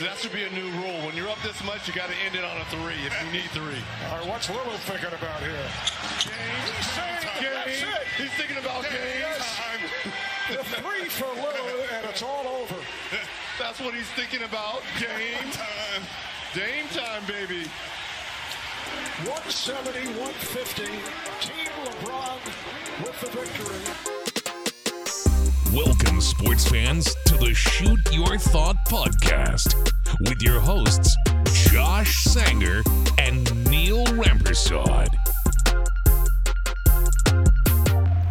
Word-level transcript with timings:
That 0.00 0.18
should 0.18 0.32
be 0.32 0.42
a 0.42 0.50
new 0.50 0.66
rule. 0.82 1.06
When 1.06 1.14
you're 1.14 1.28
up 1.28 1.40
this 1.42 1.62
much, 1.62 1.86
you 1.86 1.94
got 1.94 2.10
to 2.10 2.16
end 2.26 2.34
it 2.34 2.42
on 2.42 2.56
a 2.58 2.64
three 2.66 2.98
if 3.06 3.14
you 3.22 3.30
need 3.30 3.46
three. 3.54 3.78
All 4.10 4.18
right, 4.18 4.26
what's 4.26 4.48
Lillard 4.48 4.82
thinking 4.90 5.14
about 5.14 5.38
here? 5.38 5.54
He's 6.18 6.86
saying 6.98 7.22
game. 7.38 8.02
He's 8.18 8.32
thinking 8.34 8.58
about 8.58 8.82
game 8.82 9.22
Yes. 9.22 9.54
time. 9.54 9.80
The 10.50 10.64
three 10.82 11.04
for 11.08 11.30
Lillard, 11.38 11.92
and 11.94 12.06
it's 12.10 12.22
all 12.22 12.46
over. 12.58 12.74
That's 13.60 13.78
what 13.80 13.94
he's 13.94 14.10
thinking 14.18 14.42
about. 14.42 14.82
Game 14.98 15.46
time. 15.52 16.02
Game 16.54 16.86
time, 16.90 17.22
baby. 17.28 17.70
170, 19.30 20.10
150. 20.18 20.84
Team 21.38 21.70
LeBron 21.86 22.38
with 23.06 23.20
the 23.20 23.30
victory. 23.30 23.63
Welcome, 25.74 26.20
sports 26.20 26.68
fans, 26.68 27.16
to 27.26 27.36
the 27.36 27.52
Shoot 27.52 27.98
Your 28.12 28.38
Thought 28.38 28.76
podcast 28.86 29.74
with 30.20 30.40
your 30.40 30.60
hosts, 30.60 31.16
Josh 31.68 32.22
Sanger 32.22 32.84
and 33.18 33.68
Neil 33.68 34.04
Rampersad. 34.06 35.08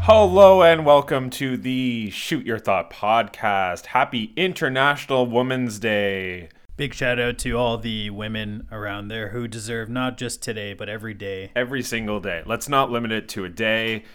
Hello 0.04 0.64
and 0.64 0.86
welcome 0.86 1.30
to 1.32 1.58
the 1.58 2.10
Shoot 2.12 2.46
Your 2.46 2.60
Thought 2.60 2.90
podcast. 2.90 3.88
Happy 3.88 4.32
International 4.38 5.26
Women's 5.26 5.80
Day. 5.80 6.48
Big 6.78 6.94
shout 6.94 7.20
out 7.20 7.38
to 7.40 7.58
all 7.58 7.78
the 7.78 8.10
women 8.10 8.70
around 8.72 9.10
there 9.10 9.30
who 9.30 9.50
deserve 9.50 9.90
not 9.90 10.18
just 10.18 10.42
today, 10.42 10.74
but 10.74 10.88
every 10.88 11.14
day. 11.14 11.52
Every 11.58 11.84
single 11.84 12.22
day. 12.22 12.42
Let's 12.46 12.70
not 12.70 12.90
limit 12.90 13.12
it 13.12 13.28
to 13.30 13.44
a 13.44 13.50
day. 13.50 14.06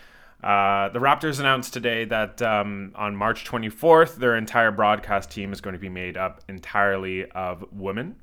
Uh, 0.42 0.88
the 0.90 1.00
Raptors 1.00 1.40
announced 1.40 1.72
today 1.72 2.04
that 2.04 2.40
um, 2.42 2.92
on 2.94 3.16
March 3.16 3.44
24th, 3.44 4.16
their 4.16 4.36
entire 4.36 4.70
broadcast 4.70 5.30
team 5.30 5.52
is 5.52 5.60
going 5.60 5.72
to 5.72 5.80
be 5.80 5.88
made 5.88 6.16
up 6.16 6.42
entirely 6.48 7.28
of 7.32 7.64
women, 7.72 8.14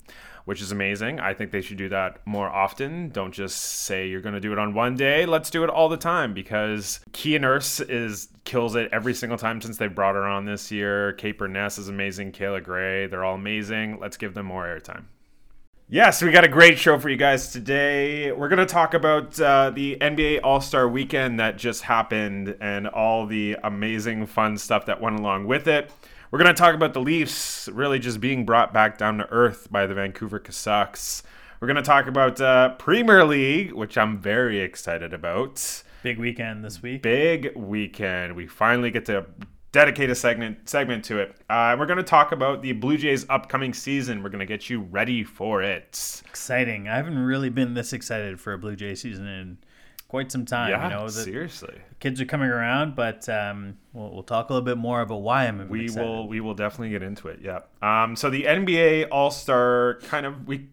which 0.45 0.61
is 0.61 0.71
amazing. 0.71 1.19
I 1.19 1.33
think 1.33 1.51
they 1.51 1.59
should 1.59 1.77
do 1.77 1.89
that 1.89 2.25
more 2.25 2.49
often. 2.49 3.09
Don't 3.09 3.33
just 3.33 3.57
say 3.57 4.07
you're 4.07 4.21
going 4.21 4.35
to 4.35 4.39
do 4.39 4.53
it 4.53 4.59
on 4.59 4.73
one 4.73 4.95
day. 4.95 5.25
Let's 5.25 5.49
do 5.49 5.65
it 5.65 5.69
all 5.69 5.89
the 5.89 5.97
time 5.97 6.33
because 6.33 7.01
Kia 7.11 7.39
Nurse 7.39 7.81
is 7.81 8.29
kills 8.45 8.75
it 8.75 8.87
every 8.93 9.13
single 9.13 9.37
time 9.37 9.59
since 9.59 9.77
they 9.77 9.87
brought 9.87 10.15
her 10.15 10.25
on 10.25 10.45
this 10.45 10.71
year. 10.71 11.13
Kate 11.13 11.37
Beirness 11.37 11.77
is 11.77 11.89
amazing. 11.89 12.31
Kayla 12.31 12.63
Grey, 12.63 13.07
they're 13.07 13.25
all 13.25 13.35
amazing. 13.35 13.99
Let's 13.99 14.15
give 14.15 14.35
them 14.35 14.45
more 14.45 14.63
airtime. 14.63 15.05
Yes, 15.87 16.23
we 16.23 16.31
got 16.31 16.43
a 16.43 16.47
great 16.47 16.79
show 16.79 16.97
for 16.97 17.09
you 17.09 17.15
guys 17.15 17.51
today. 17.51 18.31
We're 18.31 18.47
going 18.49 18.57
to 18.57 18.65
talk 18.65 18.95
about 18.95 19.39
uh, 19.39 19.69
the 19.69 19.97
NBA 20.01 20.39
All 20.43 20.59
Star 20.59 20.89
weekend 20.89 21.39
that 21.39 21.57
just 21.57 21.83
happened 21.83 22.57
and 22.59 22.87
all 22.87 23.27
the 23.27 23.57
amazing 23.63 24.25
fun 24.25 24.57
stuff 24.57 24.87
that 24.87 24.99
went 24.99 25.19
along 25.19 25.45
with 25.45 25.67
it. 25.67 25.91
We're 26.31 26.39
going 26.39 26.53
to 26.53 26.59
talk 26.59 26.73
about 26.73 26.95
the 26.95 27.01
Leafs 27.01 27.69
really 27.71 27.99
just 27.99 28.19
being 28.19 28.47
brought 28.47 28.73
back 28.73 28.97
down 28.97 29.19
to 29.19 29.29
earth 29.29 29.67
by 29.71 29.85
the 29.85 29.93
Vancouver 29.93 30.39
Canucks. 30.39 31.21
We're 31.59 31.67
going 31.67 31.75
to 31.75 31.83
talk 31.83 32.07
about 32.07 32.41
uh, 32.41 32.69
Premier 32.79 33.23
League, 33.23 33.71
which 33.71 33.95
I'm 33.95 34.17
very 34.17 34.61
excited 34.61 35.13
about. 35.13 35.83
Big 36.01 36.17
weekend 36.17 36.65
this 36.65 36.81
week. 36.81 37.03
Big 37.03 37.55
weekend. 37.55 38.35
We 38.35 38.47
finally 38.47 38.89
get 38.89 39.05
to 39.05 39.27
dedicate 39.75 40.09
a 40.09 40.15
segment 40.15 40.69
segment 40.69 41.03
to 41.03 41.19
it. 41.19 41.35
Uh, 41.49 41.75
we're 41.77 41.85
going 41.85 41.97
to 41.97 42.03
talk 42.03 42.31
about 42.31 42.61
the 42.61 42.71
Blue 42.71 42.97
Jays' 42.97 43.25
upcoming 43.29 43.73
season. 43.73 44.23
We're 44.23 44.29
going 44.29 44.39
to 44.39 44.45
get 44.45 44.69
you 44.69 44.79
ready 44.79 45.25
for 45.25 45.61
it. 45.61 46.21
Exciting. 46.25 46.87
I 46.87 46.95
haven't 46.95 47.19
really 47.19 47.49
been 47.49 47.73
this 47.73 47.91
excited 47.91 48.39
for 48.39 48.53
a 48.53 48.57
Blue 48.57 48.77
Jay 48.77 48.95
season 48.95 49.27
in 49.27 49.57
quite 50.07 50.31
some 50.31 50.45
time. 50.45 50.69
Yeah, 50.69 50.85
you 50.85 50.89
know, 50.95 51.07
seriously. 51.09 51.75
kids 51.99 52.21
are 52.21 52.25
coming 52.25 52.47
around, 52.49 52.95
but 52.95 53.27
um, 53.27 53.77
we'll, 53.91 54.11
we'll 54.13 54.23
talk 54.23 54.49
a 54.49 54.53
little 54.53 54.65
bit 54.65 54.77
more 54.77 55.01
about 55.01 55.17
why 55.21 55.45
I'm 55.45 55.67
We 55.67 55.83
excited. 55.83 56.07
will 56.07 56.27
we 56.29 56.39
will 56.39 56.55
definitely 56.55 56.91
get 56.91 57.03
into 57.03 57.27
it. 57.27 57.39
Yeah. 57.43 57.59
Um. 57.81 58.15
So 58.15 58.29
the 58.29 58.43
NBA 58.43 59.09
All 59.11 59.29
Star 59.29 59.99
kind 60.03 60.25
of 60.25 60.47
we 60.47 60.69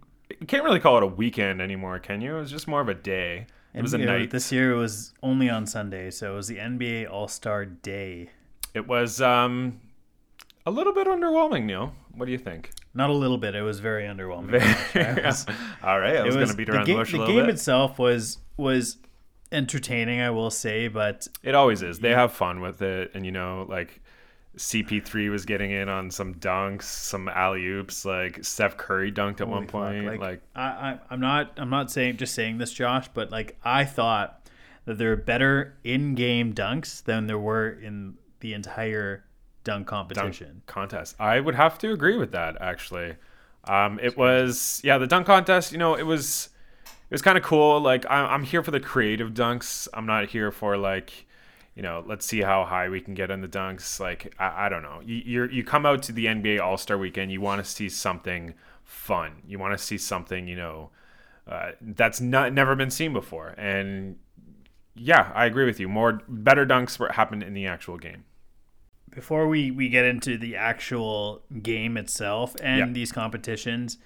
can't 0.47 0.63
really 0.63 0.79
call 0.79 0.97
it 0.99 1.03
a 1.03 1.09
weekend 1.09 1.61
anymore, 1.61 1.99
can 1.99 2.21
you? 2.21 2.37
It 2.37 2.41
was 2.41 2.53
just 2.53 2.69
more 2.69 2.81
of 2.81 2.89
a 2.89 2.95
day. 2.95 3.47
It 3.75 3.83
was 3.83 3.95
a 3.95 3.99
night. 3.99 4.31
This 4.31 4.53
year 4.53 4.71
it 4.73 4.77
was 4.77 5.13
only 5.25 5.51
on 5.51 5.67
Sunday, 5.67 6.11
so 6.11 6.35
it 6.35 6.37
was 6.37 6.47
the 6.47 6.59
NBA 6.59 7.11
All 7.11 7.27
Star 7.27 7.65
Day. 7.65 8.31
It 8.75 8.87
was 8.89 9.21
um 9.21 9.81
a 10.67 10.71
little 10.71 10.93
bit 10.95 11.07
underwhelming, 11.07 11.65
Neil. 11.65 11.93
What 12.15 12.27
do 12.27 12.33
you 12.33 12.39
think? 12.39 12.71
Not 12.95 13.11
a 13.11 13.15
little 13.15 13.39
bit. 13.39 13.55
It 13.55 13.63
was 13.63 13.81
very 13.81 14.05
underwhelming. 14.05 14.55
It 14.95 15.25
was- 15.25 15.47
All 15.83 15.99
right, 15.99 16.17
I 16.17 16.23
was, 16.25 16.35
it 16.35 16.39
going 16.39 16.51
to 16.51 16.55
beat 16.57 16.67
the 16.67 16.73
around 16.75 16.83
the, 16.85 16.87
game, 16.87 16.97
bush 16.99 17.15
a 17.15 17.19
the 17.19 17.27
game 17.27 17.37
bit. 17.47 17.49
itself 17.51 17.99
was 17.99 18.39
was 18.57 18.99
entertaining, 19.51 20.21
I 20.21 20.31
will 20.31 20.51
say, 20.51 20.89
but 20.89 21.27
It 21.43 21.55
always 21.55 21.83
is. 21.83 21.99
They 22.01 22.11
have 22.11 22.33
fun 22.33 22.61
with 22.61 22.81
it, 22.83 23.11
and 23.15 23.25
you 23.27 23.33
know, 23.33 23.67
like 23.69 24.01
CP3 24.57 25.31
was 25.31 25.45
getting 25.47 25.71
in 25.71 25.89
on 25.89 26.11
some 26.11 26.35
dunks, 26.35 26.83
some 26.83 27.29
alley 27.29 27.65
oops. 27.67 28.05
Like 28.05 28.45
Steph 28.45 28.77
Curry 28.77 29.11
dunked 29.11 29.41
at 29.41 29.49
one 29.49 29.67
Holy 29.67 29.95
fuck, 30.03 30.07
point. 30.07 30.21
Like, 30.21 30.43
I, 30.55 30.63
I, 30.63 30.99
I'm 31.11 31.21
not, 31.21 31.53
I'm 31.57 31.71
not 31.71 31.91
saying 31.91 32.19
just 32.19 32.35
saying 32.35 32.59
this, 32.59 32.73
Josh, 32.73 33.09
but 33.15 33.31
like 33.31 33.57
I 33.65 33.85
thought 33.85 34.47
that 34.85 34.99
there 34.99 35.11
were 35.11 35.17
better 35.17 35.79
in-game 35.85 36.53
dunks 36.55 37.03
than 37.05 37.27
there 37.27 37.39
were 37.39 37.71
in 37.71 38.19
the 38.43 38.53
entire 38.53 39.25
dunk 39.65 39.87
dunk 39.87 39.87
competition. 39.87 40.63
contest. 40.67 41.17
I 41.19 41.41
would 41.41 41.55
have 41.55 41.79
to 41.79 41.93
agree 41.93 42.17
with 42.17 42.33
that. 42.33 42.61
Actually, 42.61 43.15
um, 43.65 43.99
it 44.03 44.17
was 44.17 44.81
yeah 44.85 44.99
the 44.99 45.07
dunk 45.07 45.27
contest. 45.27 45.73
You 45.73 45.79
know, 45.79 45.95
it 45.95 46.03
was 46.03 46.51
it 46.85 47.15
was 47.15 47.23
kind 47.23 47.39
of 47.39 47.45
cool. 47.45 47.81
Like 47.81 48.05
I'm, 48.11 48.27
I'm 48.27 48.45
here 48.45 48.63
for 48.63 48.71
the 48.71 48.81
creative 48.81 49.31
dunks. 49.31 49.89
I'm 49.95 50.07
not 50.07 50.29
here 50.29 50.51
for 50.51 50.77
like 50.77 51.27
you 51.75 51.83
know 51.83 52.05
let's 52.07 52.27
see 52.27 52.43
how 52.43 52.65
high 52.65 52.89
we 52.89 53.01
can 53.01 53.15
get 53.15 53.31
in 53.31 53.41
the 53.41 53.49
dunks. 53.49 53.99
Like 53.99 54.35
I, 54.39 54.67
I 54.67 54.69
don't 54.69 54.83
know. 54.83 55.01
You 55.05 55.23
you're, 55.25 55.51
you 55.51 55.65
come 55.65 55.87
out 55.87 56.03
to 56.05 56.13
the 56.13 56.27
NBA 56.27 56.61
All 56.61 56.77
Star 56.77 56.99
Weekend. 56.99 57.33
You 57.33 57.41
want 57.41 57.65
to 57.65 57.71
see 57.71 57.89
something 57.89 58.55
fun. 58.85 59.43
You 59.47 59.59
want 59.59 59.77
to 59.79 59.83
see 59.83 59.99
something 59.99 60.49
you 60.49 60.57
know 60.57 60.91
uh, 61.47 61.73
that's 61.81 62.21
not 62.21 62.53
never 62.53 62.75
been 62.75 62.91
seen 62.91 63.13
before. 63.13 63.55
And 63.57 64.17
yeah, 64.95 65.33
I 65.35 65.47
agree 65.47 65.65
with 65.65 65.81
you. 65.81 65.89
More 65.89 66.21
better 66.29 66.67
dunks 66.67 66.99
were 66.99 67.13
happened 67.13 67.43
in 67.43 67.55
the 67.55 67.67
actual 67.67 67.97
game. 67.99 68.25
Before 69.15 69.47
we 69.47 69.71
we 69.71 69.89
get 69.89 70.05
into 70.05 70.39
the 70.39 70.57
actual 70.57 71.43
game 71.63 71.97
itself 71.97 72.57
and 72.63 72.79
Yeah. 72.79 72.93
these 72.93 73.13
competitions, 73.13 73.99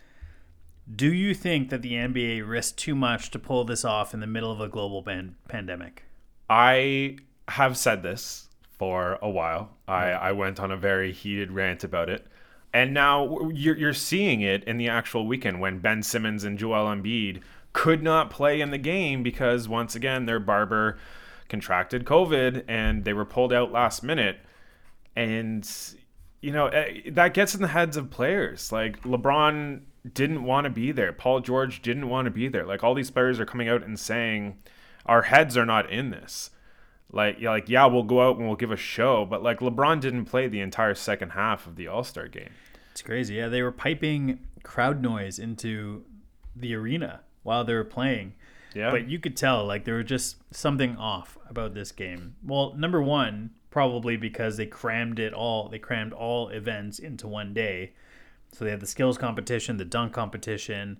do 0.94 1.12
you 1.12 1.32
think 1.34 1.70
that 1.70 1.82
the 1.82 1.94
NBA 1.94 2.42
risked 2.42 2.78
too 2.78 2.94
much 2.94 3.30
to 3.30 3.38
pull 3.38 3.64
this 3.64 3.84
off 3.84 4.12
in 4.14 4.20
the 4.20 4.26
middle 4.26 4.50
of 4.52 4.60
a 4.60 4.68
global 4.68 5.02
pan- 5.02 5.36
pandemic? 5.48 6.04
I 6.50 7.18
have 7.48 7.76
said 7.76 8.02
this 8.02 8.48
for 8.78 9.18
a 9.22 9.30
while. 9.30 9.70
I, 9.88 10.10
I 10.10 10.32
went 10.32 10.60
on 10.60 10.70
a 10.70 10.76
very 10.76 11.12
heated 11.12 11.50
rant 11.52 11.82
about 11.84 12.08
it. 12.10 12.26
And 12.72 12.92
now 12.92 13.48
you're, 13.50 13.76
you're 13.76 13.94
seeing 13.94 14.42
it 14.42 14.62
in 14.64 14.76
the 14.76 14.88
actual 14.88 15.26
weekend 15.26 15.60
when 15.60 15.78
Ben 15.78 16.02
Simmons 16.02 16.44
and 16.44 16.58
Joel 16.58 16.84
Embiid 16.94 17.40
could 17.72 18.02
not 18.02 18.28
play 18.30 18.60
in 18.60 18.70
the 18.70 18.78
game 18.78 19.22
because, 19.22 19.68
once 19.68 19.94
again, 19.94 20.26
their 20.26 20.40
barber 20.40 20.98
contracted 21.48 22.04
COVID 22.04 22.64
and 22.68 23.04
they 23.04 23.12
were 23.12 23.24
pulled 23.24 23.52
out 23.52 23.72
last 23.72 24.02
minute. 24.02 24.38
And, 25.16 25.68
you 26.40 26.52
know, 26.52 26.66
eh, 26.68 27.10
that 27.10 27.34
gets 27.34 27.54
in 27.54 27.62
the 27.62 27.68
heads 27.68 27.96
of 27.96 28.10
players. 28.10 28.70
Like, 28.70 29.02
LeBron 29.02 29.80
didn't 30.12 30.44
want 30.44 30.64
to 30.66 30.70
be 30.70 30.92
there. 30.92 31.12
Paul 31.12 31.40
George 31.40 31.82
didn't 31.82 32.08
want 32.08 32.26
to 32.26 32.30
be 32.30 32.48
there. 32.48 32.64
Like, 32.64 32.84
all 32.84 32.94
these 32.94 33.10
players 33.10 33.40
are 33.40 33.46
coming 33.46 33.68
out 33.68 33.82
and 33.82 33.98
saying, 33.98 34.58
our 35.06 35.22
heads 35.22 35.56
are 35.56 35.66
not 35.66 35.90
in 35.90 36.10
this. 36.10 36.50
Like, 37.10 37.40
yeah, 37.40 37.50
like, 37.50 37.68
yeah, 37.68 37.86
we'll 37.86 38.02
go 38.02 38.28
out 38.28 38.36
and 38.36 38.46
we'll 38.46 38.56
give 38.56 38.72
a 38.72 38.76
show, 38.76 39.24
but 39.24 39.42
like 39.42 39.60
LeBron 39.60 40.00
didn't 40.00 40.24
play 40.26 40.48
the 40.48 40.60
entire 40.60 40.94
second 40.94 41.30
half 41.30 41.66
of 41.66 41.76
the 41.76 41.86
All 41.86 42.04
Star 42.04 42.28
game. 42.28 42.50
It's 42.90 43.02
crazy. 43.02 43.34
Yeah, 43.34 43.48
they 43.48 43.62
were 43.62 43.72
piping 43.72 44.40
crowd 44.62 45.00
noise 45.00 45.38
into 45.38 46.04
the 46.54 46.74
arena 46.74 47.20
while 47.42 47.64
they 47.64 47.74
were 47.74 47.84
playing. 47.84 48.34
Yeah, 48.74 48.90
But 48.90 49.08
you 49.08 49.18
could 49.18 49.36
tell 49.36 49.64
like 49.64 49.84
there 49.84 49.94
was 49.94 50.06
just 50.06 50.36
something 50.54 50.96
off 50.96 51.38
about 51.48 51.74
this 51.74 51.92
game. 51.92 52.34
Well, 52.44 52.74
number 52.74 53.00
one, 53.00 53.50
probably 53.76 54.16
because 54.16 54.56
they 54.56 54.64
crammed 54.64 55.18
it 55.18 55.34
all. 55.34 55.68
They 55.68 55.78
crammed 55.78 56.14
all 56.14 56.48
events 56.48 56.98
into 56.98 57.28
one 57.28 57.52
day. 57.52 57.92
So 58.52 58.64
they 58.64 58.70
had 58.70 58.80
the 58.80 58.86
skills 58.86 59.18
competition, 59.18 59.76
the 59.76 59.84
dunk 59.84 60.14
competition, 60.14 60.96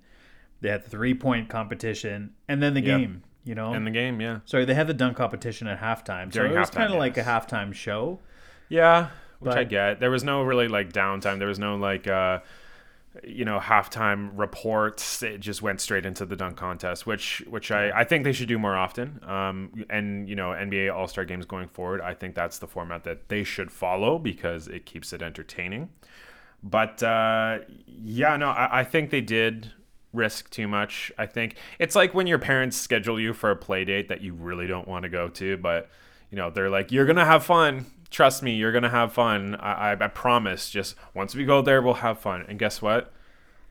they 0.60 0.68
had 0.68 0.84
the 0.84 0.90
three 0.90 1.14
point 1.14 1.48
competition, 1.48 2.34
and 2.48 2.62
then 2.62 2.74
the 2.74 2.82
game. 2.82 3.22
You 3.44 3.54
know, 3.54 3.72
in 3.72 3.86
the 3.86 3.90
game, 3.90 4.20
yeah, 4.20 4.40
sorry, 4.44 4.66
they 4.66 4.74
had 4.74 4.88
the 4.88 4.92
dunk 4.92 5.16
competition 5.16 5.68
at 5.68 5.80
halftime. 5.80 6.30
During 6.30 6.52
so 6.52 6.56
it 6.56 6.60
was 6.60 6.68
kind 6.68 6.92
of 6.92 6.98
like 6.98 7.16
a 7.16 7.22
halftime 7.22 7.72
show. 7.72 8.18
yeah, 8.68 9.08
which 9.38 9.54
I 9.54 9.64
get. 9.64 9.98
There 9.98 10.10
was 10.10 10.22
no 10.22 10.42
really 10.42 10.68
like 10.68 10.92
downtime. 10.92 11.38
There 11.38 11.48
was 11.48 11.58
no 11.58 11.76
like, 11.76 12.06
uh, 12.06 12.40
you 13.24 13.44
know, 13.44 13.58
halftime 13.58 14.30
reports. 14.34 15.22
It 15.22 15.38
just 15.38 15.62
went 15.62 15.80
straight 15.80 16.06
into 16.06 16.26
the 16.26 16.36
dunk 16.36 16.56
contest, 16.56 17.06
which 17.06 17.42
which 17.48 17.70
I 17.70 17.90
I 17.90 18.04
think 18.04 18.24
they 18.24 18.32
should 18.32 18.48
do 18.48 18.58
more 18.58 18.76
often. 18.76 19.20
Um, 19.24 19.84
and 19.90 20.28
you 20.28 20.36
know, 20.36 20.50
NBA 20.50 20.94
All 20.94 21.08
Star 21.08 21.24
games 21.24 21.46
going 21.46 21.68
forward, 21.68 22.00
I 22.00 22.14
think 22.14 22.34
that's 22.34 22.58
the 22.58 22.66
format 22.66 23.04
that 23.04 23.28
they 23.28 23.44
should 23.44 23.70
follow 23.70 24.18
because 24.18 24.68
it 24.68 24.86
keeps 24.86 25.12
it 25.12 25.22
entertaining. 25.22 25.90
But 26.62 27.02
uh, 27.02 27.58
yeah, 27.86 28.36
no, 28.36 28.48
I, 28.48 28.80
I 28.80 28.84
think 28.84 29.10
they 29.10 29.20
did 29.20 29.72
risk 30.12 30.50
too 30.50 30.66
much. 30.66 31.12
I 31.18 31.26
think 31.26 31.56
it's 31.78 31.94
like 31.94 32.14
when 32.14 32.26
your 32.26 32.38
parents 32.38 32.76
schedule 32.76 33.20
you 33.20 33.32
for 33.32 33.50
a 33.50 33.56
play 33.56 33.84
date 33.84 34.08
that 34.08 34.22
you 34.22 34.34
really 34.34 34.66
don't 34.66 34.88
want 34.88 35.04
to 35.04 35.08
go 35.08 35.28
to, 35.28 35.56
but 35.58 35.90
you 36.30 36.36
know 36.36 36.50
they're 36.50 36.70
like, 36.70 36.90
"You're 36.90 37.06
gonna 37.06 37.24
have 37.24 37.44
fun. 37.44 37.86
Trust 38.10 38.42
me, 38.42 38.54
you're 38.54 38.72
gonna 38.72 38.90
have 38.90 39.12
fun. 39.12 39.56
I, 39.56 39.92
I, 39.92 40.04
I 40.04 40.08
promise. 40.08 40.70
Just 40.70 40.94
once 41.14 41.34
we 41.34 41.44
go 41.44 41.62
there, 41.62 41.82
we'll 41.82 41.94
have 41.94 42.18
fun." 42.18 42.44
And 42.48 42.58
guess 42.58 42.80
what? 42.80 43.12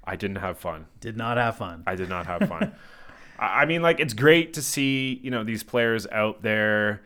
I 0.03 0.15
didn't 0.15 0.37
have 0.37 0.57
fun. 0.57 0.85
Did 0.99 1.17
not 1.17 1.37
have 1.37 1.57
fun. 1.57 1.83
I 1.87 1.95
did 1.95 2.09
not 2.09 2.27
have 2.27 2.47
fun. 2.47 2.73
I 3.39 3.65
mean, 3.65 3.81
like 3.81 3.99
it's 3.99 4.13
great 4.13 4.53
to 4.53 4.61
see 4.61 5.19
you 5.23 5.31
know 5.31 5.43
these 5.43 5.63
players 5.63 6.07
out 6.07 6.41
there 6.41 7.01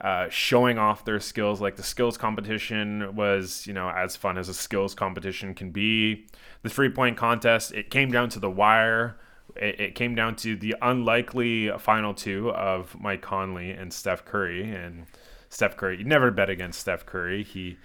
uh, 0.00 0.28
showing 0.28 0.78
off 0.78 1.04
their 1.04 1.20
skills. 1.20 1.60
Like 1.60 1.76
the 1.76 1.82
skills 1.82 2.16
competition 2.16 3.14
was 3.16 3.66
you 3.66 3.72
know 3.72 3.88
as 3.88 4.16
fun 4.16 4.38
as 4.38 4.48
a 4.48 4.54
skills 4.54 4.94
competition 4.94 5.54
can 5.54 5.70
be. 5.70 6.26
The 6.62 6.68
three 6.68 6.90
point 6.90 7.16
contest 7.16 7.72
it 7.72 7.90
came 7.90 8.10
down 8.10 8.28
to 8.30 8.38
the 8.38 8.50
wire. 8.50 9.16
It, 9.56 9.80
it 9.80 9.94
came 9.94 10.14
down 10.14 10.36
to 10.36 10.56
the 10.56 10.76
unlikely 10.80 11.70
final 11.78 12.14
two 12.14 12.50
of 12.50 12.96
Mike 13.00 13.22
Conley 13.22 13.70
and 13.70 13.92
Steph 13.92 14.24
Curry. 14.24 14.70
And 14.70 15.06
Steph 15.52 15.76
Curry, 15.76 15.98
you 15.98 16.04
never 16.04 16.30
bet 16.30 16.48
against 16.48 16.80
Steph 16.80 17.04
Curry. 17.04 17.42
He 17.42 17.76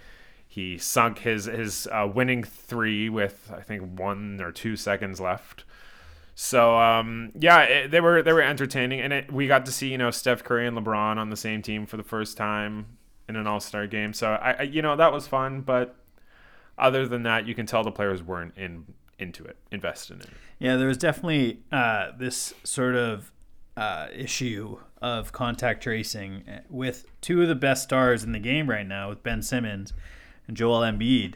he 0.48 0.78
sunk 0.78 1.20
his 1.20 1.46
his 1.46 1.86
uh, 1.92 2.10
winning 2.12 2.42
three 2.42 3.10
with 3.10 3.52
I 3.54 3.60
think 3.60 4.00
one 4.00 4.40
or 4.42 4.54
two 4.54 4.78
seconds 4.78 5.20
left. 5.20 5.66
So 6.34 6.78
um, 6.78 7.34
yeah, 7.38 7.64
it, 7.64 7.92
they 7.92 8.00
were 8.00 8.24
they 8.24 8.32
were 8.32 8.42
entertaining, 8.42 9.02
and 9.02 9.12
it, 9.12 9.34
we 9.34 9.48
got 9.48 9.66
to 9.66 9.74
see 9.74 9.90
you 9.90 9.98
know 9.98 10.12
Steph 10.12 10.46
Curry 10.46 10.66
and 10.66 10.78
LeBron 10.78 11.18
on 11.18 11.30
the 11.30 11.36
same 11.36 11.62
team 11.62 11.86
for 11.86 11.98
the 11.98 12.04
first 12.04 12.38
time 12.38 12.98
in 13.28 13.36
an 13.36 13.48
All 13.48 13.60
Star 13.60 13.86
game. 13.86 14.14
So 14.14 14.32
I, 14.32 14.52
I 14.54 14.62
you 14.62 14.82
know 14.82 14.96
that 14.96 15.12
was 15.12 15.28
fun, 15.28 15.60
but 15.60 15.94
other 16.78 17.06
than 17.06 17.24
that, 17.24 17.48
you 17.48 17.54
can 17.54 17.66
tell 17.66 17.84
the 17.84 17.92
players 17.92 18.24
weren't 18.24 18.56
in 18.56 18.86
into 19.20 19.44
it, 19.44 19.58
invested 19.72 20.16
in 20.16 20.22
it. 20.22 20.30
Yeah, 20.58 20.78
there 20.78 20.88
was 20.88 20.98
definitely 20.98 21.60
uh, 21.70 22.12
this 22.18 22.54
sort 22.64 22.96
of 22.96 23.30
uh, 23.78 24.08
issue 24.14 24.80
of 25.02 25.32
contact 25.32 25.84
tracing 25.84 26.44
with 26.70 27.06
two 27.22 27.42
of 27.44 27.48
the 27.48 27.56
best 27.56 27.84
stars 27.84 28.24
in 28.24 28.32
the 28.32 28.40
game 28.40 28.70
right 28.70 28.88
now, 28.88 29.10
with 29.10 29.22
Ben 29.24 29.42
Simmons 29.42 29.94
and 30.48 30.58
Joel 30.58 30.82
Embiid. 30.82 31.36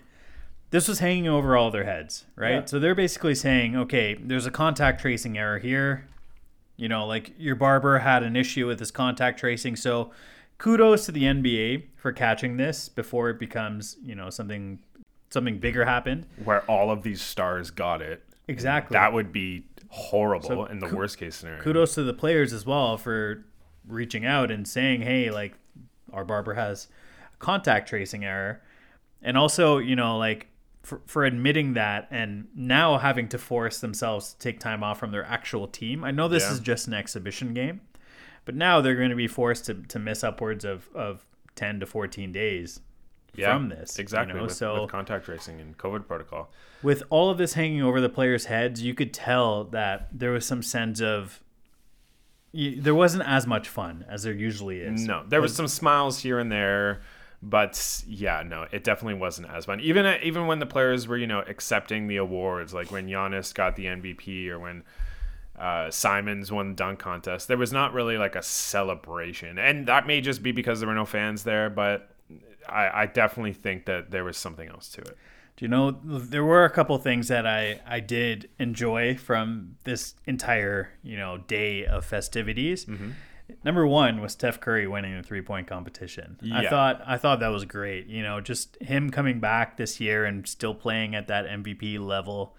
This 0.71 0.87
was 0.87 0.99
hanging 0.99 1.27
over 1.27 1.55
all 1.55 1.69
their 1.69 1.83
heads, 1.83 2.25
right? 2.35 2.51
Yeah. 2.55 2.65
So 2.65 2.79
they're 2.79 2.95
basically 2.95 3.35
saying, 3.35 3.75
okay, 3.75 4.15
there's 4.15 4.45
a 4.45 4.51
contact 4.51 5.01
tracing 5.01 5.37
error 5.37 5.59
here. 5.59 6.07
You 6.77 6.87
know, 6.89 7.05
like 7.05 7.33
your 7.37 7.55
barber 7.55 7.99
had 7.99 8.23
an 8.23 8.35
issue 8.35 8.65
with 8.67 8.79
his 8.79 8.89
contact 8.89 9.39
tracing. 9.39 9.75
So 9.75 10.11
kudos 10.57 11.05
to 11.05 11.11
the 11.11 11.23
NBA 11.23 11.83
for 11.97 12.11
catching 12.11 12.57
this 12.57 12.89
before 12.89 13.29
it 13.29 13.37
becomes, 13.37 13.97
you 14.01 14.15
know, 14.15 14.29
something 14.29 14.79
something 15.29 15.59
bigger 15.59 15.85
happened. 15.85 16.25
Where 16.43 16.61
all 16.63 16.89
of 16.89 17.03
these 17.03 17.21
stars 17.21 17.69
got 17.69 18.01
it, 18.01 18.23
Exactly. 18.47 18.95
that 18.95 19.13
would 19.13 19.31
be 19.31 19.63
horrible 19.93 20.47
So 20.47 20.65
in 20.65 20.79
the 20.79 20.87
worst 20.95 21.17
case 21.17 21.35
scenario. 21.35 21.61
kudos 21.61 21.95
to 21.95 22.03
the 22.03 22.13
players 22.13 22.53
as 22.53 22.65
well 22.65 22.97
for 22.97 23.43
reaching 23.87 24.25
out 24.25 24.49
and 24.51 24.67
saying, 24.67 25.01
"Hey, 25.01 25.29
like 25.31 25.53
our 26.13 26.23
barber 26.23 26.53
has 26.53 26.87
a 27.33 27.37
contact 27.37 27.89
tracing 27.89 28.23
error," 28.23 28.61
and 29.21 29.37
also, 29.37 29.77
you 29.79 29.95
know, 29.95 30.17
like 30.17 30.47
for, 30.83 31.01
for 31.05 31.25
admitting 31.25 31.73
that 31.73 32.07
and 32.09 32.47
now 32.55 32.97
having 32.97 33.27
to 33.29 33.37
force 33.37 33.79
themselves 33.79 34.33
to 34.33 34.39
take 34.39 34.59
time 34.59 34.81
off 34.83 34.97
from 34.99 35.11
their 35.11 35.25
actual 35.25 35.67
team. 35.67 36.03
I 36.03 36.11
know 36.11 36.27
this 36.27 36.43
Yeah. 36.43 36.53
is 36.53 36.59
just 36.59 36.87
an 36.87 36.93
exhibition 36.93 37.53
game, 37.53 37.81
but 38.45 38.55
now 38.55 38.81
they're 38.81 38.95
going 38.95 39.09
to 39.11 39.15
be 39.15 39.27
forced 39.27 39.65
to, 39.65 39.75
to 39.75 39.99
miss 39.99 40.23
upwards 40.23 40.65
of, 40.65 40.89
of 40.95 41.23
10 41.55 41.81
to 41.81 41.85
14 41.85 42.31
days 42.31 42.79
Yeah, 43.35 43.53
from 43.53 43.69
this. 43.69 43.97
you 43.97 44.01
exactly 44.01 44.35
know? 44.35 44.43
with, 44.43 44.53
so 44.53 44.81
with 44.81 44.91
contact 44.91 45.25
tracing 45.25 45.61
and 45.61 45.77
COVID 45.77 46.07
protocol. 46.07 46.51
with 46.83 47.03
all 47.09 47.29
of 47.29 47.37
this 47.37 47.53
hanging 47.53 47.81
over 47.81 48.01
the 48.01 48.09
players' 48.09 48.45
heads, 48.45 48.81
you 48.81 48.93
could 48.93 49.13
tell 49.13 49.63
that 49.65 50.09
there 50.11 50.31
was 50.31 50.45
some 50.45 50.61
sense 50.61 51.01
of 51.01 51.41
there 52.53 52.95
wasn't 52.95 53.23
as 53.25 53.47
much 53.47 53.69
fun 53.69 54.05
as 54.09 54.23
there 54.23 54.33
usually 54.33 54.79
is. 54.81 55.05
No, 55.05 55.23
there 55.27 55.41
was 55.41 55.55
some 55.55 55.67
smiles 55.67 56.19
here 56.19 56.37
and 56.39 56.51
there, 56.51 57.01
but 57.41 58.03
yeah, 58.05 58.43
no, 58.45 58.67
it 58.71 58.83
definitely 58.83 59.19
wasn't 59.19 59.49
as 59.49 59.65
fun. 59.65 59.79
Even 59.79 60.05
even 60.21 60.47
when 60.47 60.59
the 60.59 60.65
players 60.65 61.07
were, 61.07 61.17
you 61.17 61.27
know, 61.27 61.39
accepting 61.47 62.07
the 62.07 62.17
awards, 62.17 62.73
like 62.73 62.91
when 62.91 63.07
Giannis 63.07 63.53
got 63.53 63.75
the 63.77 63.85
MVP 63.85 64.49
or 64.49 64.59
when 64.59 64.83
uh, 65.57 65.89
Simons 65.89 66.51
won 66.51 66.69
the 66.69 66.75
dunk 66.75 66.99
contest, 66.99 67.47
there 67.47 67.57
was 67.57 67.71
not 67.71 67.93
really 67.93 68.17
like 68.17 68.35
a 68.35 68.43
celebration, 68.43 69.57
and 69.57 69.87
that 69.87 70.05
may 70.05 70.19
just 70.19 70.43
be 70.43 70.51
because 70.51 70.81
there 70.81 70.89
were 70.89 70.95
no 70.95 71.05
fans 71.05 71.43
there, 71.43 71.69
but. 71.69 72.09
I, 72.71 73.03
I 73.03 73.05
definitely 73.05 73.53
think 73.53 73.85
that 73.85 74.11
there 74.11 74.23
was 74.23 74.37
something 74.37 74.69
else 74.69 74.89
to 74.89 75.01
it. 75.01 75.17
Do 75.57 75.65
you 75.65 75.69
know 75.69 75.91
there 75.91 76.43
were 76.43 76.65
a 76.65 76.69
couple 76.69 76.97
things 76.97 77.27
that 77.27 77.45
I 77.45 77.81
I 77.85 77.99
did 77.99 78.49
enjoy 78.57 79.15
from 79.15 79.75
this 79.83 80.15
entire 80.25 80.91
you 81.03 81.17
know 81.17 81.37
day 81.37 81.85
of 81.85 82.05
festivities. 82.05 82.85
Mm-hmm. 82.85 83.11
Number 83.65 83.85
one 83.85 84.21
was 84.21 84.31
Steph 84.31 84.59
Curry 84.59 84.87
winning 84.87 85.15
the 85.15 85.23
three 85.23 85.41
point 85.41 85.67
competition. 85.67 86.39
I 86.51 86.67
thought 86.67 87.01
I 87.05 87.17
thought 87.17 87.41
that 87.41 87.49
was 87.49 87.65
great. 87.65 88.07
You 88.07 88.23
know, 88.23 88.39
just 88.39 88.81
him 88.81 89.09
coming 89.09 89.39
back 89.39 89.77
this 89.77 89.99
year 89.99 90.25
and 90.25 90.47
still 90.47 90.73
playing 90.73 91.15
at 91.15 91.27
that 91.27 91.45
MVP 91.45 91.99
level 91.99 92.55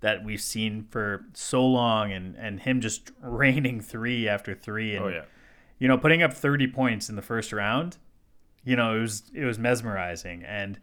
that 0.00 0.24
we've 0.24 0.40
seen 0.40 0.86
for 0.90 1.26
so 1.34 1.64
long, 1.64 2.12
and 2.12 2.36
and 2.36 2.60
him 2.60 2.80
just 2.80 3.10
raining 3.22 3.80
three 3.80 4.28
after 4.28 4.54
three, 4.54 4.96
and 4.96 5.04
Oh 5.04 5.08
yeah, 5.08 5.24
you 5.78 5.88
know, 5.88 5.98
putting 5.98 6.22
up 6.22 6.32
30 6.32 6.68
points 6.68 7.08
in 7.08 7.16
the 7.16 7.22
first 7.22 7.52
round, 7.52 7.98
you 8.64 8.76
know, 8.76 8.96
it 8.96 9.00
was 9.00 9.22
it 9.34 9.44
was 9.44 9.58
mesmerizing. 9.58 10.42
And 10.44 10.78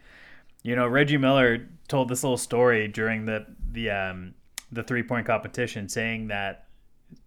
you 0.64 0.76
know, 0.76 0.88
Reggie 0.88 1.18
Miller 1.18 1.68
told 1.88 2.10
this 2.10 2.24
little 2.24 2.38
story 2.38 2.88
during 2.88 3.26
the 3.26 3.46
the 3.72 3.90
um 3.90 4.34
the 4.72 4.84
three 4.84 5.04
point 5.04 5.26
competition, 5.26 5.90
saying 5.90 6.28
that 6.28 6.66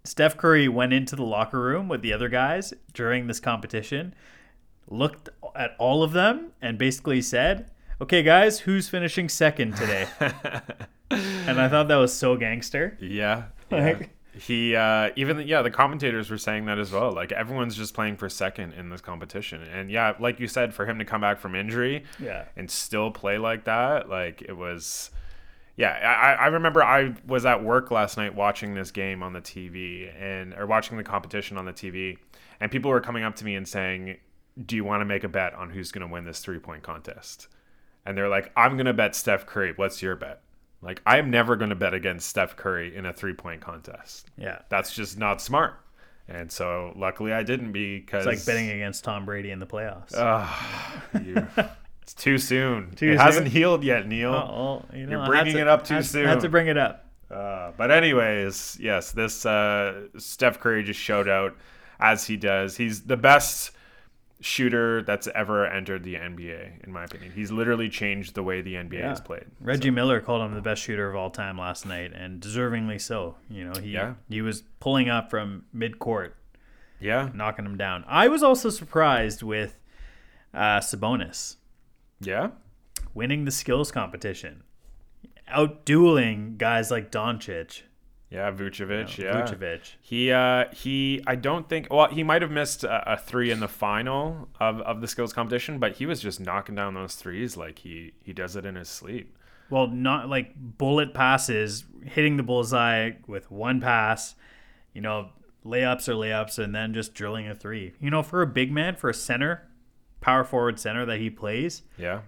Steph 0.05 0.37
Curry 0.37 0.69
went 0.69 0.93
into 0.93 1.17
the 1.17 1.25
locker 1.25 1.61
room 1.61 1.89
with 1.89 2.03
the 2.03 2.13
other 2.13 2.29
guys 2.29 2.73
during 2.95 3.27
this 3.27 3.41
competition, 3.41 4.15
looked 4.89 5.29
at 5.55 5.73
all 5.79 6.03
of 6.03 6.13
them, 6.13 6.53
and 6.63 6.79
basically 6.79 7.21
said, 7.21 7.71
"Okay, 8.01 8.23
guys, 8.23 8.61
who's 8.61 8.89
finishing 8.89 9.29
second 9.29 9.77
today?" 9.77 10.07
and 11.11 11.61
I 11.61 11.69
thought 11.69 11.89
that 11.89 11.97
was 11.97 12.15
so 12.15 12.37
gangster. 12.37 12.97
yeah. 13.01 13.45
yeah. 13.71 13.79
Like- 13.79 14.11
he 14.39 14.75
uh, 14.77 15.11
even 15.17 15.41
yeah 15.47 15.63
the 15.63 15.71
commentators 15.71 16.31
were 16.31 16.39
saying 16.39 16.65
that 16.67 16.79
as 16.79 16.91
well. 16.93 17.13
Like 17.13 17.33
everyone's 17.33 17.77
just 17.77 17.95
playing 17.95 18.17
for 18.17 18.29
second 18.29 18.73
in 18.73 18.89
this 18.91 19.01
competition. 19.01 19.63
And 19.63 19.91
yeah 19.91 20.15
like 20.19 20.41
you 20.41 20.49
said 20.49 20.75
for 20.75 20.87
him 20.87 20.99
to 20.99 21.05
come 21.05 21.21
back 21.21 21.39
from 21.39 21.55
injury 21.55 22.05
Yeah. 22.19 22.45
and 22.57 22.71
still 22.71 23.11
play 23.11 23.39
like 23.39 23.65
that 23.65 24.09
like 24.09 24.43
it 24.43 24.57
was 24.57 25.11
yeah 25.77 25.91
I, 26.39 26.45
I 26.45 26.47
remember 26.49 26.85
i 26.85 27.15
was 27.27 27.45
at 27.45 27.65
work 27.65 27.91
last 27.91 28.17
night 28.17 28.33
watching 28.35 28.75
this 28.75 28.93
game 28.93 29.25
on 29.25 29.33
the 29.33 29.41
tv 29.41 30.09
and 30.21 30.55
or 30.55 30.67
watching 30.67 30.97
the 30.97 31.03
competition 31.03 31.57
on 31.59 31.65
the 31.65 31.73
tv 31.73 32.19
and 32.61 32.71
people 32.71 32.93
were 32.93 33.01
coming 33.01 33.25
up 33.25 33.35
to 33.37 33.45
me 33.45 33.57
and 33.57 33.67
saying 33.67 34.19
do 34.67 34.77
you 34.77 34.85
want 34.85 35.01
to 35.01 35.05
make 35.05 35.25
a 35.25 35.29
bet 35.29 35.53
on 35.55 35.71
who's 35.71 35.91
going 35.91 36.07
to 36.07 36.13
win 36.13 36.25
this 36.25 36.39
three 36.39 36.61
point 36.61 36.85
contest? 36.85 37.49
And 38.07 38.17
they're 38.17 38.29
like 38.29 38.53
i'm 38.57 38.77
going 38.77 38.87
to 38.87 38.93
bet 38.93 39.17
steph 39.17 39.47
curry. 39.47 39.73
What's 39.75 40.01
your 40.01 40.15
bet 40.15 40.43
like 40.85 41.01
i'm 41.07 41.31
never 41.31 41.57
going 41.57 41.71
to 41.71 41.75
bet 41.77 41.95
against 41.95 42.29
steph 42.29 42.57
curry 42.57 42.95
in 42.95 43.07
a 43.07 43.13
three 43.13 43.33
point 43.35 43.61
contest 43.61 44.29
Yeah. 44.37 44.61
that's 44.69 44.95
just 44.95 45.19
not 45.19 45.41
smart 45.41 45.75
and 46.29 46.51
so 46.53 46.93
luckily 46.97 47.33
i 47.33 47.43
didn't 47.43 47.73
because 47.73 48.27
It's 48.27 48.47
like 48.47 48.47
betting 48.55 48.71
against 48.71 49.03
Tom 49.05 49.25
Brady 49.27 49.51
in 49.51 49.59
the 49.59 49.67
playoffs. 49.67 50.13
you, 51.25 51.47
it's 52.03 52.15
too 52.15 52.39
soon. 52.39 52.93
Too 52.97 53.13
it 53.13 53.19
hasn't 53.21 53.49
healed 53.49 53.83
yet, 53.85 54.07
Neil. 54.07 54.33
Oh, 54.35 54.53
well, 54.55 54.85
you 54.95 55.07
know, 55.07 55.13
You're 55.13 55.23
I 55.23 55.27
bringing 55.27 55.55
to- 55.55 55.61
it 55.63 55.69
up 55.69 55.85
too 55.85 55.95
had- 55.95 56.07
soon. 56.07 56.27
Had 56.27 56.41
to 56.41 56.49
bring 56.49 56.67
it 56.69 56.77
up. 56.79 57.07
Uh, 57.31 57.73
but 57.77 57.91
anyways, 57.91 58.77
yes, 58.81 59.13
this 59.13 59.45
uh, 59.47 60.03
Steph 60.19 60.61
Curry 60.61 60.83
just 60.85 61.01
showed 61.01 61.29
out 61.29 61.57
as 62.01 62.27
he 62.27 62.37
does. 62.37 62.77
He's 62.77 63.03
the 63.03 63.17
best 63.17 63.71
shooter 64.45 65.03
that's 65.03 65.27
ever 65.35 65.65
entered 65.67 66.05
the 66.05 66.17
NBA, 66.17 66.85
in 66.85 66.93
my 66.93 67.05
opinion. 67.05 67.33
He's 67.35 67.51
literally 67.51 67.89
changed 67.89 68.35
the 68.35 68.43
way 68.43 68.61
the 68.61 68.75
NBA 68.75 69.11
is 69.13 69.21
played. 69.21 69.47
Reggie 69.59 69.91
Miller 69.91 70.21
called 70.21 70.43
him 70.43 70.55
the 70.55 70.61
best 70.61 70.83
shooter 70.83 71.09
of 71.09 71.17
all 71.17 71.31
time 71.31 71.57
last 71.59 71.87
night, 71.87 72.13
and 72.15 72.43
deservingly 72.43 73.01
so. 73.01 73.37
You 73.49 73.65
know, 73.65 73.81
he 73.81 73.93
Yeah. 73.93 74.15
he 74.29 74.43
was 74.43 74.63
pulling 74.81 75.09
up 75.09 75.31
from 75.31 75.65
mid 75.73 75.99
court, 75.99 76.37
Yeah, 77.01 77.31
knocking 77.33 77.65
him 77.65 77.79
down. 77.79 78.05
I 78.07 78.29
was 78.29 78.43
also 78.43 78.69
surprised 78.69 79.43
with 79.43 79.79
uh, 80.53 80.81
Sabonis 80.81 81.57
yeah, 82.21 82.51
winning 83.15 83.47
the 83.47 83.51
skills 83.51 83.91
competition, 83.91 84.63
outdueling 85.51 86.59
guys 86.59 86.91
like 86.91 87.11
Doncic, 87.11 87.83
yeah. 88.35 88.51
Vucevic, 88.51 89.19
know, 89.19 89.25
yeah. 89.25 89.43
Vucevic. 89.43 89.93
He 90.01 90.33
uh 90.33 90.65
he 90.73 91.23
I 91.27 91.37
don't 91.37 91.69
think 91.69 91.87
well 91.91 92.09
he 92.09 92.23
might 92.23 92.43
have 92.43 92.51
missed 92.51 92.85
a, 92.85 93.13
a 93.13 93.17
three 93.17 93.51
in 93.51 93.61
the 93.61 93.69
final 93.69 94.49
of, 94.61 94.81
of 94.81 95.01
the 95.01 95.09
skills 95.09 95.33
competition, 95.33 95.79
but 95.79 95.97
he 95.97 96.07
was 96.07 96.21
just 96.21 96.41
knocking 96.41 96.75
down 96.75 96.95
those 96.95 97.15
threes 97.15 97.57
like 97.57 97.79
he 97.81 98.13
he 98.23 98.33
does 98.33 98.57
it 98.57 98.67
in 98.67 98.75
his 98.75 98.89
sleep. 98.89 99.37
Well, 99.71 99.87
not 99.87 100.29
like 100.29 100.53
bullet 100.57 101.15
passes, 101.15 101.85
hitting 102.05 102.37
the 102.37 102.43
bullseye 102.43 103.13
with 103.27 103.51
one 103.51 103.81
pass, 103.81 104.35
you 104.93 105.01
know, 105.01 105.31
layups 105.65 106.09
or 106.09 106.15
layups, 106.15 106.59
and 106.63 106.75
then 106.75 106.93
just 106.93 107.15
drilling 107.15 107.49
a 107.49 107.55
three. 107.55 107.95
You 107.99 108.11
know, 108.11 108.23
for 108.23 108.43
a 108.43 108.47
big 108.47 108.71
man, 108.71 108.97
for 108.97 109.09
a 109.09 109.15
center, 109.15 109.69
power 110.21 110.45
forward 110.45 110.79
center 110.79 111.07
that 111.07 111.19
he 111.19 111.31
plays, 111.31 111.83
Yeah, 111.97 112.21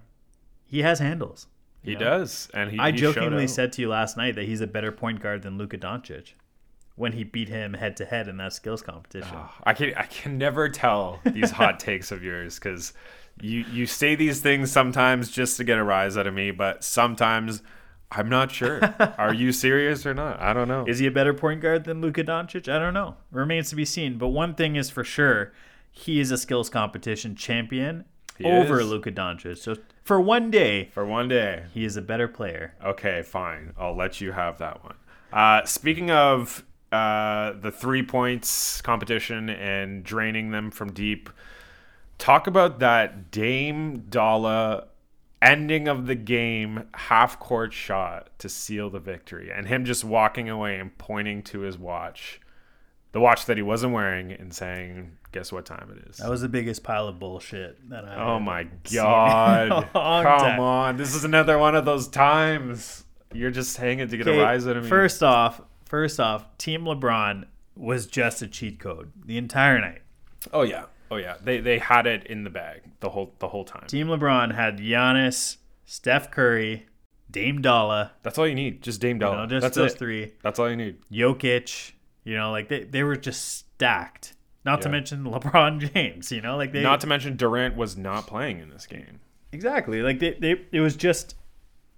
he 0.65 0.81
has 0.81 0.99
handles. 0.99 1.47
He 1.87 1.95
know? 1.95 2.01
does, 2.01 2.49
and 2.53 2.71
he. 2.71 2.79
I 2.79 2.91
he 2.91 2.99
jokingly 2.99 3.47
said 3.47 3.73
to 3.75 3.83
you 3.83 3.89
last 3.89 4.17
night 4.17 4.35
that 4.35 4.45
he's 4.45 4.61
a 4.61 4.67
better 4.67 4.93
point 4.93 5.21
guard 5.21 5.43
than 5.43 5.57
Luka 5.59 5.79
Doncic 5.79 6.33
when 6.97 7.13
he 7.13 7.25
beat 7.25 7.49
him 7.49 7.75
head 7.75 7.97
to 7.99 8.05
head 8.05 8.27
in 8.27 8.39
that 8.39 8.53
skills 8.53 8.83
competition. 8.83 9.31
Ah, 9.33 9.55
I 9.65 9.75
can 9.75 9.95
I 9.95 10.05
can 10.05 10.39
never 10.39 10.69
tell 10.69 11.21
these 11.25 11.51
hot 11.51 11.79
takes 11.89 12.11
of 12.11 12.23
yours 12.23 12.59
because 12.59 12.93
you 13.41 13.65
you 13.71 13.87
say 13.87 14.15
these 14.15 14.41
things 14.41 14.73
sometimes 14.73 15.31
just 15.31 15.57
to 15.59 15.65
get 15.65 15.79
a 15.79 15.85
rise 15.85 16.17
out 16.17 16.27
of 16.27 16.35
me, 16.35 16.51
but 16.51 16.83
sometimes 16.83 17.63
I'm 18.11 18.29
not 18.29 18.51
sure. 18.51 18.81
Are 19.19 19.35
you 19.35 19.53
serious 19.53 20.07
or 20.07 20.15
not? 20.15 20.41
I 20.41 20.53
don't 20.53 20.69
know. 20.69 20.85
Is 20.87 20.99
he 20.99 21.07
a 21.07 21.11
better 21.11 21.35
point 21.35 21.61
guard 21.61 21.85
than 21.85 22.01
Luka 22.01 22.25
Doncic? 22.25 22.69
I 22.69 22.79
don't 22.79 22.95
know. 22.95 23.17
Remains 23.31 23.69
to 23.71 23.77
be 23.77 23.85
seen. 23.85 24.17
But 24.17 24.29
one 24.29 24.55
thing 24.55 24.77
is 24.77 24.91
for 24.91 25.05
sure, 25.05 25.53
he 25.91 26.21
is 26.21 26.31
a 26.31 26.39
skills 26.39 26.71
competition 26.71 27.35
champion 27.35 28.05
He 28.39 28.45
over 28.45 28.81
is. 28.81 28.89
Luka 28.89 29.11
Doncic. 29.11 29.59
So 29.59 29.77
for 30.07 30.21
one 30.21 30.51
day, 30.51 30.91
For 30.95 31.05
one 31.05 31.29
day. 31.29 31.65
he 31.75 31.85
is 31.85 31.97
a 31.97 32.03
better 32.03 32.29
player. 32.29 32.75
Okay, 32.85 33.23
fine. 33.23 33.73
I'll 33.79 33.97
let 33.97 34.21
you 34.21 34.33
have 34.33 34.59
that 34.59 34.83
one. 34.85 34.95
Uh, 35.33 35.65
speaking 35.65 36.11
of 36.11 36.65
uh, 36.93 37.53
the 37.61 37.73
three 37.73 38.03
points 38.05 38.81
competition 38.83 39.51
and 39.51 40.05
draining 40.05 40.53
them 40.53 40.71
from 40.71 40.93
deep, 40.93 41.29
talk 42.19 42.47
about 42.47 42.79
that 42.79 43.31
Dame 43.33 44.05
Dolla 44.09 44.87
ending 45.43 45.89
of 45.89 46.07
the 46.07 46.15
game 46.15 46.85
half 46.95 47.39
court 47.41 47.73
shot 47.73 48.31
to 48.39 48.49
seal 48.49 48.89
the 48.89 49.01
victory 49.01 49.51
and 49.55 49.67
him 49.67 49.85
just 49.85 50.05
walking 50.05 50.49
away 50.49 50.79
and 50.79 50.97
pointing 50.99 51.43
to 51.43 51.61
his 51.61 51.77
watch. 51.77 52.41
The 53.13 53.21
watch 53.21 53.47
that 53.47 53.57
he 53.57 53.63
wasn't 53.63 53.93
wearing 53.93 54.31
and 54.33 54.55
saying, 54.55 55.19
Guess 55.37 55.53
what 55.53 55.67
time 55.67 55.95
it 55.95 56.09
is? 56.09 56.17
That 56.17 56.31
was 56.31 56.41
the 56.41 56.49
biggest 56.49 56.83
pile 56.83 57.09
of 57.09 57.19
bullshit 57.19 57.91
that 57.91 58.07
I. 58.07 58.15
Oh 58.17 58.41
my 58.41 58.63
god. 58.95 59.87
Come 59.93 59.93
time. 59.93 60.61
on. 60.61 60.97
This 60.97 61.15
is 61.15 61.25
another 61.25 61.59
one 61.59 61.77
of 61.77 61.85
those 61.85 62.09
times. 62.09 63.05
You're 63.35 63.51
just 63.51 63.77
hanging 63.77 64.09
to 64.09 64.17
get 64.17 64.27
a 64.29 64.33
rise 64.33 64.67
out 64.67 64.79
of 64.79 64.85
me. 64.85 64.89
First 64.89 65.23
off, 65.23 65.61
first 65.85 66.19
off, 66.21 66.57
Team 66.57 66.85
LeBron 66.85 67.45
was 67.77 68.07
just 68.07 68.41
a 68.41 68.47
cheat 68.47 68.81
code 68.81 69.13
the 69.27 69.37
entire 69.37 69.79
night. 69.79 70.01
Oh 70.55 70.63
yeah. 70.63 70.87
Oh 71.11 71.17
yeah. 71.17 71.35
They 71.45 71.61
they 71.61 71.81
had 71.81 72.07
it 72.07 72.25
in 72.29 72.45
the 72.45 72.51
bag 72.51 72.81
the 73.01 73.11
whole 73.11 73.35
the 73.39 73.49
whole 73.49 73.65
time. 73.67 73.87
Team 73.89 74.07
LeBron 74.07 74.55
had 74.55 74.79
Giannis, 74.79 75.59
Steph 75.85 76.31
Curry, 76.31 76.87
Dame 77.31 77.61
Dolla, 77.61 78.13
That's 78.23 78.39
all 78.39 78.49
you 78.49 78.55
need. 78.55 78.81
Just 78.81 79.03
Dame 79.03 79.17
you 79.17 79.21
know, 79.21 79.45
just 79.45 79.61
That's 79.61 79.77
those 79.77 79.93
it. 79.93 79.99
three. 79.99 80.33
That's 80.43 80.59
all 80.59 80.71
you 80.71 80.77
need. 80.77 80.97
Jokic, 81.13 81.93
you 82.25 82.39
know, 82.39 82.51
like 82.53 82.69
they, 82.69 82.85
they 82.85 83.03
were 83.03 83.17
just 83.17 83.59
stacked. 83.59 84.33
Not 84.67 84.83
to 84.83 84.89
mention 84.91 85.25
LeBron 85.25 85.91
James, 85.95 86.31
you 86.31 86.43
know, 86.43 86.57
like 86.59 86.73
they 86.73 86.83
Not 86.83 87.01
to 87.01 87.07
mention 87.07 87.37
Durant 87.37 87.77
was 87.77 87.97
not 87.97 88.27
playing 88.27 88.59
in 88.61 88.69
this 88.69 88.87
game. 88.87 89.21
exactly 89.53 90.03
like 90.03 90.19
they, 90.19 90.33
they 90.35 90.61
it 90.73 90.81
was 90.81 90.95
just 90.97 91.35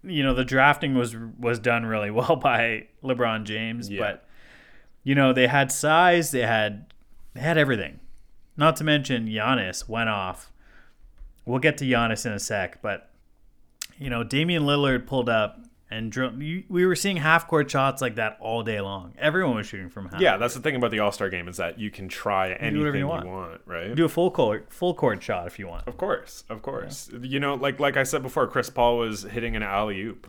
you 0.05 0.23
know 0.23 0.33
the 0.35 0.45
drafting 0.45 0.95
was 0.95 1.17
was 1.39 1.59
done 1.59 1.85
really 1.87 2.11
well 2.19 2.37
by 2.37 2.87
LeBron 3.03 3.45
James, 3.45 3.91
Yeah. 3.91 4.01
but 4.01 4.29
you 5.03 5.15
know 5.17 5.33
they 5.33 5.47
had 5.49 5.73
size, 5.73 6.31
they 6.31 6.43
had 6.43 6.87
they 7.35 7.41
had 7.41 7.59
everything. 7.59 7.99
Not 8.57 8.77
to 8.77 8.85
mention 8.85 9.27
Giannis 9.29 9.89
went 9.89 10.09
off. 10.09 10.51
We'll 11.47 11.61
get 11.61 11.79
to 11.79 11.85
Giannis 11.85 12.27
in 12.27 12.33
a 12.33 12.39
sec, 12.39 12.83
but 12.83 13.11
you 13.99 14.11
know 14.11 14.23
Damian 14.23 14.65
Lillard 14.65 15.07
pulled 15.07 15.29
up 15.29 15.61
and 15.91 16.15
we 16.69 16.87
were 16.87 16.95
seeing 16.95 17.17
half 17.17 17.47
court 17.49 17.71
shots 17.71 18.03
like 18.03 18.17
that 18.17 18.37
all 18.41 18.63
day 18.63 18.81
long. 18.81 19.15
Everyone 19.19 19.57
was 19.57 19.67
shooting 19.67 19.89
from 19.89 20.09
half. 20.09 20.21
Yeah, 20.21 20.37
that's 20.37 20.55
the 20.55 20.61
thing 20.61 20.77
about 20.77 20.91
the 20.91 20.99
All 21.01 21.13
Star 21.13 21.31
game 21.31 21.49
is 21.49 21.57
that 21.57 21.79
you 21.79 21.91
can 21.91 22.09
try 22.09 22.51
anything 22.53 22.77
you 22.95 22.95
you 23.01 23.07
want. 23.07 23.27
want. 23.27 23.61
right? 23.67 23.95
do 23.95 24.05
a 24.05 24.09
full 24.09 24.31
court 24.31 24.67
full 24.73 24.93
court 24.95 25.23
shot 25.23 25.47
if 25.47 25.59
you 25.59 25.67
want. 25.67 25.87
Of 25.89 25.97
course, 25.97 26.45
of 26.51 26.61
course. 26.63 27.11
You 27.21 27.41
know, 27.41 27.55
like 27.55 27.81
like 27.81 27.97
I 27.97 28.03
said 28.03 28.23
before, 28.23 28.47
Chris 28.47 28.69
Paul 28.71 28.99
was 28.99 29.23
hitting 29.23 29.57
an 29.57 29.63
alley 29.63 30.01
oop. 30.03 30.27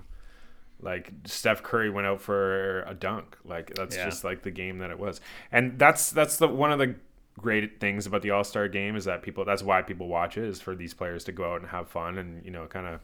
Like 0.82 1.12
Steph 1.26 1.62
Curry 1.62 1.90
went 1.90 2.08
out 2.08 2.22
for 2.22 2.84
a 2.84 2.94
dunk. 2.94 3.38
Like 3.44 3.74
that's 3.76 3.98
Yeah. 3.98 4.06
just 4.06 4.24
like 4.24 4.44
the 4.44 4.52
game 4.52 4.78
that 4.78 4.92
it 4.92 5.00
was. 5.00 5.20
And 5.52 5.78
that's 5.78 6.10
that's 6.12 6.38
the 6.38 6.48
one 6.48 6.72
of 6.72 6.80
the 6.80 6.96
great 7.38 7.80
things 7.82 8.06
about 8.06 8.22
the 8.22 8.32
All 8.32 8.44
Star 8.46 8.70
game 8.70 8.96
is 8.96 9.04
that 9.06 9.22
people 9.22 9.44
that's 9.44 9.62
why 9.64 9.82
people 9.82 10.08
watch 10.08 10.38
it 10.38 10.46
is 10.46 10.62
for 10.62 10.76
these 10.76 10.94
players 10.94 11.26
to 11.26 11.34
go 11.34 11.52
out 11.54 11.60
and 11.62 11.70
have 11.72 11.90
fun 11.90 12.18
and 12.18 12.46
you 12.46 12.52
know 12.52 12.66
kind 12.68 12.88
of 12.88 13.02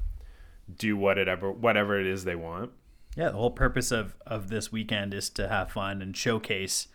do 0.73 0.95
whatever 0.97 1.51
whatever 1.51 1.99
it 1.99 2.07
is 2.07 2.23
they 2.23 2.35
want. 2.35 2.71
Yeah, 3.15 3.29
the 3.29 3.37
whole 3.37 3.51
purpose 3.51 3.91
of 3.91 4.15
of 4.25 4.49
this 4.49 4.71
weekend 4.71 5.13
is 5.13 5.29
to 5.31 5.47
have 5.47 5.71
fun 5.71 6.01
and 6.01 6.15
showcase 6.15 6.87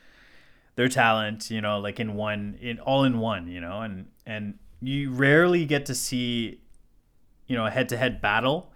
their 0.76 0.88
talent, 0.88 1.50
you 1.50 1.60
know, 1.60 1.78
like 1.78 1.98
in 2.00 2.14
one 2.14 2.56
in 2.60 2.78
all 2.78 3.04
in 3.04 3.18
one, 3.18 3.48
you 3.48 3.60
know, 3.60 3.80
and 3.82 4.06
and 4.26 4.58
you 4.80 5.10
rarely 5.10 5.64
get 5.64 5.86
to 5.86 5.94
see 5.94 6.60
you 7.46 7.56
know, 7.56 7.66
a 7.66 7.70
head-to-head 7.70 8.20
battle. 8.20 8.72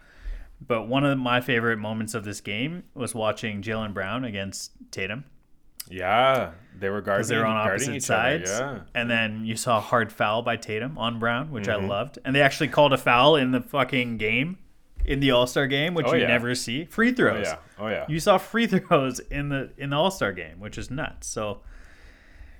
But 0.61 0.89
one 0.89 1.05
of 1.05 1.17
my 1.17 1.41
favorite 1.41 1.79
moments 1.79 2.13
of 2.13 2.25
this 2.25 2.41
game 2.41 2.83
was 2.93 3.15
watching 3.15 3.63
Jaylen 3.63 3.95
Brown 3.95 4.25
against 4.25 4.73
Tatum 4.91 5.25
Yeah, 5.89 6.51
they 6.77 6.89
were 6.89 7.01
guarding 7.01 7.29
they're 7.29 7.47
on 7.47 7.55
guarding 7.55 7.89
opposite 7.91 7.95
each 7.95 8.11
other, 8.11 8.47
sides. 8.47 8.51
Yeah. 8.51 8.81
And 8.95 9.09
then 9.09 9.45
you 9.45 9.57
saw 9.57 9.79
a 9.79 9.81
hard 9.81 10.11
foul 10.13 10.43
by 10.43 10.57
Tatum 10.57 10.99
on 10.99 11.21
Brown, 11.21 11.51
which 11.53 11.67
Mm-hmm. 11.67 11.85
I 11.85 11.89
loved. 11.89 12.19
And 12.25 12.35
they 12.35 12.43
actually 12.43 12.69
called 12.69 12.93
a 12.93 12.99
foul 12.99 13.37
in 13.37 13.53
the 13.53 13.61
fucking 13.61 14.17
game, 14.17 14.59
in 15.05 15.21
the 15.21 15.31
All 15.31 15.47
Star 15.47 15.67
game, 15.67 15.95
which 15.95 16.07
Oh, 16.09 16.15
you 16.15 16.23
yeah. 16.23 16.29
never 16.29 16.55
see. 16.55 16.85
Free 16.85 17.13
throws. 17.13 17.47
Oh 17.47 17.51
yeah. 17.51 17.57
Oh 17.79 17.89
yeah. 17.89 18.07
You 18.09 18.21
saw 18.21 18.39
free 18.39 18.67
throws 18.69 19.19
in 19.21 19.49
the 19.49 19.71
in 19.79 19.91
the 19.91 19.97
All 19.97 20.11
Star 20.11 20.33
game, 20.33 20.61
which 20.61 20.79
is 20.79 20.91
nuts. 20.91 21.27
So, 21.27 21.61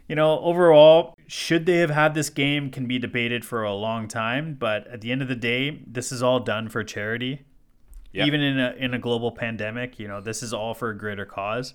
you 0.09 0.15
know, 0.17 0.39
overall, 0.41 1.17
should 1.27 1.67
they 1.67 1.79
have 1.79 1.91
had 1.91 2.15
this 2.15 2.29
game 2.31 2.71
can 2.71 2.87
be 2.87 2.99
debated 2.99 3.45
for 3.45 3.63
a 3.63 3.73
long 3.75 4.09
time. 4.09 4.55
But 4.59 4.87
at 4.89 5.01
the 5.01 5.11
end 5.13 5.23
of 5.23 5.29
the 5.29 5.37
day, 5.37 5.81
this 5.87 6.13
is 6.13 6.23
all 6.23 6.41
done 6.41 6.69
for 6.69 6.85
charity. 6.85 7.43
Yeah. 8.13 8.27
Even 8.27 8.41
in 8.43 8.59
a 8.61 8.73
in 8.79 8.95
a 8.95 8.99
global 8.99 9.33
pandemic, 9.33 9.99
you 9.99 10.07
know, 10.07 10.21
this 10.21 10.43
is 10.43 10.53
all 10.53 10.75
for 10.75 10.91
a 10.91 10.97
greater 10.97 11.25
cause. 11.25 11.75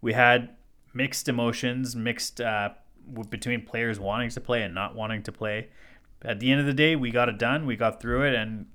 We 0.00 0.12
had 0.12 0.50
mixed 0.92 1.28
emotions, 1.28 1.94
mixed 1.96 2.40
uh, 2.40 2.70
w- 3.08 3.28
between 3.30 3.64
players 3.64 3.98
wanting 3.98 4.28
to 4.30 4.40
play 4.40 4.62
and 4.62 4.74
not 4.74 4.94
wanting 4.94 5.22
to 5.22 5.32
play. 5.32 5.68
At 6.24 6.40
the 6.40 6.50
end 6.50 6.60
of 6.60 6.66
the 6.66 6.74
day, 6.74 6.94
we 6.96 7.10
got 7.10 7.28
it 7.28 7.38
done. 7.38 7.64
We 7.66 7.76
got 7.76 8.00
through 8.02 8.24
it, 8.24 8.34
and 8.34 8.66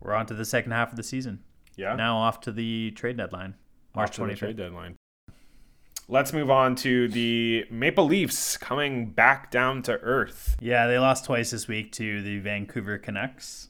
we're 0.00 0.14
on 0.14 0.26
to 0.26 0.34
the 0.34 0.44
second 0.44 0.72
half 0.72 0.90
of 0.90 0.96
the 0.96 1.02
season. 1.02 1.40
yeah. 1.76 1.94
Now 1.94 2.16
off 2.18 2.40
to 2.42 2.52
the 2.52 2.90
trade 2.92 3.16
deadline, 3.16 3.54
March 3.94 4.16
twenty 4.16 4.34
trade 4.34 4.56
deadline. 4.56 4.96
Let's 6.08 6.32
move 6.32 6.50
on 6.50 6.74
to 6.76 7.06
the 7.08 7.66
Maple 7.70 8.04
Leafs 8.04 8.56
coming 8.56 9.10
back 9.10 9.52
down 9.52 9.82
to 9.82 9.92
earth. 10.00 10.56
Yeah, 10.60 10.88
they 10.88 10.98
lost 10.98 11.24
twice 11.24 11.52
this 11.52 11.68
week 11.68 11.92
to 11.92 12.20
the 12.22 12.40
Vancouver 12.40 12.98
Canucks. 12.98 13.68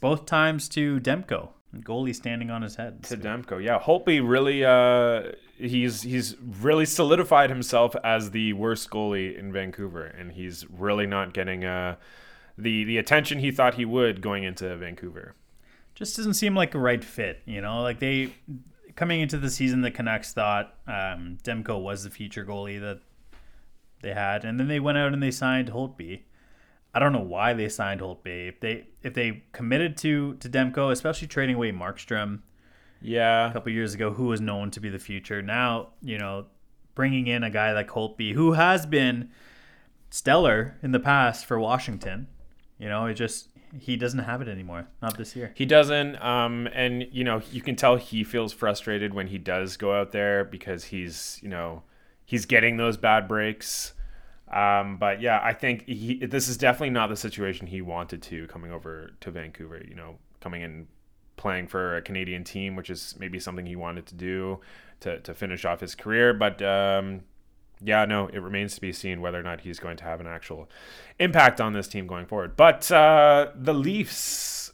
Both 0.00 0.26
times 0.26 0.68
to 0.70 0.98
Demko, 0.98 1.50
goalie 1.76 2.16
standing 2.16 2.50
on 2.50 2.62
his 2.62 2.74
head. 2.74 3.04
To 3.04 3.16
Demko, 3.16 3.62
yeah. 3.62 3.78
Holtby 3.78 4.28
really, 4.28 4.64
uh, 4.64 5.36
he's 5.56 6.02
he's 6.02 6.34
really 6.60 6.84
solidified 6.84 7.50
himself 7.50 7.94
as 8.02 8.32
the 8.32 8.54
worst 8.54 8.90
goalie 8.90 9.38
in 9.38 9.52
Vancouver, 9.52 10.04
and 10.04 10.32
he's 10.32 10.66
really 10.68 11.06
not 11.06 11.32
getting 11.32 11.64
uh, 11.64 11.94
the 12.58 12.82
the 12.82 12.98
attention 12.98 13.38
he 13.38 13.52
thought 13.52 13.74
he 13.74 13.84
would 13.84 14.20
going 14.20 14.42
into 14.42 14.76
Vancouver. 14.76 15.36
Just 16.02 16.16
doesn't 16.16 16.34
seem 16.34 16.56
like 16.56 16.74
a 16.74 16.80
right 16.80 17.04
fit. 17.04 17.42
You 17.46 17.60
know, 17.60 17.80
like 17.80 18.00
they 18.00 18.34
coming 18.96 19.20
into 19.20 19.38
the 19.38 19.48
season, 19.48 19.82
the 19.82 19.90
Canucks 19.92 20.32
thought 20.32 20.74
um, 20.88 21.38
Demko 21.44 21.80
was 21.80 22.02
the 22.02 22.10
future 22.10 22.44
goalie 22.44 22.80
that 22.80 22.98
they 24.00 24.12
had, 24.12 24.44
and 24.44 24.58
then 24.58 24.66
they 24.66 24.80
went 24.80 24.98
out 24.98 25.12
and 25.12 25.22
they 25.22 25.30
signed 25.30 25.70
Holtby. 25.70 26.22
I 26.92 26.98
don't 26.98 27.12
know 27.12 27.20
why 27.20 27.52
they 27.54 27.68
signed 27.68 28.00
Holtby. 28.00 28.48
If 28.48 28.58
they 28.58 28.88
if 29.04 29.14
they 29.14 29.44
committed 29.52 29.96
to 29.98 30.34
to 30.34 30.48
Demko, 30.48 30.90
especially 30.90 31.28
trading 31.28 31.54
away 31.54 31.70
Markstrom, 31.70 32.40
Yeah, 33.00 33.48
a 33.48 33.52
couple 33.52 33.70
years 33.70 33.94
ago 33.94 34.10
who 34.12 34.24
was 34.24 34.40
known 34.40 34.72
to 34.72 34.80
be 34.80 34.88
the 34.88 34.98
future. 34.98 35.40
Now, 35.40 35.90
you 36.02 36.18
know, 36.18 36.46
bringing 36.96 37.28
in 37.28 37.44
a 37.44 37.50
guy 37.50 37.72
like 37.74 37.90
Holtby 37.90 38.34
who 38.34 38.54
has 38.54 38.86
been 38.86 39.30
stellar 40.10 40.78
in 40.82 40.90
the 40.90 40.98
past 40.98 41.46
for 41.46 41.60
Washington, 41.60 42.26
you 42.76 42.88
know, 42.88 43.06
it 43.06 43.14
just 43.14 43.51
he 43.78 43.96
doesn't 43.96 44.20
have 44.20 44.42
it 44.42 44.48
anymore. 44.48 44.86
Not 45.00 45.16
this 45.16 45.34
year. 45.34 45.52
He 45.54 45.64
doesn't, 45.64 46.16
um, 46.22 46.68
and 46.72 47.06
you 47.10 47.24
know 47.24 47.42
you 47.50 47.60
can 47.60 47.76
tell 47.76 47.96
he 47.96 48.24
feels 48.24 48.52
frustrated 48.52 49.14
when 49.14 49.28
he 49.28 49.38
does 49.38 49.76
go 49.76 49.98
out 49.98 50.12
there 50.12 50.44
because 50.44 50.84
he's 50.84 51.38
you 51.42 51.48
know 51.48 51.82
he's 52.24 52.46
getting 52.46 52.76
those 52.76 52.96
bad 52.96 53.28
breaks. 53.28 53.94
Um, 54.52 54.98
but 54.98 55.22
yeah, 55.22 55.40
I 55.42 55.54
think 55.54 55.86
he, 55.88 56.26
this 56.26 56.48
is 56.48 56.58
definitely 56.58 56.90
not 56.90 57.08
the 57.08 57.16
situation 57.16 57.66
he 57.66 57.80
wanted 57.80 58.20
to 58.22 58.46
coming 58.48 58.70
over 58.70 59.12
to 59.20 59.30
Vancouver. 59.30 59.82
You 59.88 59.94
know, 59.94 60.18
coming 60.40 60.62
in 60.62 60.86
playing 61.36 61.68
for 61.68 61.96
a 61.96 62.02
Canadian 62.02 62.44
team, 62.44 62.76
which 62.76 62.90
is 62.90 63.14
maybe 63.18 63.40
something 63.40 63.64
he 63.64 63.76
wanted 63.76 64.06
to 64.06 64.14
do 64.14 64.60
to 65.00 65.20
to 65.20 65.32
finish 65.34 65.64
off 65.64 65.80
his 65.80 65.94
career. 65.94 66.34
But 66.34 66.60
um, 66.60 67.22
yeah, 67.84 68.04
no, 68.04 68.28
it 68.28 68.38
remains 68.38 68.74
to 68.74 68.80
be 68.80 68.92
seen 68.92 69.20
whether 69.20 69.38
or 69.38 69.42
not 69.42 69.62
he's 69.62 69.78
going 69.78 69.96
to 69.98 70.04
have 70.04 70.20
an 70.20 70.26
actual 70.26 70.68
impact 71.18 71.60
on 71.60 71.72
this 71.72 71.88
team 71.88 72.06
going 72.06 72.26
forward. 72.26 72.56
But 72.56 72.90
uh, 72.90 73.48
the 73.54 73.74
Leafs 73.74 74.72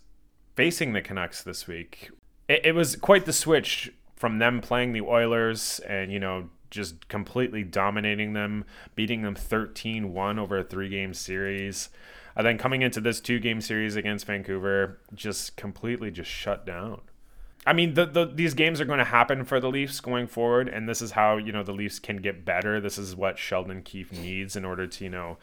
facing 0.57 0.93
the 0.93 1.01
Canucks 1.01 1.43
this 1.43 1.67
week, 1.67 2.11
it, 2.49 2.67
it 2.67 2.75
was 2.75 2.97
quite 2.97 3.25
the 3.25 3.33
switch 3.33 3.93
from 4.17 4.39
them 4.39 4.61
playing 4.61 4.93
the 4.93 5.03
Oilers 5.03 5.81
and, 5.81 6.13
you 6.13 6.19
know, 6.19 6.51
just 6.71 7.09
completely 7.09 7.65
dominating 7.65 8.33
them, 8.33 8.65
beating 8.95 9.23
them 9.23 9.35
13 9.35 10.13
1 10.13 10.39
over 10.39 10.59
a 10.59 10.65
three 10.65 10.89
game 10.89 11.15
series. 11.15 11.89
And 12.37 12.47
then 12.47 12.59
coming 12.59 12.83
into 12.83 13.01
this 13.01 13.21
two 13.21 13.41
game 13.41 13.61
series 13.61 13.97
against 13.97 14.27
Vancouver, 14.27 14.99
just 15.15 15.57
completely 15.57 16.11
just 16.11 16.31
shut 16.31 16.67
down. 16.67 17.01
I 17.69 17.75
mean, 17.75 17.93
the, 17.93 18.07
the 18.07 18.25
these 18.25 18.55
games 18.55 18.81
are 18.81 18.87
going 18.87 18.99
to 18.99 19.05
happen 19.05 19.45
for 19.45 19.61
the 19.61 19.69
Leafs 19.69 20.01
going 20.01 20.27
forward, 20.27 20.69
and 20.69 20.89
this 20.89 21.03
is 21.03 21.11
how 21.11 21.37
you 21.37 21.53
know 21.53 21.63
the 21.63 21.73
Leafs 21.73 21.99
can 21.99 22.17
get 22.17 22.47
better. 22.47 22.81
This 22.81 22.97
is 22.97 23.15
what 23.15 23.39
Sheldon 23.39 23.83
Keefe 23.83 24.11
needs 24.11 24.57
in 24.57 24.65
order 24.65 24.87
to 24.87 25.05
you 25.05 25.11
know 25.11 25.37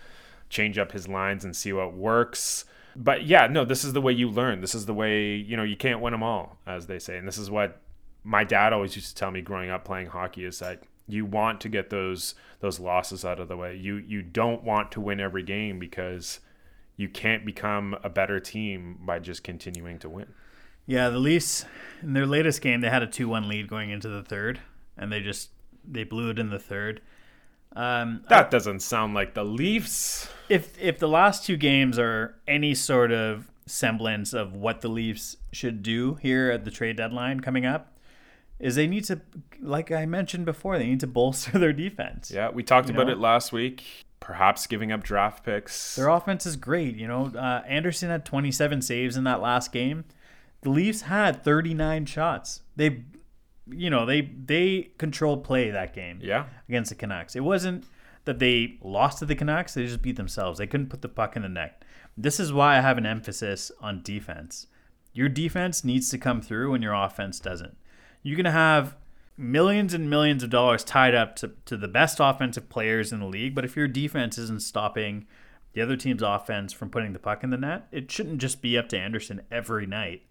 change 0.50 0.80
up 0.80 0.92
his 0.92 1.08
lines 1.08 1.46
and 1.46 1.56
see 1.56 1.72
what 1.72 1.94
works. 1.94 2.66
But 2.96 3.26
yeah, 3.26 3.46
no, 3.46 3.64
this 3.64 3.84
is 3.84 3.94
the 3.94 4.02
way 4.02 4.12
you 4.12 4.28
learn. 4.28 4.62
This 4.62 4.74
is 4.74 4.88
the 4.88 4.94
way 4.94 5.36
you 5.36 5.56
know 5.56 5.62
you 5.62 5.78
can't 5.78 6.02
win 6.02 6.14
them 6.14 6.24
all, 6.24 6.58
as 6.66 6.88
they 6.88 6.98
say, 6.98 7.18
and 7.18 7.28
this 7.28 7.38
is 7.38 7.52
what 7.52 7.80
my 8.24 8.44
dad 8.44 8.74
always 8.74 8.96
used 8.96 9.10
to 9.10 9.16
tell 9.16 9.30
me 9.30 9.42
growing 9.42 9.70
up 9.70 9.86
playing 9.86 10.08
hockey 10.08 10.46
is 10.46 10.58
that 10.58 10.82
you 11.08 11.26
want 11.26 11.62
to 11.62 11.70
get 11.70 11.92
those 11.92 12.34
those 12.60 12.80
losses 12.80 13.24
out 13.24 13.40
of 13.40 13.50
the 13.50 13.56
way. 13.56 13.76
You 13.76 13.98
you 13.98 14.24
don't 14.24 14.64
want 14.64 14.92
to 14.94 15.00
win 15.00 15.20
every 15.20 15.44
game 15.44 15.78
because 15.78 16.40
you 16.98 17.08
can't 17.08 17.46
become 17.46 17.96
a 18.04 18.10
better 18.10 18.40
team 18.40 18.98
by 19.06 19.20
just 19.20 19.44
continuing 19.44 20.00
to 20.00 20.10
win. 20.10 20.34
Yeah, 20.86 21.10
the 21.10 21.20
Leafs 21.20 21.66
in 22.02 22.14
their 22.14 22.26
latest 22.26 22.62
game 22.62 22.82
they 22.82 22.90
had 22.90 23.04
a 23.04 23.08
two-one 23.08 23.48
lead 23.48 23.68
going 23.68 23.90
into 23.90 24.08
the 24.08 24.24
third, 24.24 24.60
and 24.98 25.12
they 25.12 25.22
just 25.22 25.50
they 25.88 26.04
blew 26.04 26.30
it 26.30 26.40
in 26.40 26.50
the 26.50 26.60
third. 26.60 27.02
Um, 27.76 28.24
That 28.30 28.52
doesn't 28.52 28.80
sound 28.80 29.14
like 29.14 29.34
the 29.34 29.44
Leafs. 29.44 30.30
if 30.50 30.80
if 30.82 31.00
the 31.00 31.08
last 31.08 31.46
two 31.46 31.58
games 31.58 32.00
are 32.00 32.36
any 32.48 32.74
sort 32.74 33.12
of 33.12 33.52
semblance 33.66 34.34
of 34.34 34.56
what 34.56 34.82
the 34.82 34.88
Leafs 34.88 35.38
should 35.52 35.82
do 35.84 36.16
here 36.16 36.52
at 36.52 36.66
the 36.66 36.72
trade 36.72 36.98
deadline 36.98 37.40
coming 37.40 37.66
up, 37.66 37.98
is 38.60 38.76
they 38.76 38.88
need 38.88 39.04
to, 39.06 39.22
like 39.60 39.92
I 39.92 40.06
mentioned 40.06 40.46
before, 40.46 40.78
they 40.78 40.86
need 40.86 41.00
to 41.02 41.08
bolster 41.20 41.58
their 41.58 41.74
defense. 41.74 42.32
Yeah, 42.32 42.50
we 42.50 42.64
talked 42.64 42.90
about 42.90 43.08
know? 43.08 43.14
it 43.14 43.20
last 43.20 43.52
week. 43.52 43.84
Perhaps 44.20 44.66
giving 44.68 44.92
up 44.92 45.04
draft 45.04 45.44
picks. 45.44 45.96
Their 45.96 46.08
offense 46.10 46.46
is 46.46 46.56
great. 46.56 46.96
You 46.96 47.08
know, 47.08 47.32
uh, 47.36 47.62
Andersen 47.68 48.10
had 48.10 48.26
27 48.26 48.82
saves 48.82 49.18
in 49.18 49.24
that 49.26 49.42
last 49.42 49.72
game. 49.72 50.06
The 50.66 50.72
Leafs 50.72 51.02
had 51.02 51.44
39 51.44 52.08
shots. 52.08 52.62
They, 52.76 53.04
you 53.70 53.92
know, 53.92 54.04
they 54.04 54.22
they 54.22 54.90
controlled 54.98 55.44
play 55.44 55.70
that 55.70 55.94
game. 55.94 56.18
Yeah. 56.24 56.48
against 56.68 56.90
the 56.90 56.96
Canucks. 56.96 57.36
It 57.36 57.44
wasn't 57.44 57.86
that 58.26 58.40
they 58.40 58.80
lost 58.82 59.20
to 59.20 59.28
the 59.28 59.36
Canucks; 59.36 59.76
they 59.76 59.86
just 59.86 60.02
beat 60.02 60.16
themselves. 60.16 60.58
They 60.58 60.66
couldn't 60.66 60.90
put 60.90 61.04
the 61.04 61.08
puck 61.08 61.36
in 61.36 61.44
the 61.44 61.50
net. 61.50 61.86
This 62.18 62.40
is 62.40 62.52
why 62.52 62.80
I 62.80 62.82
have 62.82 62.98
an 62.98 63.06
emphasis 63.06 63.72
on 63.80 64.02
defense. 64.02 64.66
Your 65.14 65.30
defense 65.30 65.84
needs 65.84 66.10
to 66.10 66.18
come 66.18 66.42
through, 66.42 66.74
and 66.74 66.84
your 66.84 66.96
offense 66.96 67.40
doesn't. 67.40 67.78
You're 68.24 68.38
gonna 68.38 68.50
have 68.50 68.98
millions 69.38 69.94
and 69.94 70.10
millions 70.10 70.42
of 70.42 70.50
dollars 70.50 70.84
tied 70.84 71.14
up 71.14 71.36
to, 71.36 71.52
to 71.66 71.78
the 71.78 71.88
best 71.88 72.18
offensive 72.20 72.70
players 72.70 73.12
in 73.14 73.20
the 73.20 73.28
league, 73.28 73.54
but 73.54 73.66
if 73.66 73.76
your 73.76 73.88
defense 73.88 74.40
isn't 74.40 74.64
stopping 74.64 75.28
the 75.74 75.82
other 75.82 75.96
team's 75.96 76.24
offense 76.24 76.74
from 76.74 76.90
putting 76.90 77.14
the 77.14 77.20
puck 77.20 77.44
in 77.44 77.52
the 77.52 77.58
net, 77.58 77.88
it 77.92 78.12
shouldn't 78.12 78.40
just 78.40 78.64
be 78.64 78.76
up 78.80 78.90
to 78.90 78.98
Andersen 78.98 79.44
every 79.52 79.86
night. 79.86 80.24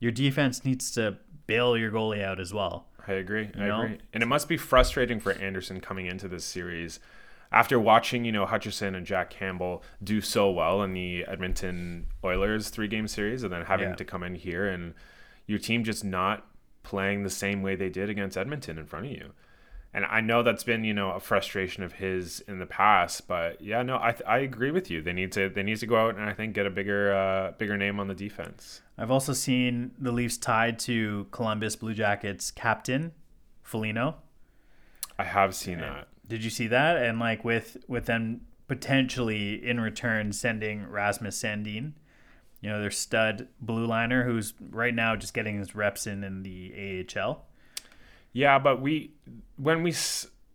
Your 0.00 0.12
defense 0.12 0.64
needs 0.64 0.90
to 0.92 1.18
bail 1.46 1.76
your 1.76 1.90
goalie 1.90 2.22
out 2.22 2.38
as 2.40 2.52
well. 2.54 2.86
I 3.06 3.12
agree. 3.12 3.50
I 3.56 3.66
know? 3.66 3.82
agree. 3.82 3.98
And 4.12 4.22
it 4.22 4.26
must 4.26 4.48
be 4.48 4.56
frustrating 4.56 5.18
for 5.18 5.32
Andersen 5.32 5.80
coming 5.80 6.06
into 6.06 6.28
this 6.28 6.44
series 6.44 7.00
after 7.50 7.80
watching, 7.80 8.24
you 8.26 8.32
know, 8.32 8.44
Hutchinson 8.44 8.94
and 8.94 9.06
Jack 9.06 9.30
Campbell 9.30 9.82
do 10.04 10.20
so 10.20 10.50
well 10.50 10.82
in 10.82 10.92
the 10.92 11.24
Edmonton 11.26 12.06
Oilers 12.22 12.68
three 12.68 12.88
game 12.88 13.08
series 13.08 13.42
and 13.42 13.52
then 13.52 13.64
having 13.64 13.88
Yeah. 13.90 13.94
to 13.96 14.04
come 14.04 14.22
in 14.22 14.34
here 14.34 14.68
and 14.68 14.92
your 15.46 15.58
team 15.58 15.82
just 15.84 16.04
not 16.04 16.46
playing 16.82 17.22
the 17.22 17.30
same 17.30 17.62
way 17.62 17.74
they 17.74 17.88
did 17.88 18.10
against 18.10 18.36
Edmonton 18.36 18.76
in 18.78 18.84
front 18.84 19.06
of 19.06 19.12
you. 19.12 19.32
And 19.94 20.04
I 20.04 20.20
know 20.20 20.42
that's 20.42 20.64
been, 20.64 20.84
you 20.84 20.92
know, 20.92 21.12
a 21.12 21.20
frustration 21.20 21.82
of 21.82 21.94
his 21.94 22.40
in 22.40 22.58
the 22.58 22.66
past, 22.66 23.26
but 23.26 23.60
yeah, 23.60 23.82
no, 23.82 23.96
I, 23.96 24.14
I 24.26 24.38
agree 24.38 24.70
with 24.70 24.90
you. 24.90 25.00
They 25.00 25.14
need 25.14 25.32
to 25.32 25.48
they 25.48 25.62
need 25.62 25.78
to 25.78 25.86
go 25.86 25.96
out 25.96 26.16
and 26.16 26.28
I 26.28 26.34
think 26.34 26.54
get 26.54 26.66
a 26.66 26.70
bigger 26.70 27.14
uh, 27.14 27.52
bigger 27.52 27.76
name 27.76 27.98
on 27.98 28.06
the 28.06 28.14
defense. 28.14 28.82
I've 28.98 29.10
also 29.10 29.32
seen 29.32 29.92
the 29.98 30.12
Leafs 30.12 30.36
tied 30.36 30.78
to 30.80 31.26
Columbus 31.30 31.76
Blue 31.76 31.94
Jackets 31.94 32.50
captain 32.50 33.12
Foligno. 33.62 34.16
I 35.18 35.24
have 35.24 35.54
seen 35.54 35.80
that. 35.80 36.08
Did 36.26 36.44
you 36.44 36.50
see 36.50 36.66
that? 36.66 36.96
And 36.98 37.18
like 37.18 37.42
with 37.42 37.78
with 37.88 38.04
them 38.04 38.42
potentially 38.68 39.66
in 39.66 39.80
return 39.80 40.32
sending 40.32 40.86
Rasmus 40.86 41.42
Sandin, 41.42 41.92
you 42.60 42.68
know, 42.68 42.80
their 42.80 42.90
stud 42.90 43.48
blue 43.60 43.86
liner 43.86 44.24
who's 44.24 44.52
right 44.70 44.94
now 44.94 45.16
just 45.16 45.32
getting 45.32 45.58
his 45.58 45.74
reps 45.74 46.06
in 46.06 46.22
in 46.22 46.42
the 46.42 47.06
AHL. 47.16 47.46
Yeah, 48.32 48.58
but 48.58 48.80
we 48.80 49.12
when 49.56 49.82
we 49.82 49.94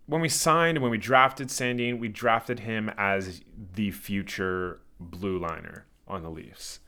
when 0.05 0.21
we 0.21 0.29
signed 0.29 0.79
when 0.79 0.91
we 0.91 0.97
drafted 0.97 1.49
Sandin, 1.49 1.99
we 1.99 2.07
drafted 2.07 2.59
him 2.59 2.91
as 2.97 3.41
the 3.75 3.91
future 3.91 4.79
blue 4.99 5.37
liner 5.37 5.85
on 6.07 6.23
the 6.23 6.29
Leafs. 6.29 6.79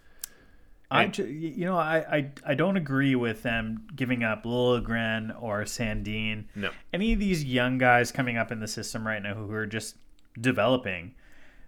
I, 0.91 1.06
you 1.17 1.65
know, 1.65 1.78
I, 1.78 1.98
I 2.17 2.32
I 2.45 2.54
don't 2.54 2.78
agree 2.78 3.15
with 3.15 3.43
them 3.43 3.88
giving 3.95 4.24
up 4.24 4.43
Liljegren 4.43 5.36
or 5.41 5.63
Sandine. 5.63 6.45
No. 6.56 6.69
Any 6.93 7.13
of 7.13 7.19
these 7.19 7.43
young 7.43 7.78
guys 7.78 8.12
coming 8.12 8.38
up 8.38 8.52
in 8.52 8.60
the 8.60 8.67
system 8.67 9.06
right 9.06 9.21
now 9.21 9.34
who 9.34 9.52
are 9.52 9.65
just 9.65 9.95
developing 10.39 11.15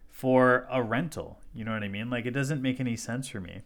for 0.10 0.68
a 0.72 0.82
rental. 0.82 1.40
You 1.54 1.66
know 1.66 1.74
what 1.74 1.84
I 1.84 1.88
mean? 1.88 2.10
Like 2.10 2.26
it 2.26 2.32
doesn't 2.32 2.62
make 2.62 2.80
any 2.80 2.96
sense 2.96 3.28
for 3.28 3.42
me. 3.42 3.62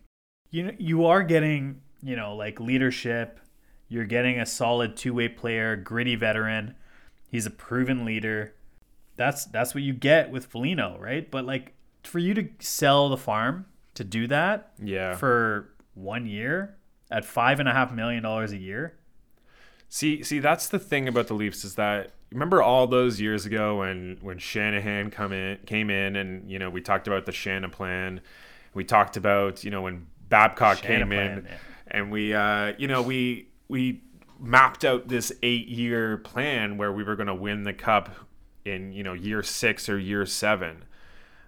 You 0.50 0.64
know, 0.64 0.72
you 0.78 1.06
are 1.06 1.24
getting, 1.24 1.82
you 2.02 2.16
know, 2.16 2.36
like 2.36 2.60
leadership. 2.60 3.40
You're 3.92 4.06
getting 4.06 4.40
a 4.40 4.46
solid 4.46 4.96
two-way 4.96 5.28
player, 5.28 5.76
gritty 5.76 6.16
veteran. 6.16 6.76
He's 7.30 7.46
a 7.46 7.50
proven 7.50 8.06
leader. 8.06 8.54
That's 9.18 9.44
that's 9.44 9.76
what 9.76 9.84
you 9.84 9.92
get 9.92 10.32
with 10.32 10.46
Foligno, 10.46 10.98
right? 10.98 11.30
But 11.30 11.44
like 11.46 11.74
for 12.04 12.18
you 12.18 12.34
to 12.36 12.48
sell 12.60 13.10
the 13.10 13.18
farm 13.18 13.66
to 13.96 14.06
do 14.06 14.28
that, 14.28 14.72
Yeah. 14.82 15.16
for 15.16 15.74
one 15.94 16.26
year 16.26 16.78
at 17.12 17.26
five 17.26 17.60
and 17.60 17.68
a 17.68 17.74
half 17.74 17.92
million 17.92 18.24
dollars 18.24 18.54
a 18.54 18.58
year. 18.58 18.94
See, 19.90 20.24
see, 20.24 20.40
that's 20.40 20.70
the 20.70 20.80
thing 20.80 21.10
about 21.10 21.28
the 21.28 21.34
Leafs 21.34 21.66
is 21.66 21.76
that 21.76 22.12
remember 22.32 22.64
all 22.64 22.88
those 22.88 23.20
years 23.20 23.46
ago 23.46 23.80
when 23.80 24.20
when 24.22 24.38
Shanahan 24.38 25.12
come 25.12 25.34
in 25.34 25.58
came 25.66 25.90
in 25.90 26.16
and 26.16 26.50
you 26.50 26.60
know 26.60 26.70
we 26.70 26.80
talked 26.80 27.08
about 27.08 27.26
the 27.26 27.34
Shanaplan, 27.34 28.22
we 28.74 28.86
talked 28.86 29.18
about 29.18 29.66
you 29.66 29.70
know 29.70 29.82
when 29.82 30.08
Babcock 30.30 30.78
came 30.78 31.10
plan, 31.10 31.40
in 31.40 31.44
yeah. 31.44 31.58
and 31.88 32.10
we 32.10 32.34
uh, 32.34 32.72
you 32.78 32.88
know 32.88 33.02
we 33.02 33.50
we 33.72 34.04
mapped 34.40 34.84
out 34.84 35.08
this 35.08 35.32
eight 35.42 35.68
year 35.68 36.18
plan 36.18 36.78
where 36.78 36.92
we 36.92 37.04
were 37.04 37.16
going 37.16 37.28
to 37.28 37.34
win 37.34 37.64
the 37.64 37.74
cup 37.74 38.10
in 38.66 38.92
you 38.92 39.02
know 39.02 39.14
year 39.14 39.42
six 39.42 39.90
or 39.90 39.98
year 39.98 40.26
seven. 40.26 40.84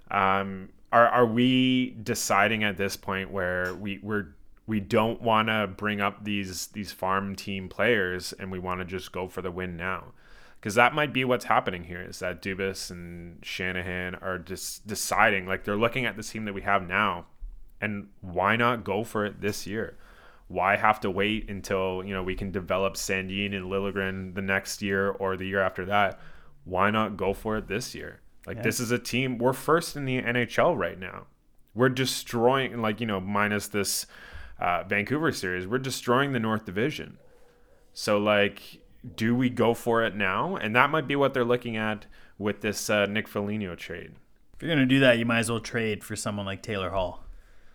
Um, 0.09 0.69
are 0.91 1.07
are 1.07 1.25
we 1.25 1.91
deciding 2.01 2.63
at 2.63 2.77
this 2.77 2.95
point 2.95 3.29
where 3.29 3.75
we 3.75 3.99
we're 4.01 4.27
we 4.65 4.79
don't 4.79 5.21
want 5.21 5.49
to 5.49 5.67
bring 5.67 6.01
up 6.01 6.23
these 6.23 6.67
these 6.67 6.91
farm 6.91 7.35
team 7.35 7.67
players 7.67 8.33
and 8.33 8.51
we 8.51 8.59
want 8.59 8.79
to 8.79 8.85
just 8.85 9.11
go 9.11 9.27
for 9.27 9.41
the 9.41 9.51
win 9.51 9.75
now? 9.75 10.13
Because 10.59 10.75
that 10.75 10.95
might 10.95 11.11
be 11.11 11.25
what's 11.25 11.45
happening 11.45 11.83
here 11.83 12.01
is 12.01 12.19
that 12.19 12.41
Dubas 12.41 12.89
and 12.89 13.43
Shanahan 13.43 14.15
are 14.15 14.39
just 14.39 14.87
deciding 14.87 15.45
like 15.45 15.65
they're 15.65 15.75
looking 15.75 16.05
at 16.05 16.15
the 16.15 16.23
team 16.23 16.45
that 16.45 16.53
we 16.53 16.61
have 16.61 16.87
now, 16.87 17.25
and 17.81 18.07
why 18.21 18.55
not 18.55 18.85
go 18.85 19.03
for 19.03 19.25
it 19.25 19.41
this 19.41 19.67
year? 19.67 19.97
Why 20.47 20.75
have 20.75 20.99
to 21.01 21.09
wait 21.09 21.49
until 21.49 22.03
you 22.05 22.13
know 22.13 22.23
we 22.23 22.35
can 22.35 22.51
develop 22.51 22.95
Sandin 22.95 23.55
and 23.55 23.65
Liljegren 23.65 24.35
the 24.35 24.41
next 24.41 24.81
year 24.81 25.09
or 25.09 25.37
the 25.37 25.47
year 25.47 25.61
after 25.61 25.85
that? 25.85 26.19
Why 26.65 26.91
not 26.91 27.17
go 27.17 27.33
for 27.33 27.57
it 27.57 27.67
this 27.67 27.95
year? 27.95 28.21
Like 28.45 28.61
this 28.61 28.79
is 28.79 28.91
a 28.91 28.99
team 28.99 29.37
we're 29.37 29.53
first 29.53 29.95
in 29.95 30.05
the 30.05 30.21
NHL 30.21 30.77
right 30.77 30.99
now. 30.99 31.27
We're 31.73 31.89
destroying 31.89 32.81
like 32.81 32.99
you 32.99 33.07
know 33.07 33.19
minus 33.19 33.67
this 33.67 34.05
uh, 34.59 34.83
Vancouver 34.83 35.31
series, 35.31 35.67
we're 35.67 35.77
destroying 35.77 36.31
the 36.31 36.39
North 36.39 36.65
Division. 36.65 37.17
So 37.93 38.17
like, 38.17 38.81
do 39.15 39.35
we 39.35 39.49
go 39.49 39.73
for 39.73 40.03
it 40.03 40.15
now? 40.15 40.55
And 40.55 40.75
that 40.75 40.89
might 40.89 41.07
be 41.07 41.15
what 41.15 41.33
they're 41.33 41.43
looking 41.43 41.77
at 41.77 42.05
with 42.37 42.61
this 42.61 42.89
uh, 42.89 43.05
Nick 43.05 43.27
Foligno 43.27 43.75
trade. 43.75 44.13
If 44.55 44.61
you're 44.61 44.73
gonna 44.73 44.85
do 44.85 44.99
that, 45.01 45.17
you 45.17 45.25
might 45.25 45.39
as 45.39 45.49
well 45.49 45.59
trade 45.59 46.03
for 46.03 46.15
someone 46.15 46.45
like 46.45 46.61
Taylor 46.61 46.91
Hall. 46.91 47.22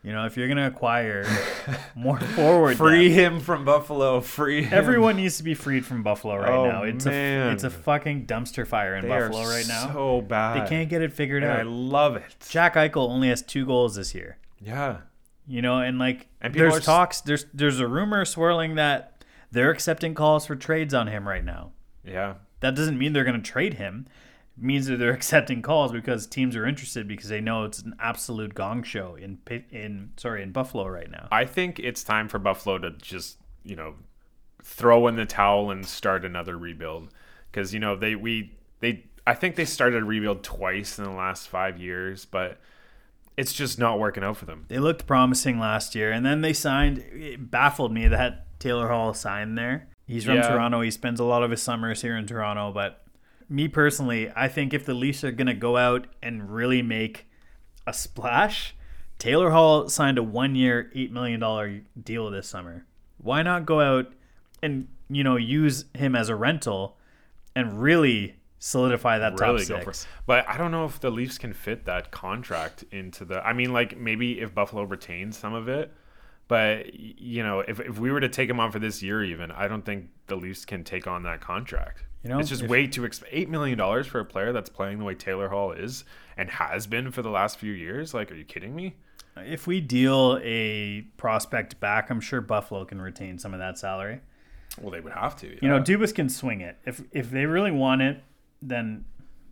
You 0.05 0.13
know, 0.13 0.27
if 0.27 0.37
you're 0.37 0.47
gonna 0.49 0.69
acquire 0.69 1.25
more 1.97 2.21
forward, 2.21 2.77
Free 2.77 3.09
depth, 3.09 3.19
him 3.19 3.41
from 3.41 3.65
Buffalo. 3.65 4.21
Free 4.21 4.63
him. 4.63 4.73
everyone 4.73 5.17
needs 5.17 5.37
to 5.39 5.43
be 5.43 5.55
freed 5.55 5.85
from 5.85 6.03
Buffalo 6.03 6.37
right 6.37 6.53
Oh, 6.53 6.67
now. 6.71 6.83
It's 6.85 7.05
man. 7.05 7.49
a 7.49 7.53
it's 7.53 7.65
a 7.65 7.71
fucking 7.71 8.27
dumpster 8.27 8.67
fire 8.67 8.95
in 8.97 9.03
They 9.03 9.09
Buffalo 9.09 9.43
right 9.45 9.67
now. 9.67 9.93
So 9.93 10.21
bad. 10.23 10.65
they 10.65 10.69
can't 10.69 10.89
get 10.89 11.03
it 11.03 11.13
figured 11.13 11.43
And 11.43 11.53
out. 11.53 11.59
I 11.61 11.63
love 11.65 12.17
it. 12.17 12.37
Jack 12.49 12.75
Eichel 12.75 13.09
only 13.09 13.29
has 13.29 13.43
two 13.43 13.67
goals 13.67 13.97
this 13.97 14.15
year. 14.15 14.39
Yeah. 14.61 14.99
You 15.47 15.63
know, 15.63 15.79
and 15.81 15.99
like 15.99 16.29
And 16.41 16.55
there's 16.55 16.77
are 16.77 16.81
talks, 16.81 17.21
there's 17.21 17.47
there's 17.53 17.81
a 17.81 17.89
rumor 17.89 18.25
swirling 18.25 18.77
that 18.77 19.25
they're 19.51 19.71
accepting 19.71 20.15
calls 20.15 20.47
for 20.47 20.55
trades 20.57 20.95
on 20.95 21.09
him 21.09 21.27
right 21.27 21.45
now. 21.45 21.73
Yeah. 22.05 22.35
that 22.61 22.75
doesn't 22.77 22.99
mean 22.99 23.13
they're 23.15 23.25
going 23.25 23.43
to 23.43 23.51
trade 23.51 23.75
him. 23.75 24.07
Means 24.61 24.87
that 24.87 24.99
they're 24.99 25.13
accepting 25.15 25.63
calls 25.63 25.93
because 25.93 26.27
teams 26.27 26.57
are 26.57 26.67
interested 26.67 27.07
because 27.07 27.29
they 27.29 27.41
know 27.41 27.65
it's 27.65 27.81
an 27.81 27.95
absolute 28.01 28.55
gong 28.55 28.83
show 28.83 29.15
in 29.17 29.39
in 29.71 30.11
sorry 30.17 30.43
in 30.43 30.53
Buffalo 30.53 30.87
right 30.89 31.11
now. 31.11 31.29
I 31.31 31.45
think 31.45 31.79
it's 31.79 32.03
time 32.03 32.29
for 32.29 32.39
Buffalo 32.39 32.79
to 32.79 32.91
just, 32.91 33.39
you 33.65 33.77
know, 33.77 33.95
throw 34.63 35.07
in 35.07 35.17
the 35.17 35.27
towel 35.27 35.71
and 35.71 35.87
start 35.87 36.25
another 36.25 36.59
rebuild 36.59 37.09
because 37.51 37.73
you 37.73 37.81
know 37.81 37.97
they 37.97 38.15
we 38.15 38.57
they 38.81 39.05
I 39.27 39.35
think 39.35 39.57
they 39.57 39.65
started 39.65 40.03
a 40.03 40.07
rebuild 40.07 40.43
twice 40.43 40.99
in 40.99 41.05
the 41.05 41.11
last 41.11 41.49
5 41.49 41.79
years, 41.79 42.25
but 42.25 42.59
it's 43.37 43.53
just 43.53 43.79
not 43.79 43.99
working 44.01 44.25
out 44.25 44.37
for 44.39 44.47
them. 44.47 44.65
They 44.69 44.79
looked 44.79 45.07
promising 45.07 45.61
last 45.61 45.95
year, 45.95 46.11
and 46.11 46.25
then 46.27 46.41
they 46.41 46.53
signed. 46.53 46.99
It 47.13 47.51
baffled 47.51 47.93
me 47.93 48.09
that 48.09 48.59
Taylor 48.59 48.89
Hall 48.89 49.15
signed 49.15 49.57
there. 49.57 49.89
He's 50.07 50.25
from 50.25 50.37
Yeah. 50.37 50.49
Toronto. 50.49 50.81
He 50.81 50.91
spends 50.91 51.21
a 51.21 51.25
lot 51.25 51.43
of 51.43 51.51
his 51.51 51.63
summers 51.63 52.03
here 52.03 52.17
in 52.17 52.27
Toronto. 52.27 52.73
But 52.73 53.05
me 53.49 53.69
personally, 53.69 54.31
I 54.35 54.49
think 54.49 54.75
if 54.75 54.85
the 54.85 54.95
Leafs 54.95 55.25
are 55.25 55.33
going 55.33 55.47
to 55.47 55.55
go 55.55 55.77
out 55.77 56.07
and 56.23 56.51
really 56.51 56.83
make 56.83 57.27
a 57.87 57.93
splash, 57.93 58.75
Taylor 59.19 59.51
Hall 59.51 59.89
signed 59.89 60.19
a 60.19 60.23
one-year, 60.23 60.91
eight 60.95 61.13
million 61.13 61.41
dollar 61.41 61.81
deal 62.01 62.31
this 62.31 62.49
summer. 62.49 62.87
Why 63.19 63.43
not 63.43 63.67
go 63.67 63.81
out 63.81 64.13
and 64.63 64.89
you 65.09 65.25
know 65.25 65.37
use 65.37 65.87
him 65.95 66.15
as 66.15 66.29
a 66.29 66.37
rental 66.37 66.97
and 67.55 67.81
really 67.81 68.37
solidify 68.59 69.19
that 69.19 69.37
top 69.37 69.59
six. 69.61 70.07
But 70.27 70.49
I 70.49 70.57
don't 70.57 70.71
know 70.71 70.85
if 70.85 71.01
the 71.01 71.11
Leafs 71.11 71.39
can 71.39 71.53
fit 71.53 71.85
that 71.87 72.11
contract 72.11 72.85
into 72.91 73.25
the. 73.25 73.45
I 73.47 73.53
mean, 73.53 73.73
like 73.73 73.97
maybe 73.97 74.41
if 74.41 74.55
Buffalo 74.55 74.83
retains 74.83 75.37
some 75.37 75.55
of 75.55 75.69
it, 75.69 75.93
but 76.49 76.95
you 76.95 77.43
know, 77.43 77.61
if 77.61 77.81
if 77.81 77.99
we 77.99 78.11
were 78.11 78.21
to 78.21 78.29
take 78.29 78.49
him 78.49 78.61
on 78.61 78.71
for 78.71 78.79
this 78.79 79.03
year, 79.03 79.25
even 79.25 79.51
I 79.51 79.69
don't 79.69 79.85
think 79.85 80.09
the 80.27 80.37
Leafs 80.37 80.65
can 80.65 80.85
take 80.85 81.07
on 81.07 81.23
that 81.25 81.41
contract. 81.41 82.05
You 82.23 82.31
know, 82.31 82.39
it's 82.39 82.49
just 82.49 82.63
if- 82.63 82.71
way 82.71 82.87
too 82.87 83.03
exp- 83.03 83.25
eight 83.31 83.49
million 83.49 83.79
dollars 83.79 84.07
for 84.07 84.21
a 84.21 84.25
player 84.25 84.53
that's 84.53 84.71
playing 84.71 84.99
the 84.99 85.05
way 85.05 85.15
Taylor 85.15 85.49
Hall 85.49 85.73
is 85.73 86.05
and 86.37 86.51
has 86.51 86.87
been 86.87 87.11
for 87.11 87.23
the 87.23 87.31
last 87.31 87.59
few 87.59 87.73
years. 87.73 88.13
Like, 88.15 88.31
are 88.33 88.35
you 88.35 88.45
kidding 88.45 88.75
me? 88.75 88.97
If 89.37 89.67
we 89.69 89.81
deal 89.81 90.41
a 90.43 91.03
prospect 91.17 91.79
back, 91.79 92.11
I'm 92.11 92.21
sure 92.21 92.41
Buffalo 92.41 92.85
can 92.85 93.01
retain 93.01 93.39
some 93.39 93.55
of 93.55 93.61
that 93.61 93.79
salary. 93.79 94.21
Well, 94.81 94.91
they 94.91 95.01
would 95.01 95.13
have 95.13 95.37
to. 95.37 95.59
You 95.63 95.69
know. 95.69 95.81
Dubas 95.81 96.15
can 96.15 96.29
swing 96.29 96.61
it. 96.61 96.77
If 96.85 97.03
if 97.13 97.31
they 97.31 97.47
really 97.47 97.71
want 97.71 98.03
it, 98.03 98.23
then 98.61 99.05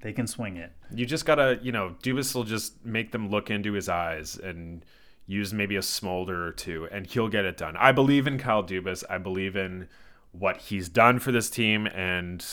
they 0.03 0.13
can 0.13 0.27
swing 0.27 0.57
it. 0.57 0.73
You 0.93 1.07
just 1.07 1.25
gotta, 1.25 1.59
you 1.63 1.73
know, 1.73 1.95
Dubas 2.03 2.35
will 2.35 2.45
just 2.45 2.85
make 2.85 3.13
them 3.13 3.31
look 3.31 3.51
into 3.51 3.73
his 3.73 3.89
eyes 3.89 4.37
and 4.37 4.85
use 5.27 5.53
maybe 5.53 5.77
a 5.77 5.83
smolder 5.83 6.47
or 6.47 6.53
two, 6.53 6.89
and 6.93 7.07
he'll 7.07 7.29
get 7.29 7.45
it 7.45 7.57
done. 7.57 7.77
I 7.77 7.93
believe 7.93 8.27
in 8.27 8.39
Kyle 8.39 8.63
Dubas. 8.63 9.03
I 9.09 9.19
believe 9.19 9.57
in 9.57 9.89
what 10.39 10.59
he's 10.59 10.89
done 10.89 11.19
for 11.19 11.33
this 11.33 11.51
team, 11.51 11.87
and 11.87 12.45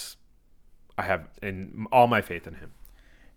I 0.98 1.04
have 1.04 1.28
in 1.42 1.88
all 1.92 2.08
my 2.08 2.22
faith 2.22 2.48
in 2.48 2.56
him. 2.56 2.72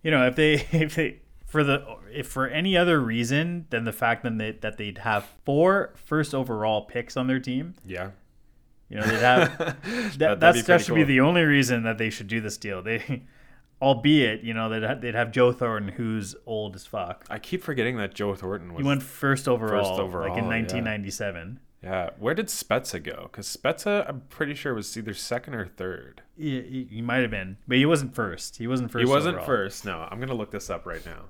You 0.03 0.11
know, 0.11 0.25
if 0.25 0.35
they 0.35 0.53
if 0.71 0.95
they 0.95 1.21
for 1.45 1.63
the 1.63 1.83
if 2.11 2.27
for 2.27 2.47
any 2.47 2.75
other 2.77 2.99
reason 2.99 3.67
than 3.69 3.83
the 3.83 3.93
fact 3.93 4.23
that 4.23 4.37
they, 4.37 4.51
that 4.51 4.77
they'd 4.77 4.99
have 4.99 5.25
four 5.45 5.93
first 5.95 6.33
overall 6.35 6.81
picks 6.81 7.15
on 7.17 7.27
their 7.27 7.39
team, 7.39 7.75
Yeah, 7.85 8.11
you 8.89 8.97
know, 8.97 9.05
they'd 9.05 9.19
have 9.19 9.57
that, 10.17 10.39
that 10.39 10.65
pretty 10.65 10.83
should 10.83 10.95
be 10.95 11.03
the 11.03 11.19
only 11.19 11.43
reason 11.43 11.83
that 11.83 11.97
they 11.97 12.09
should 12.09 12.27
do 12.27 12.39
this 12.39 12.57
deal. 12.57 12.81
They, 12.81 13.23
albeit, 13.81 14.43
you 14.43 14.53
know, 14.53 14.69
they'd 14.69 14.83
have, 14.83 15.01
they'd 15.01 15.15
have 15.15 15.31
Joe 15.31 15.51
Thornton, 15.51 15.89
who's 15.89 16.35
old 16.45 16.75
as 16.75 16.85
fuck. 16.85 17.25
I 17.29 17.39
keep 17.39 17.63
forgetting 17.63 17.97
that 17.97 18.13
Joe 18.13 18.33
Thornton 18.35 18.73
was. 18.73 18.81
He 18.81 18.87
went 18.87 19.03
first 19.03 19.47
overall, 19.47 19.91
like 19.91 19.99
overall, 19.99 20.29
like 20.29 20.37
in 20.37 20.45
yeah. 20.45 20.59
1997. 20.59 21.59
Yeah, 21.83 22.09
where 22.17 22.33
did 22.33 22.47
Spezza 22.47 23.01
go? 23.01 23.29
Because 23.31 23.55
Spezza, 23.55 24.07
I'm 24.09 24.21
pretty 24.29 24.55
sure 24.55 24.73
was 24.73 24.97
either 24.97 25.13
second 25.13 25.53
or 25.53 25.67
third. 25.67 26.23
He, 26.35 26.61
he, 26.61 26.87
he 26.95 27.01
might 27.01 27.21
have 27.21 27.29
been, 27.31 27.57
but 27.67 27.77
he 27.77 27.85
wasn't 27.85 28.15
first. 28.15 28.57
He 28.57 28.65
wasn't 28.67 28.91
first. 28.91 29.05
he 29.05 29.09
wasn't 29.09 29.35
overall. 29.35 29.45
first. 29.45 29.85
No, 29.85 30.07
I'm 30.09 30.19
gonna 30.19 30.33
look 30.33 30.51
this 30.51 30.69
up 30.69 30.85
right 30.85 31.05
now. 31.05 31.25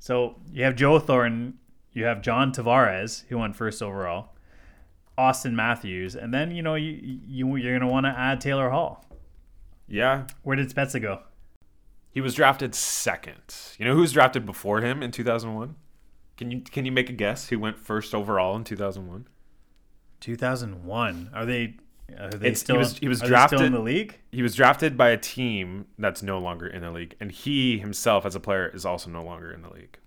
So 0.00 0.36
you 0.52 0.64
have 0.64 0.74
Joe 0.74 0.98
Thornton, 0.98 1.58
you 1.92 2.04
have 2.04 2.22
John 2.22 2.52
Tavares, 2.52 3.24
who 3.28 3.38
went 3.38 3.54
first 3.56 3.82
overall, 3.82 4.34
Auston 5.16 5.52
Matthews, 5.52 6.16
and 6.16 6.34
then 6.34 6.50
you 6.50 6.62
know 6.62 6.74
you, 6.74 7.20
you 7.26 7.56
you're 7.56 7.78
gonna 7.78 7.90
want 7.90 8.04
to 8.06 8.10
add 8.10 8.40
Taylor 8.40 8.70
Hall. 8.70 9.04
Yeah, 9.86 10.26
Where 10.42 10.56
did 10.56 10.70
Spezza 10.74 11.00
go? 11.00 11.20
He 12.10 12.20
was 12.20 12.34
drafted 12.34 12.74
second. 12.74 13.54
You 13.78 13.84
know 13.84 13.94
who 13.94 14.00
was 14.00 14.12
drafted 14.12 14.46
before 14.46 14.80
him 14.80 15.02
in 15.02 15.10
2001? 15.10 15.74
Can 16.36 16.50
you 16.50 16.60
can 16.62 16.84
you 16.84 16.92
make 16.92 17.10
a 17.10 17.12
guess 17.12 17.48
who 17.48 17.58
went 17.58 17.78
first 17.78 18.14
overall 18.14 18.56
in 18.56 18.64
2001? 18.64 19.28
2001. 20.24 21.30
Are 21.34 21.44
they? 21.46 21.74
Are 22.18 22.28
they 22.30 22.48
It's- 22.48 22.50
he 22.50 22.54
still? 22.54 22.76
was- 22.78 22.98
he 22.98 23.08
was 23.08 23.22
are 23.22 23.28
they 23.28 23.46
still 23.46 23.62
in 23.62 23.72
the 23.72 23.78
league. 23.80 24.18
He 24.32 24.42
was 24.42 24.54
drafted 24.54 24.96
by 24.96 25.10
a 25.10 25.16
team 25.16 25.86
that's 25.98 26.22
no 26.22 26.38
longer 26.38 26.66
in 26.66 26.82
the 26.82 26.90
league, 26.90 27.14
and 27.20 27.30
he 27.30 27.78
himself 27.78 28.24
as 28.26 28.34
a 28.34 28.40
player 28.40 28.68
is 28.74 28.84
also 28.84 29.10
no 29.10 29.22
longer 29.22 29.50
in 29.52 29.62
the 29.62 29.70
league. 29.70 29.98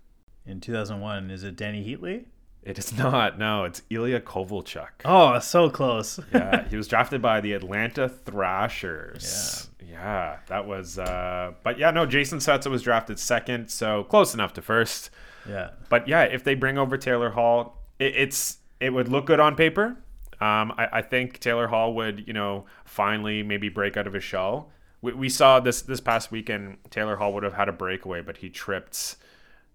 In 0.45 0.60
2001, 0.62 1.30
is 1.32 1.43
it 1.43 1.56
Dany 1.58 1.86
Heatley? 1.86 2.25
It 2.63 2.77
is 2.77 2.97
not. 2.97 3.38
No, 3.39 3.63
it's 3.65 3.82
Ilya 3.89 4.21
Kovalchuk. 4.21 4.89
Oh, 5.06 5.39
so 5.39 5.69
close. 5.69 6.19
Yeah, 6.34 6.67
he 6.69 6.77
was 6.77 6.88
drafted 6.88 7.21
by 7.21 7.41
the 7.41 7.53
Atlanta 7.53 8.08
Thrashers. 8.10 9.69
Yeah. 9.80 9.88
Yeah, 9.89 10.38
that 10.47 10.67
was 10.67 10.99
uh 10.99 11.53
but 11.63 11.80
yeah, 11.80 11.91
no, 11.91 12.06
Jason 12.06 12.39
Spezza 12.39 12.69
was 12.69 12.82
drafted 12.84 13.17
second, 13.19 13.69
so 13.69 14.03
close 14.03 14.34
enough 14.34 14.53
to 14.53 14.62
first. 14.62 15.10
yeah. 15.49 15.69
But 15.89 16.08
yeah, 16.08 16.23
if 16.23 16.43
they 16.43 16.53
bring 16.56 16.77
over 16.77 16.97
Taylor 16.97 17.32
Hall, 17.32 17.82
it, 17.97 18.13
it's 18.15 18.58
it 18.80 18.91
would 18.93 19.08
look 19.10 19.25
good 19.25 19.39
on 19.39 19.56
paper. 19.56 19.95
Um, 20.39 20.71
I, 20.78 20.88
I 20.93 21.02
think 21.02 21.39
Taylor 21.39 21.67
Hall 21.67 21.93
would, 21.95 22.28
you 22.28 22.34
know, 22.34 22.65
finally 22.86 23.41
maybe 23.43 23.69
break 23.69 23.97
out 23.97 24.06
of 24.08 24.13
his 24.13 24.23
shell. 24.23 24.69
We, 25.02 25.13
we 25.13 25.30
saw 25.30 25.60
this 25.60 25.82
this 25.82 26.00
past 26.00 26.32
weekend. 26.32 26.78
Taylor 26.89 27.15
Hall 27.15 27.34
would 27.34 27.43
have 27.43 27.54
had 27.54 27.69
a 27.69 27.71
breakaway, 27.73 28.21
but 28.21 28.38
he 28.38 28.50
tripped. 28.50 29.15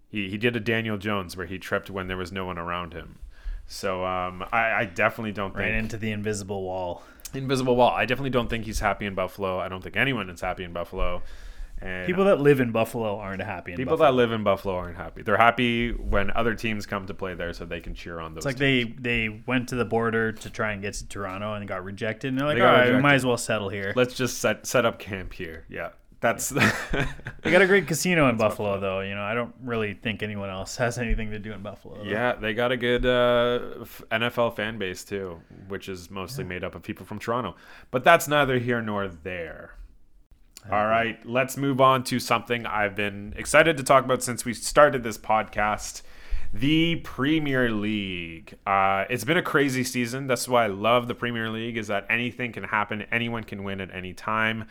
He 0.09 0.29
he 0.29 0.37
did 0.37 0.55
a 0.55 0.59
Daniel 0.59 0.97
Jones 0.97 1.35
where 1.35 1.45
he 1.47 1.57
tripped 1.59 1.89
when 1.89 2.07
there 2.07 2.17
was 2.17 2.31
no 2.31 2.45
one 2.45 2.57
around 2.57 2.93
him. 2.93 3.19
So 3.67 4.05
um, 4.05 4.43
I, 4.51 4.71
I 4.73 4.85
definitely 4.85 5.31
don't 5.31 5.55
Right 5.55 5.65
think 5.65 5.77
into 5.83 5.97
the 5.97 6.11
invisible 6.11 6.63
wall. 6.63 7.03
invisible 7.33 7.75
wall. 7.75 7.91
I 7.91 8.05
definitely 8.05 8.29
don't 8.29 8.49
think 8.49 8.65
he's 8.65 8.79
happy 8.79 9.05
in 9.05 9.15
Buffalo. 9.15 9.59
I 9.59 9.69
don't 9.69 9.81
think 9.81 9.95
anyone 9.97 10.29
is 10.29 10.41
happy 10.41 10.63
in 10.63 10.73
Buffalo. 10.73 11.23
And 11.81 12.05
People 12.07 12.23
that 12.25 12.39
live 12.39 12.59
in 12.61 12.71
Buffalo 12.71 13.17
aren't 13.17 13.41
happy. 13.41 13.71
In 13.73 13.77
people 13.77 13.97
Buffalo. 13.97 14.11
that 14.11 14.15
live 14.15 14.31
in 14.31 14.43
Buffalo 14.43 14.75
aren't 14.75 14.95
happy. 14.95 15.21
They're 15.21 15.35
happy 15.35 15.91
when 15.91 16.31
other 16.31 16.53
teams 16.55 16.85
come 16.85 17.05
to 17.07 17.13
play 17.13 17.33
there, 17.33 17.51
so 17.51 17.65
they 17.65 17.81
can 17.81 17.93
cheer 17.93 18.19
on 18.19 18.33
those. 18.33 18.45
It's 18.45 18.45
like 18.45 18.57
teams. 18.57 18.95
they 19.01 19.27
they 19.27 19.43
went 19.45 19.67
to 19.69 19.75
the 19.75 19.85
border 19.85 20.31
to 20.31 20.49
try 20.49 20.71
and 20.71 20.81
get 20.81 20.93
to 20.95 21.07
Toronto 21.07 21.55
and 21.55 21.67
got 21.67 21.83
rejected. 21.83 22.29
And 22.29 22.37
they're 22.39 22.47
like, 22.47 22.57
They 22.57 22.61
all 22.63 22.75
got 22.85 22.93
we 22.95 23.01
might 23.01 23.15
as 23.15 23.25
well 23.25 23.37
settle 23.37 23.67
here. 23.69 23.91
let's 23.95 24.13
just 24.13 24.37
set 24.37 24.65
set 24.65 24.85
up 24.85 24.97
camp 24.99 25.33
here. 25.33 25.65
Yeah, 25.67 25.89
that's 26.21 26.49
They 26.49 27.51
got 27.51 27.61
a 27.61 27.67
great 27.67 27.85
casino 27.85 28.29
in 28.29 28.37
Buffalo, 28.37 28.79
though. 28.79 29.01
You 29.01 29.15
know, 29.15 29.23
I 29.23 29.33
don't 29.33 29.53
really 29.61 29.93
think 29.93 30.23
anyone 30.23 30.49
else 30.49 30.77
has 30.83 30.97
anything 30.97 31.31
to 31.31 31.39
do 31.39 31.51
in 31.51 31.61
Buffalo. 31.63 31.97
though. 31.97 32.03
yeah. 32.09 32.33
They 32.35 32.53
got 32.53 32.71
a 32.71 32.77
good 32.77 33.05
uh, 33.05 33.83
NFL 34.09 34.55
fan 34.55 34.77
base 34.77 35.03
too, 35.03 35.41
which 35.67 35.89
is 35.89 36.09
mostly 36.09 36.45
made 36.45 36.63
up 36.63 36.75
of 36.75 36.81
people 36.83 37.05
from 37.05 37.19
Toronto. 37.19 37.55
But 37.91 38.05
that's 38.05 38.29
neither 38.29 38.57
here 38.57 38.81
nor 38.81 39.09
there. 39.09 39.73
All 40.71 40.87
right, 40.87 41.19
let's 41.25 41.57
move 41.57 41.81
on 41.81 42.05
to 42.05 42.19
something 42.19 42.65
I've 42.65 42.95
been 42.95 43.33
excited 43.35 43.75
to 43.77 43.83
talk 43.83 44.05
about 44.05 44.23
since 44.23 44.45
we 44.45 44.53
started 44.53 45.03
this 45.03 45.17
podcast. 45.17 46.03
The 46.53 46.97
Premier 46.97 47.69
League. 47.69 48.53
Uh, 48.65 49.03
it's 49.09 49.25
been 49.25 49.37
a 49.37 49.41
crazy 49.41 49.83
season. 49.83 50.27
That's 50.27 50.47
why 50.47 50.63
I 50.63 50.67
love 50.67 51.07
the 51.07 51.15
Premier 51.15 51.49
League. 51.49 51.75
Is 51.77 51.87
that 51.87 52.05
anything 52.09 52.53
can 52.53 52.63
happen, 52.63 53.05
anyone 53.11 53.43
can 53.43 53.63
win 53.63 53.81
at 53.81 53.93
any 53.93 54.13
time. 54.13 54.65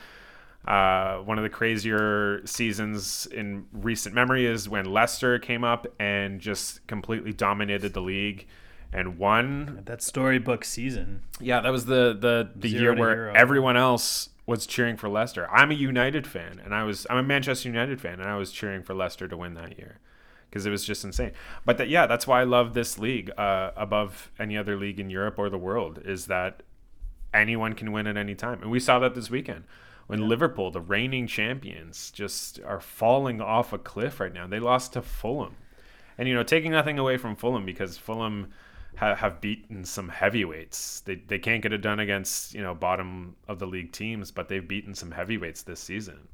Uh, 0.67 1.19
one 1.19 1.39
of 1.39 1.43
the 1.43 1.51
crazier 1.51 2.41
seasons 2.47 3.27
in 3.27 3.67
recent 3.73 4.15
memory 4.15 4.47
is 4.47 4.69
when 4.69 4.87
Leicester 4.87 5.39
came 5.41 5.65
up 5.65 5.87
and 6.01 6.41
just 6.41 6.87
completely 6.87 7.33
dominated 7.33 7.93
the 7.93 8.01
league 8.01 8.47
and 8.93 9.19
won. 9.19 9.83
That 9.87 10.03
storybook 10.03 10.65
season. 10.65 11.23
Yeah, 11.41 11.61
that 11.61 11.71
was 11.71 11.87
the 11.87 12.17
the 12.19 12.51
the 12.55 12.71
Zero 12.71 12.83
year 12.83 12.95
where 12.95 13.15
hero. 13.15 13.33
everyone 13.35 13.77
else 13.77 14.29
was 14.47 14.67
cheering 14.67 14.97
for 14.97 15.09
Leicester. 15.09 15.49
I'm 15.51 15.71
a 15.71 15.75
United 15.75 16.27
fan, 16.27 16.61
and 16.65 16.75
I 16.75 16.85
was 16.85 17.07
I'm 17.09 17.19
a 17.19 17.23
Manchester 17.23 17.69
United 17.69 18.01
fan, 18.01 18.21
and 18.21 18.29
I 18.29 18.37
was 18.37 18.53
cheering 18.53 18.83
for 18.83 18.95
Leicester 18.95 19.29
to 19.29 19.37
win 19.37 19.55
that 19.55 19.79
year 19.79 19.99
because 20.51 20.67
it 20.67 20.71
was 20.71 20.85
just 20.85 21.05
insane. 21.05 21.33
But 21.65 21.79
that 21.79 21.89
yeah, 21.89 22.07
that's 22.07 22.27
why 22.27 22.41
I 22.41 22.45
love 22.45 22.75
this 22.75 22.99
league 22.99 23.31
uh, 23.39 23.71
above 23.77 24.31
any 24.39 24.57
other 24.57 24.77
league 24.77 25.01
in 25.01 25.11
Europe 25.11 25.39
or 25.39 25.49
the 25.49 25.59
world 25.59 26.01
is 26.05 26.27
that 26.27 26.63
anyone 27.33 27.73
can 27.75 27.93
win 27.93 28.07
at 28.07 28.17
any 28.17 28.35
time, 28.35 28.61
and 28.63 28.71
we 28.71 28.81
saw 28.81 28.99
that 28.99 29.15
this 29.15 29.31
weekend 29.31 29.65
when 30.09 30.29
Liverpool, 30.29 30.71
the 30.71 30.81
reigning 30.81 31.27
champions, 31.27 32.11
just 32.11 32.61
are 32.67 32.81
falling 32.81 33.41
off 33.41 33.73
a 33.73 33.79
cliff 33.79 34.21
right 34.21 34.35
now. 34.35 34.47
They 34.47 34.59
lost 34.59 34.93
to 34.93 35.03
Fulham, 35.03 35.57
and 36.19 36.29
you 36.29 36.35
know 36.35 36.43
taking 36.43 36.73
nothing 36.73 36.99
away 36.99 37.17
from 37.17 37.37
Fulham 37.37 37.65
because 37.65 37.97
Fulham 37.97 38.53
ha- 38.97 39.17
have 39.17 39.41
beaten 39.41 39.85
some 39.85 40.09
heavyweights. 40.09 41.01
They 41.01 41.17
they 41.17 41.39
can't 41.39 41.63
get 41.63 41.73
it 41.73 41.79
done 41.83 42.01
against 42.01 42.55
you 42.55 42.63
know 42.63 42.75
bottom 42.75 43.37
of 43.49 43.59
the 43.59 43.67
league 43.67 43.93
teams, 43.93 44.31
but 44.31 44.49
they've 44.49 44.67
beaten 44.67 44.95
some 44.95 45.13
heavyweights 45.13 45.63
this 45.63 45.81
season. 45.81 46.29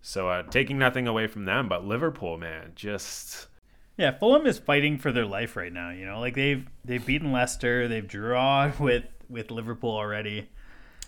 So 0.00 0.28
uh, 0.28 0.42
taking 0.44 0.78
nothing 0.78 1.06
away 1.08 1.26
from 1.26 1.44
them, 1.46 1.68
but 1.68 1.84
Liverpool, 1.84 2.38
man, 2.38 2.72
just 2.74 3.48
Yeah, 3.96 4.10
Fulham 4.12 4.46
is 4.46 4.58
fighting 4.58 4.98
for 4.98 5.12
their 5.12 5.26
life 5.26 5.56
right 5.56 5.72
now. 5.72 5.90
You 5.90 6.06
know, 6.06 6.20
like 6.20 6.34
they've 6.34 6.66
they've 6.84 7.04
beaten 7.04 7.32
Leicester, 7.32 7.88
they've 7.88 8.06
drawn 8.06 8.72
with 8.80 9.04
with 9.28 9.50
Liverpool 9.50 9.90
already. 9.94 10.48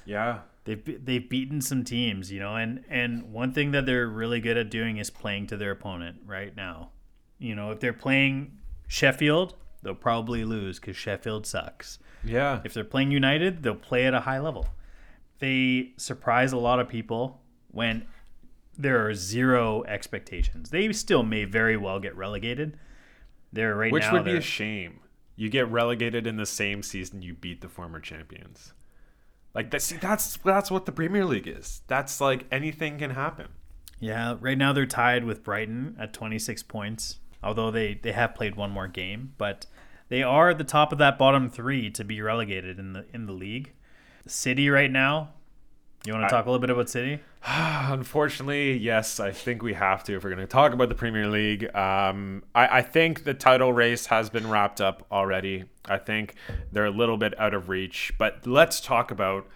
yeah, 0.05 0.41
They've 0.65 1.05
they've 1.05 1.29
beaten 1.29 1.61
some 1.63 1.83
teams, 1.85 2.31
you 2.31 2.41
know, 2.41 2.57
and 2.57 2.85
and 2.89 3.33
one 3.33 3.53
thing 3.53 3.71
that 3.73 3.87
they're 3.87 4.07
really 4.07 4.41
good 4.41 4.57
at 4.59 4.71
doing 4.71 4.99
is 4.99 5.09
playing 5.11 5.47
to 5.49 5.57
their 5.57 5.71
opponent 5.71 6.19
right 6.27 6.55
now. 6.55 6.91
You 7.39 7.55
know, 7.55 7.71
if 7.71 7.81
they're 7.81 7.93
playing 7.95 8.59
Sheffield, 8.87 9.55
they'll 9.83 9.95
probably 9.95 10.45
lose 10.45 10.79
because 10.79 10.97
Sheffield 10.97 11.47
sucks. 11.47 11.99
yeah, 12.25 12.61
If 12.65 12.75
they're 12.75 12.85
playing 12.85 13.11
United, 13.11 13.63
they'll 13.63 13.75
play 13.75 14.07
at 14.07 14.15
a 14.15 14.21
high 14.21 14.39
level. 14.41 14.67
They 15.39 15.93
surprise 15.97 16.53
a 16.53 16.57
lot 16.59 16.81
of 16.81 16.89
people 16.89 17.41
when 17.71 18.07
there 18.77 19.07
are 19.07 19.15
zero 19.15 19.85
expectations. 19.85 20.71
They 20.71 20.93
still 20.93 21.23
may 21.23 21.45
very 21.45 21.77
well 21.77 22.01
get 22.01 22.17
relegated. 22.17 22.79
They're 23.53 23.75
right 23.75 23.93
which 23.93 24.05
now. 24.05 24.15
would 24.15 24.25
be 24.25 24.37
a 24.37 24.41
shame. 24.41 25.01
You 25.37 25.49
get 25.49 25.69
relegated 25.71 26.27
in 26.27 26.37
the 26.37 26.47
same 26.47 26.83
season 26.83 27.23
you 27.23 27.35
beat 27.35 27.61
the 27.61 27.69
former 27.69 28.01
champions. 28.01 28.73
Like 29.55 29.71
that, 29.71 29.83
see, 29.83 29.97
that's 29.97 30.37
that's 30.39 30.71
what 30.71 30.87
the 30.87 30.93
Premier 30.93 31.25
League 31.25 31.49
is. 31.49 31.83
That's 31.87 32.21
like 32.21 32.47
anything 32.51 32.99
can 32.99 33.11
happen. 33.11 33.49
Yeah, 34.01 34.37
right 34.41 34.59
now 34.59 34.73
they're 34.73 34.87
tied 34.87 35.25
with 35.25 35.43
Brighton 35.43 35.97
at 35.99 36.13
26 36.13 36.63
points, 36.65 37.19
although 37.43 37.71
they, 37.71 37.95
they 37.95 38.13
have 38.13 38.35
played 38.35 38.57
one 38.57 38.71
more 38.71 38.89
game, 38.89 39.35
but 39.39 39.67
they 40.09 40.23
are 40.23 40.51
at 40.51 40.59
the 40.59 40.65
top 40.65 40.93
of 40.93 40.99
that 40.99 41.19
bottom 41.19 41.49
three 41.49 41.91
to 41.91 42.05
be 42.05 42.21
relegated 42.21 42.79
in 42.79 42.93
the 42.93 43.05
in 43.13 43.27
the 43.27 43.33
league. 43.33 43.73
City 44.27 44.69
right 44.69 44.91
now. 44.91 45.31
You 46.07 46.13
want 46.13 46.29
to 46.29 46.35
talk 46.35 46.47
a 46.47 46.51
little 46.51 46.61
bit 46.61 46.71
about 46.71 46.89
City? 46.89 47.21
Unfortunately, 47.47 48.77
yes, 48.77 49.21
I 49.21 49.33
think 49.33 49.63
we 49.63 49.75
have 49.75 50.05
to 50.05 50.17
if 50.17 50.25
we're 50.25 50.31
going 50.31 50.41
to 50.41 50.47
talk 50.47 50.73
about 50.73 50.89
the 50.89 50.95
Premier 50.95 51.27
League. 51.27 51.75
Um, 51.75 52.45
I, 52.55 52.79
I 52.79 52.83
think 52.83 53.25
the 53.25 53.35
title 53.35 53.73
race 53.73 54.07
has 54.07 54.31
been 54.31 54.49
wrapped 54.49 54.81
up 54.81 55.07
already. 55.11 55.65
I 55.87 55.99
think 55.99 56.35
they're 56.73 56.87
a 56.87 56.91
little 56.91 57.17
bit 57.17 57.39
out 57.39 57.53
of 57.53 57.69
reach. 57.69 58.13
But 58.17 58.47
let's 58.47 58.81
talk 58.81 59.11
about 59.11 59.49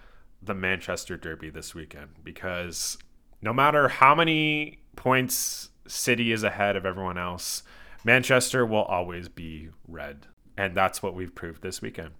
the 0.42 0.54
Manchester 0.54 1.16
Derby 1.16 1.50
this 1.50 1.74
weekend 1.74 2.10
because 2.24 2.98
no 3.40 3.52
matter 3.52 3.88
how 3.88 4.14
many 4.14 4.80
points 4.96 5.70
City 5.86 6.32
is 6.32 6.42
ahead 6.42 6.76
of 6.76 6.86
everyone 6.86 7.18
else, 7.18 7.62
Manchester 8.04 8.66
will 8.66 8.82
always 8.82 9.28
be 9.28 9.70
red. 9.86 10.26
And 10.56 10.74
that's 10.74 11.02
what 11.02 11.14
we've 11.14 11.34
proved 11.34 11.62
this 11.62 11.80
weekend. 11.80 12.10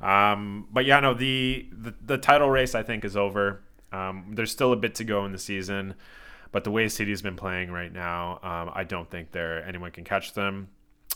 Um, 0.00 0.68
but 0.72 0.84
yeah, 0.84 1.00
no, 1.00 1.14
the, 1.14 1.66
the, 1.72 1.94
the 2.04 2.18
title 2.18 2.48
race 2.48 2.74
I 2.74 2.82
think 2.82 3.04
is 3.04 3.16
over. 3.16 3.62
Um, 3.92 4.32
there's 4.34 4.50
still 4.50 4.72
a 4.72 4.76
bit 4.76 4.94
to 4.96 5.04
go 5.04 5.24
in 5.24 5.32
the 5.32 5.38
season, 5.38 5.94
but 6.50 6.64
the 6.64 6.70
way 6.70 6.88
City's 6.88 7.22
been 7.22 7.36
playing 7.36 7.70
right 7.70 7.92
now, 7.92 8.38
um, 8.42 8.70
I 8.74 8.84
don't 8.84 9.10
think 9.10 9.32
there 9.32 9.64
anyone 9.66 9.90
can 9.90 10.04
catch 10.04 10.32
them. 10.32 10.68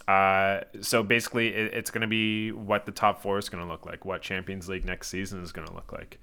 Uh, 0.06 0.60
so 0.80 1.02
basically, 1.02 1.48
it, 1.48 1.74
it's 1.74 1.90
going 1.90 2.02
to 2.02 2.06
be 2.06 2.52
what 2.52 2.84
the 2.84 2.92
top 2.92 3.22
four 3.22 3.38
is 3.38 3.48
going 3.48 3.64
to 3.64 3.70
look 3.70 3.86
like, 3.86 4.04
what 4.04 4.22
Champions 4.22 4.68
League 4.68 4.84
next 4.84 5.08
season 5.08 5.42
is 5.42 5.52
going 5.52 5.66
to 5.66 5.74
look 5.74 5.92
like. 5.92 6.20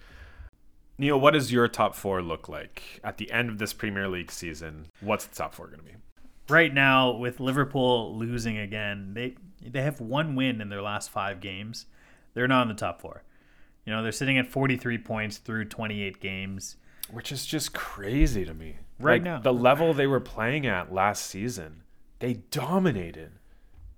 Neil, 0.98 1.20
what 1.20 1.32
does 1.34 1.52
your 1.52 1.68
top 1.68 1.96
four 1.96 2.22
look 2.22 2.48
like 2.48 3.00
at 3.04 3.18
the 3.18 3.32
end 3.32 3.50
of 3.50 3.58
this 3.58 3.74
Premier 3.74 4.08
League 4.08 4.32
season? 4.32 4.88
What's 5.02 5.26
the 5.26 5.36
top 5.36 5.54
four 5.56 5.68
going 5.68 5.80
to 5.80 5.86
be? 5.86 5.96
Right 6.50 6.74
now, 6.74 7.12
with 7.12 7.40
Liverpool 7.40 8.16
losing 8.18 8.58
again, 8.58 9.14
they 9.14 9.36
they 9.66 9.82
have 9.82 10.02
one 10.02 10.36
win 10.36 10.62
in 10.62 10.70
their 10.70 10.82
last 10.82 11.10
five 11.10 11.40
games. 11.40 11.86
They're 12.34 12.48
not 12.48 12.64
in 12.64 12.68
the 12.68 12.74
top 12.74 13.00
four. 13.02 13.24
You 13.86 13.94
know, 13.94 14.04
they're 14.04 14.12
sitting 14.12 14.38
at 14.38 14.48
43 14.48 14.98
points 15.00 15.38
through 15.38 15.66
28 15.66 16.20
games. 16.20 16.78
Which 17.12 17.32
is 17.32 17.46
just 17.46 17.74
crazy 17.74 18.46
to 18.46 18.54
me. 18.54 18.78
Right 19.00 19.16
Like, 19.16 19.24
now. 19.24 19.40
The 19.40 19.54
level 19.54 19.94
they 19.94 20.08
were 20.08 20.20
playing 20.22 20.66
at 20.66 20.94
last 20.94 21.26
season, 21.28 21.84
they 22.20 22.36
dominated. 22.52 23.32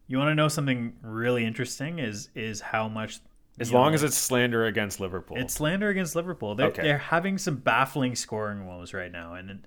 You 0.08 0.18
want 0.18 0.30
to 0.30 0.36
know 0.36 0.48
something 0.48 0.94
really 1.02 1.46
interesting? 1.46 2.00
Is 2.00 2.30
is 2.36 2.62
how 2.62 2.88
much 2.88 3.20
As 3.60 3.70
you 3.70 3.74
know, 3.74 3.82
long 3.82 3.94
as 3.94 4.04
it's 4.04 4.18
slander 4.18 4.66
against 4.66 5.00
Liverpool. 5.00 5.38
it's 5.38 5.54
slander 5.54 5.90
against 5.90 6.16
Liverpool. 6.16 6.56
They're, 6.56 6.68
Okay. 6.68 6.82
they're 6.82 6.98
having 6.98 7.38
some 7.38 7.56
baffling 7.56 8.16
scoring 8.16 8.66
woes 8.66 8.94
right 8.94 9.12
now, 9.12 9.34
and 9.34 9.66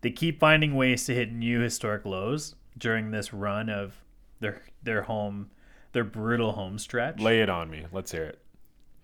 they 0.00 0.10
keep 0.10 0.40
finding 0.40 0.74
ways 0.74 1.04
to 1.06 1.14
hit 1.14 1.32
new 1.32 1.60
historic 1.60 2.04
lows 2.04 2.56
during 2.76 3.10
this 3.10 3.32
run 3.32 3.68
of 3.68 3.94
their 4.40 4.62
their 4.82 5.02
home, 5.02 5.50
their 5.92 6.04
brutal 6.04 6.52
home 6.52 6.78
stretch. 6.78 7.20
Lay 7.20 7.40
it 7.40 7.48
on 7.50 7.70
me. 7.70 7.86
Let's 7.92 8.10
hear 8.12 8.24
it. 8.24 8.38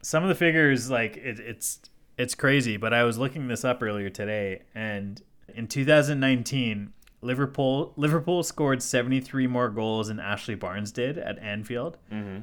some 0.03 0.23
of 0.23 0.29
the 0.29 0.35
figures 0.35 0.91
like 0.91 1.17
it, 1.17 1.39
it's 1.41 1.81
it's 2.19 2.35
crazy 2.35 2.77
but 2.79 2.95
i 2.95 3.03
was 3.05 3.19
looking 3.19 3.49
this 3.49 3.63
up 3.65 3.83
earlier 3.83 4.09
today 4.09 4.63
and 4.75 5.21
in 5.55 5.67
2019 5.67 6.93
liverpool 7.21 7.93
liverpool 7.97 8.43
scored 8.43 8.83
73 8.83 9.47
more 9.47 9.69
goals 9.69 10.09
than 10.09 10.19
ashley 10.21 10.55
barnes 10.55 10.93
did 10.93 11.19
at 11.19 11.39
anfield 11.41 11.99
mm-hmm. 12.11 12.41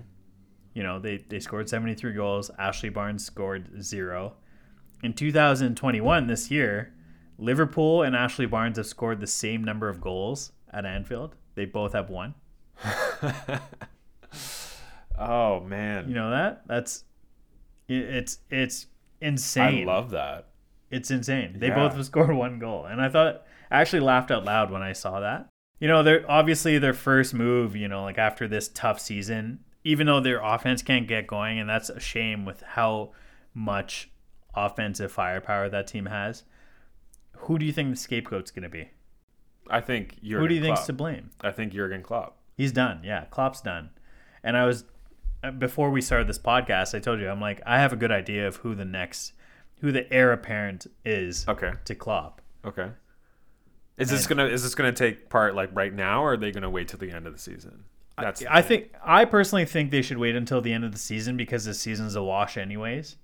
You 0.74 0.84
know 0.84 1.00
they, 1.00 1.18
they 1.30 1.40
scored 1.40 1.70
73 1.70 2.14
goals 2.14 2.50
ashley 2.58 2.90
barnes 2.90 3.26
scored 3.26 3.82
zero 3.84 4.34
in 5.04 5.14
2021 5.14 6.28
this 6.28 6.50
year 6.52 6.94
liverpool 7.38 8.02
and 8.04 8.16
ashley 8.16 8.46
barnes 8.46 8.78
have 8.78 8.86
scored 8.88 9.20
the 9.20 9.28
same 9.28 9.64
number 9.64 9.90
of 9.90 10.00
goals 10.02 10.52
at 10.72 10.86
anfield 10.86 11.36
they 11.56 11.66
both 11.66 11.94
have 11.94 12.10
one 12.10 12.34
Oh 15.18 15.60
man. 15.62 16.08
you 16.10 16.16
know 16.16 16.32
that 16.32 16.64
that's 16.68 17.04
it- 17.88 17.94
it's 18.16 18.40
it's 18.50 18.88
insane. 19.22 19.88
I 19.88 19.94
love 19.94 20.10
that. 20.12 20.48
It's 20.90 21.12
insane. 21.12 21.60
They 21.60 21.68
Yeah. 21.68 21.76
both 21.76 21.96
have 21.96 22.06
scored 22.06 22.34
one 22.36 22.60
goal, 22.60 22.86
and 22.86 23.00
I 23.02 23.10
thought 23.10 23.44
I 23.70 23.80
actually 23.82 24.00
laughed 24.02 24.32
out 24.32 24.44
loud 24.44 24.72
when 24.72 24.82
I 24.82 24.94
saw 24.94 25.20
that. 25.20 25.50
You 25.80 25.88
know, 25.88 26.02
they're 26.04 26.30
obviously 26.30 26.78
their 26.80 26.94
first 26.94 27.34
move. 27.34 27.76
You 27.76 27.88
know, 27.88 28.04
like 28.04 28.18
after 28.18 28.48
this 28.48 28.70
tough 28.70 29.00
season, 29.00 29.60
even 29.84 30.08
though 30.08 30.20
their 30.20 30.42
offense 30.42 30.82
can't 30.82 31.08
get 31.08 31.28
going, 31.28 31.60
and 31.60 31.70
that's 31.70 31.90
a 31.90 32.00
shame 32.00 32.46
with 32.46 32.62
how 32.62 33.12
much 33.54 34.10
offensive 34.56 35.12
firepower 35.12 35.70
that 35.70 35.88
team 35.88 36.06
has. 36.08 36.44
Who 37.38 37.58
do 37.60 37.66
you 37.66 37.74
think 37.74 37.90
the 37.90 37.96
scapegoat's 37.98 38.52
going 38.52 38.64
to 38.64 38.70
be? 38.70 38.90
I 39.70 39.82
think 39.82 40.22
Jurgen 40.22 40.40
Who 40.42 40.48
do 40.48 40.56
you 40.56 40.62
Klopp. 40.62 40.76
think's 40.78 40.86
to 40.88 40.94
blame? 40.94 41.32
I 41.42 41.52
think 41.52 41.74
Jurgen 41.74 42.02
Klopp. 42.04 42.38
He's 42.56 42.72
done. 42.72 43.02
Yeah, 43.04 43.26
Klopp's 43.26 43.62
done. 43.62 43.90
And 44.44 44.56
I 44.58 44.66
was 44.66 44.86
uh, 45.44 45.52
before 45.52 45.90
we 45.90 46.02
started 46.02 46.28
this 46.28 46.40
podcast, 46.40 46.94
I 46.96 47.00
told 47.00 47.20
you 47.20 47.30
I'm 47.30 47.42
like 47.42 47.62
I 47.66 47.80
have 47.80 47.92
a 47.94 47.96
good 47.98 48.12
idea 48.12 48.48
of 48.48 48.58
who 48.58 48.76
the 48.76 48.86
next, 48.86 49.34
who 49.80 49.92
the 49.92 50.12
heir 50.14 50.32
apparent 50.32 50.88
is 51.04 51.46
Okay. 51.48 51.72
to 51.86 51.96
Klopp. 51.96 52.42
Okay. 52.66 52.90
Is 53.98 54.10
this 54.10 54.28
gonna 54.28 54.46
is 54.46 54.64
this 54.64 54.76
gonna 54.76 54.92
take 54.92 55.30
part 55.30 55.56
like 55.56 55.70
right 55.74 55.94
now, 55.94 56.24
or 56.24 56.34
are 56.34 56.38
they 56.38 56.52
gonna 56.52 56.70
wait 56.70 56.88
till 56.88 57.00
the 57.00 57.12
end 57.12 57.26
of 57.28 57.34
the 57.34 57.40
season? 57.40 57.84
That's 58.18 58.40
the 58.42 58.54
I 58.54 58.62
think 58.62 58.92
I 59.04 59.26
personally 59.26 59.66
think 59.66 59.92
they 59.92 60.02
should 60.02 60.18
wait 60.18 60.36
until 60.36 60.62
the 60.62 60.72
end 60.74 60.84
of 60.84 60.92
the 60.92 60.98
season 61.00 61.36
because 61.38 61.66
this 61.66 61.80
season's 61.80 62.16
a 62.16 62.24
wash 62.24 62.58
anyways. 62.58 63.18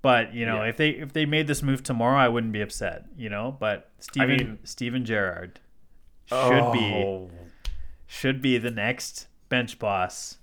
But 0.00 0.32
you 0.34 0.46
know, 0.46 0.62
Yeah. 0.62 0.68
if 0.70 0.76
they 0.76 0.90
if 0.90 1.12
they 1.12 1.26
made 1.26 1.46
this 1.46 1.62
move 1.62 1.82
tomorrow, 1.82 2.18
I 2.18 2.28
wouldn't 2.28 2.52
be 2.52 2.60
upset. 2.60 3.04
You 3.16 3.30
know, 3.30 3.56
but 3.58 3.90
Steven 3.98 4.28
mean- 4.36 4.58
Steven 4.64 5.04
Gerrard 5.04 5.60
should 6.26 6.72
be 6.72 6.92
Oh, 7.04 7.30
should 8.06 8.40
be 8.42 8.58
the 8.58 8.70
next 8.70 9.26
bench 9.48 9.78
boss 9.78 10.38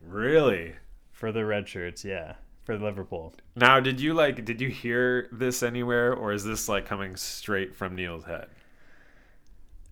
really. 0.00 0.74
for 1.12 1.32
the 1.32 1.44
red 1.44 1.68
shirts. 1.68 2.04
Yeah, 2.04 2.34
for 2.64 2.76
Liverpool. 2.78 3.34
Now, 3.56 3.80
did 3.80 4.00
you 4.00 4.14
like? 4.14 4.44
Did 4.44 4.60
you 4.60 4.68
hear 4.68 5.28
this 5.32 5.62
anywhere, 5.62 6.12
or 6.14 6.32
is 6.32 6.44
this 6.44 6.68
like 6.68 6.86
coming 6.86 7.16
straight 7.16 7.74
from 7.74 7.94
Neil's 7.94 8.24
head? 8.24 8.48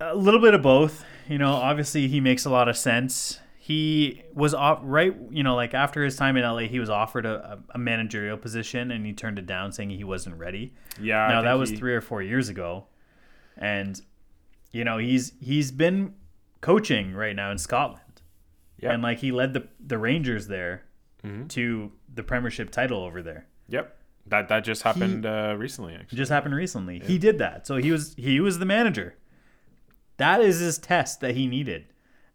A 0.00 0.14
little 0.14 0.40
bit 0.40 0.54
of 0.54 0.62
both. 0.62 1.04
You 1.28 1.38
know, 1.38 1.52
obviously 1.52 2.08
he 2.08 2.20
makes 2.20 2.44
a 2.44 2.50
lot 2.50 2.68
of 2.68 2.76
sense. 2.76 3.38
He 3.58 4.22
was 4.34 4.52
off 4.54 4.80
right, 4.82 5.14
you 5.30 5.42
know, 5.44 5.54
like 5.54 5.74
after 5.74 6.02
his 6.02 6.16
time 6.16 6.36
in 6.36 6.42
LA, 6.42 6.60
he 6.60 6.80
was 6.80 6.90
offered 6.90 7.24
a, 7.26 7.60
a 7.74 7.78
managerial 7.78 8.36
position 8.36 8.90
and 8.90 9.06
he 9.06 9.12
turned 9.12 9.38
it 9.38 9.46
down, 9.46 9.70
saying 9.72 9.90
he 9.90 10.02
wasn't 10.02 10.36
ready. 10.36 10.74
Yeah. 11.00 11.28
Now 11.28 11.42
that 11.42 11.54
was 11.54 11.70
he- 11.70 11.76
three 11.76 11.94
or 11.94 12.00
four 12.00 12.20
years 12.22 12.48
ago, 12.48 12.86
and 13.56 14.00
you 14.72 14.82
know 14.84 14.98
he's 14.98 15.34
he's 15.40 15.70
been 15.70 16.14
coaching 16.60 17.14
right 17.14 17.36
now 17.36 17.50
in 17.52 17.58
Scotland, 17.58 18.22
Yeah. 18.78 18.92
and 18.92 19.02
like 19.02 19.18
he 19.18 19.30
led 19.30 19.52
the 19.52 19.68
the 19.84 19.98
Rangers 19.98 20.46
there 20.48 20.82
Mm-hmm. 21.22 21.48
to 21.48 21.92
the 22.14 22.22
Premiership 22.22 22.70
title 22.70 23.02
over 23.04 23.22
there. 23.22 23.46
Yep. 23.68 23.94
That 24.28 24.48
that 24.48 24.64
just 24.64 24.82
happened 24.82 25.26
uh, 25.26 25.54
recently, 25.58 25.94
actually. 25.94 26.16
just 26.16 26.30
happened 26.32 26.54
recently. 26.54 26.98
He 27.00 27.18
did 27.18 27.38
that, 27.38 27.66
so 27.66 27.76
he 27.76 27.92
was 27.92 28.14
he 28.16 28.40
was 28.40 28.58
the 28.58 28.64
manager. 28.64 29.14
That 30.20 30.40
is 30.42 30.60
his 30.60 30.78
test 30.78 31.20
that 31.20 31.34
he 31.34 31.46
needed. 31.46 31.86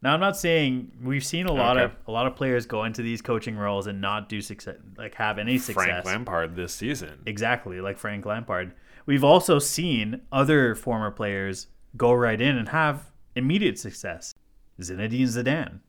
Now 0.02 0.14
I'm 0.14 0.20
not 0.20 0.36
saying 0.38 0.92
we've 1.02 1.26
seen 1.26 1.46
a 1.48 1.54
lot 1.54 1.78
Okay. 1.78 1.86
of 1.86 1.92
a 2.08 2.12
lot 2.12 2.28
of 2.28 2.36
players 2.36 2.66
go 2.66 2.84
into 2.84 3.02
these 3.02 3.22
coaching 3.22 3.56
roles 3.56 3.88
and 3.88 4.02
not 4.02 4.28
do 4.30 4.42
success, 4.42 4.76
like 4.98 5.16
have 5.16 5.40
any 5.40 5.58
success. 5.58 5.86
Frank 5.86 6.06
Lampard 6.06 6.56
this 6.56 6.74
season. 6.74 7.22
Exactly, 7.26 7.80
like 7.82 7.98
Frank 7.98 8.26
Lampard. 8.26 8.74
We've 9.06 9.24
also 9.24 9.60
seen 9.60 10.22
other 10.32 10.76
former 10.76 11.12
players 11.12 11.68
go 11.96 12.12
right 12.14 12.40
in 12.42 12.58
and 12.58 12.70
have 12.70 13.12
immediate 13.36 13.80
success. 13.80 14.34
Zinedine 14.82 15.22
Zidane, 15.28 15.80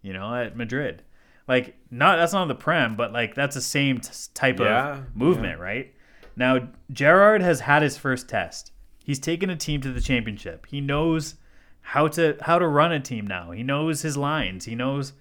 you 0.00 0.12
know, 0.12 0.34
at 0.34 0.56
Madrid. 0.56 1.02
Like, 1.46 1.76
not 1.90 2.16
that's 2.16 2.32
not 2.32 2.48
the 2.48 2.54
prem, 2.54 2.96
but 2.96 3.12
like 3.12 3.34
that's 3.34 3.54
the 3.54 3.60
same 3.60 3.98
t- 4.00 4.10
type 4.34 4.58
Yeah, 4.60 4.92
of 4.98 5.16
movement, 5.16 5.60
right? 5.60 5.92
Now, 6.34 6.68
Gerrard 6.90 7.42
has 7.42 7.60
had 7.60 7.82
his 7.82 7.98
first 7.98 8.28
test. 8.28 8.71
He's 9.04 9.18
taken 9.18 9.50
a 9.50 9.56
team 9.56 9.80
to 9.80 9.92
the 9.92 10.00
championship. 10.00 10.66
He 10.66 10.80
knows 10.80 11.36
how 11.80 12.08
to 12.08 12.36
how 12.42 12.58
to 12.58 12.66
run 12.66 12.92
a 12.92 13.00
team 13.00 13.26
now. 13.26 13.50
He 13.50 13.62
knows 13.62 14.02
his 14.02 14.16
lines. 14.16 14.64
He 14.64 14.74
knows 14.74 15.12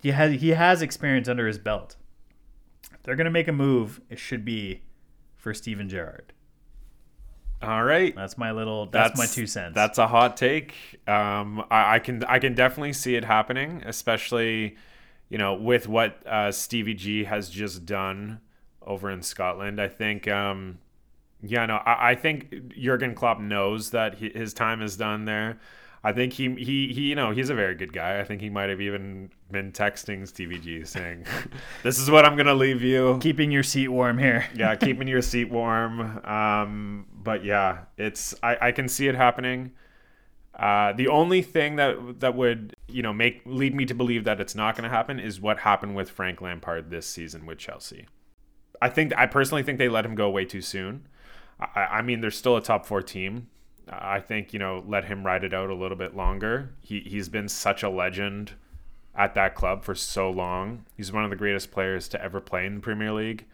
he 0.00 0.10
has 0.10 0.40
he 0.40 0.50
has 0.50 0.82
experience 0.82 1.28
under 1.28 1.46
his 1.46 1.58
belt. 1.58 1.96
If 2.92 3.02
they're 3.02 3.16
gonna 3.16 3.30
make 3.30 3.48
a 3.48 3.52
move, 3.52 4.00
it 4.08 4.18
should 4.18 4.44
be 4.44 4.82
for 5.36 5.52
Steven 5.52 5.88
Gerrard. 5.88 6.32
All 7.62 7.84
right. 7.84 8.14
That's 8.14 8.36
my 8.36 8.50
little. 8.50 8.86
That's, 8.86 9.16
my 9.16 9.26
two 9.26 9.46
cents. 9.46 9.74
That's 9.74 9.98
a 9.98 10.08
hot 10.08 10.36
take. 10.36 10.74
Um, 11.06 11.64
I, 11.70 11.94
I 11.94 11.98
can 12.00 12.24
I 12.24 12.38
can 12.38 12.54
definitely 12.54 12.92
see 12.92 13.14
it 13.14 13.24
happening, 13.24 13.82
especially 13.86 14.76
you 15.28 15.38
know 15.38 15.54
with 15.54 15.86
what 15.86 16.26
uh, 16.26 16.50
Stevie 16.50 16.94
G 16.94 17.24
has 17.24 17.48
just 17.48 17.86
done 17.86 18.40
over 18.84 19.10
in 19.10 19.22
Scotland. 19.22 19.80
I 19.80 19.88
think. 19.88 20.26
Um, 20.26 20.78
yeah, 21.42 21.66
no, 21.66 21.76
I, 21.76 22.10
I 22.10 22.14
think 22.14 22.74
Jurgen 22.76 23.14
Klopp 23.14 23.40
knows 23.40 23.90
that 23.90 24.14
he, 24.14 24.30
his 24.30 24.54
time 24.54 24.82
is 24.82 24.96
done 24.96 25.24
there. 25.24 25.58
I 26.04 26.12
think 26.12 26.32
he, 26.32 26.52
he 26.56 26.92
he 26.92 27.02
you 27.02 27.14
know 27.14 27.30
he's 27.30 27.48
a 27.48 27.54
very 27.54 27.76
good 27.76 27.92
guy. 27.92 28.18
I 28.18 28.24
think 28.24 28.40
he 28.40 28.50
might 28.50 28.70
have 28.70 28.80
even 28.80 29.30
been 29.52 29.70
texting 29.70 30.26
Stevie 30.26 30.58
G 30.58 30.84
saying, 30.84 31.26
"This 31.84 31.98
is 31.98 32.10
what 32.10 32.24
I'm 32.24 32.36
gonna 32.36 32.54
leave 32.54 32.82
you." 32.82 33.18
keeping 33.20 33.52
your 33.52 33.62
seat 33.62 33.88
warm 33.88 34.18
here. 34.18 34.46
yeah, 34.54 34.74
keeping 34.74 35.06
your 35.06 35.22
seat 35.22 35.50
warm. 35.50 36.24
Um, 36.24 37.06
but 37.14 37.44
yeah, 37.44 37.84
it's 37.96 38.34
I, 38.42 38.58
I 38.60 38.72
can 38.72 38.88
see 38.88 39.06
it 39.06 39.14
happening. 39.14 39.72
Uh, 40.58 40.92
the 40.92 41.08
only 41.08 41.40
thing 41.40 41.76
that 41.76 42.20
that 42.20 42.34
would 42.34 42.74
you 42.88 43.02
know 43.02 43.12
make 43.12 43.40
lead 43.46 43.74
me 43.74 43.84
to 43.86 43.94
believe 43.94 44.24
that 44.24 44.40
it's 44.40 44.56
not 44.56 44.76
going 44.76 44.84
to 44.84 44.94
happen 44.94 45.20
is 45.20 45.40
what 45.40 45.60
happened 45.60 45.94
with 45.94 46.10
Frank 46.10 46.40
Lampard 46.40 46.90
this 46.90 47.06
season 47.06 47.46
with 47.46 47.58
Chelsea. 47.58 48.06
I 48.80 48.88
think 48.88 49.12
I 49.16 49.26
personally 49.26 49.62
think 49.62 49.78
they 49.78 49.88
let 49.88 50.04
him 50.04 50.16
go 50.16 50.28
way 50.30 50.44
too 50.44 50.60
soon. 50.60 51.06
I, 51.74 51.98
I 51.98 52.02
mean, 52.02 52.20
they're 52.20 52.30
still 52.30 52.56
a 52.56 52.62
top 52.62 52.86
four 52.86 53.02
team. 53.02 53.48
I 53.88 54.20
think 54.20 54.52
you 54.52 54.58
know 54.58 54.84
let 54.86 55.04
him 55.04 55.26
ride 55.26 55.44
it 55.44 55.52
out 55.52 55.70
a 55.70 55.74
little 55.74 55.96
bit 55.96 56.16
longer. 56.16 56.74
He 56.80 57.00
he's 57.00 57.28
been 57.28 57.48
such 57.48 57.82
a 57.82 57.88
legend 57.88 58.52
at 59.14 59.34
that 59.34 59.54
club 59.54 59.84
for 59.84 59.94
so 59.94 60.30
long. 60.30 60.86
He's 60.96 61.12
one 61.12 61.24
of 61.24 61.30
the 61.30 61.36
greatest 61.36 61.70
players 61.70 62.08
to 62.08 62.22
ever 62.22 62.40
play 62.40 62.64
in 62.66 62.76
the 62.76 62.80
Premier 62.80 63.12
League. 63.12 63.44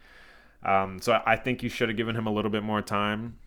Um, 0.63 1.01
so 1.01 1.21
I 1.25 1.37
think 1.37 1.63
you 1.63 1.69
should 1.69 1.89
have 1.89 1.97
given 1.97 2.17
him 2.17 2.27
a 2.27 2.33
little 2.33 2.51
bit 2.51 2.63
more 2.63 2.83
time. 2.83 3.39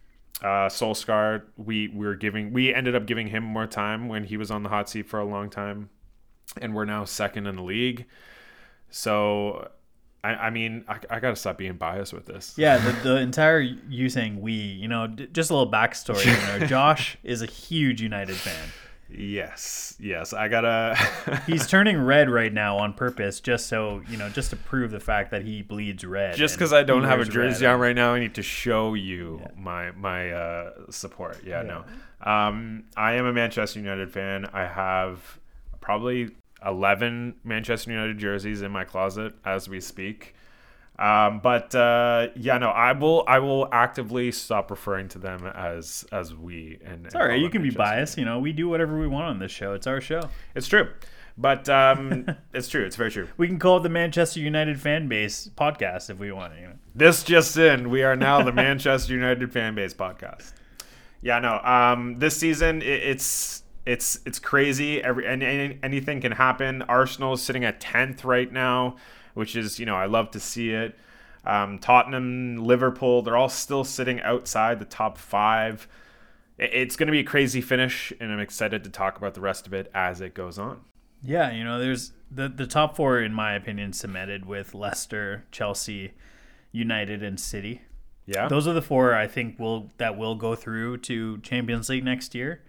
Uh, 0.42 0.68
Solskjaer, 0.68 1.44
we 1.58 1.90
we 1.90 2.06
were 2.06 2.16
giving 2.16 2.52
we 2.52 2.74
ended 2.74 2.96
up 2.96 3.06
giving 3.06 3.28
him 3.28 3.44
more 3.44 3.68
time 3.68 4.08
when 4.08 4.24
he 4.24 4.38
was 4.38 4.50
on 4.50 4.64
the 4.64 4.70
hot 4.70 4.90
seat 4.90 5.08
for 5.08 5.20
a 5.20 5.26
long 5.26 5.50
time, 5.50 5.90
and 6.60 6.74
we're 6.74 6.86
now 6.86 7.06
second 7.06 7.48
in 7.48 7.56
the 7.56 7.64
league. 7.64 8.06
So, 8.90 9.70
I, 10.24 10.30
I 10.30 10.50
mean, 10.50 10.86
I, 10.88 11.00
I 11.10 11.20
gotta 11.20 11.36
stop 11.36 11.58
being 11.58 11.74
biased 11.74 12.14
with 12.14 12.26
this. 12.26 12.54
Yeah, 12.58 12.78
the, 12.78 12.92
the 13.10 13.16
entire 13.18 13.60
you 13.60 14.10
saying 14.10 14.42
we, 14.42 14.54
you 14.54 14.88
know, 14.88 15.08
d- 15.08 15.28
just 15.32 15.50
a 15.50 15.56
little 15.56 15.72
backstory. 15.72 16.26
You 16.26 16.60
know, 16.60 16.68
Josh 16.68 17.18
is 17.24 17.42
a 17.42 17.48
huge 17.48 18.02
United 18.02 18.36
fan. 18.36 18.70
Yes, 19.14 19.96
yes, 20.00 20.32
I 20.32 20.48
gotta. 20.48 20.96
He's 21.48 21.68
turning 21.68 22.02
red 22.02 22.30
right 22.30 22.54
now 22.54 22.78
on 22.78 22.94
purpose, 22.94 23.42
just 23.42 23.68
so 23.68 24.02
you 24.10 24.16
know, 24.16 24.30
just 24.30 24.52
to 24.52 24.56
prove 24.56 24.92
the 24.92 25.02
fact 25.02 25.32
that 25.32 25.42
he 25.44 25.62
bleeds 25.62 26.06
red. 26.06 26.36
just 26.36 26.56
because 26.56 26.72
I 26.72 26.84
don't 26.84 27.04
have 27.04 27.20
a 27.20 27.26
jersey 27.26 27.66
on 27.66 27.80
right 27.80 27.96
now, 27.96 28.14
I 28.14 28.20
need 28.20 28.36
to 28.36 28.44
show 28.44 28.94
you 28.94 29.42
my 29.58 29.92
my 29.92 30.32
uh, 30.32 30.72
support. 30.92 31.44
Yeah, 31.46 31.62
no, 31.64 31.84
um, 32.22 32.86
I 32.96 33.14
am 33.14 33.26
a 33.26 33.34
Manchester 33.34 33.80
United 33.80 34.12
fan. 34.12 34.50
I 34.54 34.66
have 34.66 35.40
probably 35.82 36.30
eleven 36.66 37.36
Manchester 37.44 37.92
United 37.92 38.18
jerseys 38.18 38.62
in 38.62 38.72
my 38.72 38.84
closet 38.84 39.34
as 39.46 39.68
we 39.68 39.80
speak. 39.80 40.36
Um, 41.02 41.40
but 41.40 41.74
uh, 41.74 42.28
yeah, 42.36 42.60
no, 42.60 42.70
I 42.70 42.92
will 42.92 43.24
I 43.28 43.40
will 43.40 43.68
actively 43.72 44.32
stop 44.32 44.70
referring 44.70 45.08
to 45.10 45.20
them 45.20 45.48
as 45.48 46.06
as 46.12 46.36
we. 46.36 46.78
And 46.86 47.10
all 47.16 47.28
right. 47.28 47.40
You 47.40 47.50
can 47.50 47.64
be 47.64 47.72
biased. 47.72 48.18
You 48.20 48.26
know, 48.26 48.38
we 48.38 48.54
do 48.54 48.70
whatever 48.70 49.00
we 49.00 49.08
want 49.08 49.26
on 49.26 49.40
this 49.40 49.52
show. 49.52 49.74
It's 49.74 49.88
our 49.88 50.00
show. 50.00 50.22
It's 50.54 50.68
true, 50.68 50.90
but 51.38 51.68
um, 51.70 52.28
it's 52.54 52.68
true. 52.68 52.86
It's 52.86 52.96
very 52.96 53.10
true. 53.10 53.28
We 53.38 53.48
can 53.48 53.58
call 53.58 53.78
it 53.78 53.84
the 53.84 53.90
Manchester 53.90 54.40
United 54.40 54.80
fan 54.80 55.08
base 55.08 55.50
podcast 55.56 56.12
if 56.12 56.20
we 56.20 56.32
want. 56.32 56.54
You 56.56 56.68
know. 56.68 56.74
This 56.94 57.24
just 57.24 57.58
in, 57.58 57.90
we 57.90 58.04
are 58.04 58.16
now 58.16 58.44
the 58.44 58.52
Manchester 58.54 59.14
United 59.14 59.52
fan 59.52 59.74
base 59.74 59.96
podcast. 59.96 60.54
Yeah, 61.24 61.40
no. 61.40 61.60
Um, 61.60 62.20
this 62.20 62.38
season 62.38 62.84
it, 62.84 62.86
it's 62.86 63.64
it's 63.86 64.20
it's 64.26 64.40
crazy. 64.40 65.02
Every 65.04 65.26
and, 65.28 65.42
and 65.44 65.80
anything 65.84 66.22
can 66.22 66.34
happen. 66.34 66.82
Arsenal 66.84 67.34
is 67.34 67.42
sitting 67.42 67.64
at 67.66 67.80
tenth 67.80 68.24
right 68.24 68.52
now, 68.52 68.96
which 69.34 69.56
is 69.56 69.80
you 69.80 69.86
know 69.86 69.96
I 69.96 70.06
love 70.06 70.32
to 70.32 70.40
see 70.40 70.72
it. 70.72 70.98
Um, 71.46 71.80
Tottenham, 71.80 72.58
Liverpool, 72.64 73.22
they're 73.24 73.38
all 73.38 73.50
still 73.50 73.84
sitting 73.84 74.22
outside 74.22 74.78
the 74.80 74.86
top 74.86 75.18
five. 75.18 75.88
It- 76.60 76.70
It's 76.74 76.96
going 76.96 77.08
to 77.08 77.12
be 77.12 77.20
a 77.20 77.24
crazy 77.24 77.62
finish, 77.62 78.14
and 78.20 78.32
I'm 78.32 78.40
excited 78.40 78.84
to 78.84 78.90
talk 78.92 79.18
about 79.18 79.34
the 79.34 79.42
rest 79.42 79.66
of 79.66 79.74
it 79.74 79.90
as 79.96 80.22
it 80.22 80.34
goes 80.36 80.60
on. 80.60 80.82
Yeah, 81.24 81.52
you 81.52 81.64
know, 81.64 81.80
there's 81.80 82.14
the 82.30 82.48
the 82.50 82.68
top 82.68 82.96
four, 82.96 83.20
in 83.20 83.34
my 83.34 83.54
opinion, 83.54 83.94
cemented 83.94 84.46
with 84.46 84.74
Leicester, 84.76 85.46
Chelsea, 85.52 86.14
United, 86.72 87.24
and 87.24 87.40
City. 87.40 87.82
Yeah, 88.28 88.48
Those 88.48 88.68
are 88.68 88.74
the 88.74 88.82
four 88.84 89.16
I 89.16 89.28
think 89.28 89.60
will 89.60 89.92
that 89.98 90.16
will 90.18 90.36
go 90.36 90.54
through 90.56 90.98
to 91.00 91.40
Champions 91.40 91.90
League 91.90 92.04
next 92.06 92.36
year. 92.36 92.62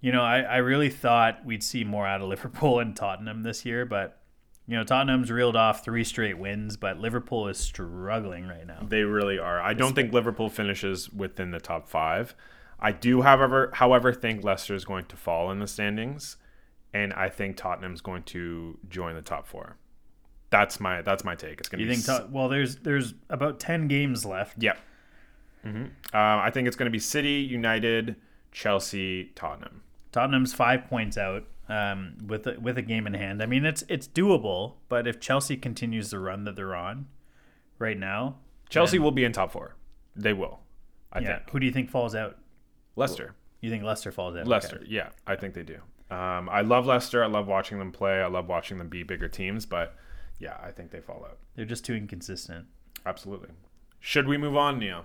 You 0.00 0.12
know, 0.12 0.22
I, 0.22 0.40
I 0.40 0.56
really 0.58 0.88
thought 0.88 1.44
we'd 1.44 1.62
see 1.62 1.84
more 1.84 2.06
out 2.06 2.20
of 2.22 2.28
Liverpool 2.28 2.78
and 2.80 2.96
Tottenham 2.96 3.42
this 3.42 3.64
year, 3.64 3.84
but 3.84 4.16
you 4.66 4.76
know, 4.76 4.84
Tottenham's 4.84 5.30
reeled 5.30 5.56
off 5.56 5.84
three 5.84 6.04
straight 6.04 6.38
wins, 6.38 6.76
but 6.76 6.98
Liverpool 6.98 7.48
is 7.48 7.58
struggling 7.58 8.46
right 8.46 8.66
now. 8.66 8.86
They 8.88 9.02
really 9.02 9.38
are. 9.38 9.60
I 9.60 9.74
don't 9.74 9.94
think 9.94 10.12
Liverpool 10.12 10.48
finishes 10.48 11.10
within 11.10 11.50
the 11.50 11.58
top 11.60 11.88
five. 11.88 12.34
I 12.78 12.92
do, 12.92 13.22
however, 13.22 13.70
however, 13.74 14.12
think 14.12 14.44
Leicester 14.44 14.74
is 14.74 14.84
going 14.84 15.06
to 15.06 15.16
fall 15.16 15.50
in 15.50 15.58
the 15.58 15.66
standings, 15.66 16.36
and 16.94 17.12
I 17.14 17.28
think 17.28 17.56
Tottenham's 17.56 18.00
going 18.00 18.22
to 18.24 18.78
join 18.88 19.16
the 19.16 19.22
top 19.22 19.46
four. 19.48 19.76
That's 20.50 20.80
my 20.80 21.02
that's 21.02 21.24
my 21.24 21.34
take. 21.34 21.58
It's 21.60 21.68
going 21.68 21.78
to 21.80 21.84
You 21.84 21.90
be 21.90 21.94
think? 21.96 22.06
Tot- 22.06 22.30
well, 22.30 22.48
there's 22.48 22.76
there's 22.76 23.14
about 23.28 23.60
ten 23.60 23.86
games 23.88 24.24
left. 24.24 24.62
yeah. 24.62 24.76
hmm 25.62 25.84
Uh, 26.14 26.18
I 26.42 26.50
think 26.52 26.68
it's 26.68 26.76
going 26.76 26.86
to 26.86 26.90
be 26.92 26.98
City, 26.98 27.34
United, 27.34 28.16
Chelsea, 28.50 29.32
Tottenham. 29.34 29.82
Tottenham's 30.12 30.52
five 30.52 30.86
points 30.86 31.16
out 31.16 31.44
um, 31.68 32.16
with 32.26 32.46
a, 32.46 32.58
with 32.60 32.76
a 32.78 32.82
game 32.82 33.06
in 33.06 33.14
hand. 33.14 33.42
I 33.42 33.46
mean, 33.46 33.64
it's 33.64 33.84
it's 33.88 34.08
doable, 34.08 34.74
but 34.88 35.06
if 35.06 35.20
Chelsea 35.20 35.56
continues 35.56 36.10
the 36.10 36.18
run 36.18 36.44
that 36.44 36.56
they're 36.56 36.74
on 36.74 37.06
right 37.78 37.98
now, 37.98 38.36
Chelsea 38.68 38.98
then- 38.98 39.04
will 39.04 39.12
be 39.12 39.24
in 39.24 39.32
top 39.32 39.52
four. 39.52 39.76
They 40.16 40.32
will. 40.32 40.60
I 41.12 41.20
yeah. 41.20 41.36
think 41.36 41.50
Who 41.50 41.60
do 41.60 41.66
you 41.66 41.72
think 41.72 41.90
falls 41.90 42.14
out? 42.14 42.38
Leicester. 42.96 43.34
You 43.60 43.70
think 43.70 43.84
Leicester 43.84 44.10
falls 44.10 44.34
out? 44.36 44.42
Okay. 44.42 44.50
Leicester, 44.50 44.82
yeah, 44.86 45.10
I 45.26 45.36
think 45.36 45.54
they 45.54 45.62
do. 45.62 45.80
Um, 46.10 46.48
I 46.48 46.62
love 46.62 46.86
Leicester. 46.86 47.22
I 47.22 47.28
love 47.28 47.46
watching 47.46 47.78
them 47.78 47.92
play. 47.92 48.20
I 48.20 48.26
love 48.26 48.48
watching 48.48 48.78
them 48.78 48.88
be 48.88 49.02
bigger 49.02 49.28
teams. 49.28 49.64
But 49.66 49.96
yeah, 50.38 50.56
I 50.62 50.70
think 50.70 50.90
they 50.90 51.00
fall 51.00 51.24
out. 51.28 51.38
They're 51.54 51.64
just 51.64 51.84
too 51.84 51.94
inconsistent. 51.94 52.66
Absolutely. 53.06 53.50
Should 54.00 54.26
we 54.26 54.36
move 54.36 54.56
on, 54.56 54.78
Neil? 54.78 55.04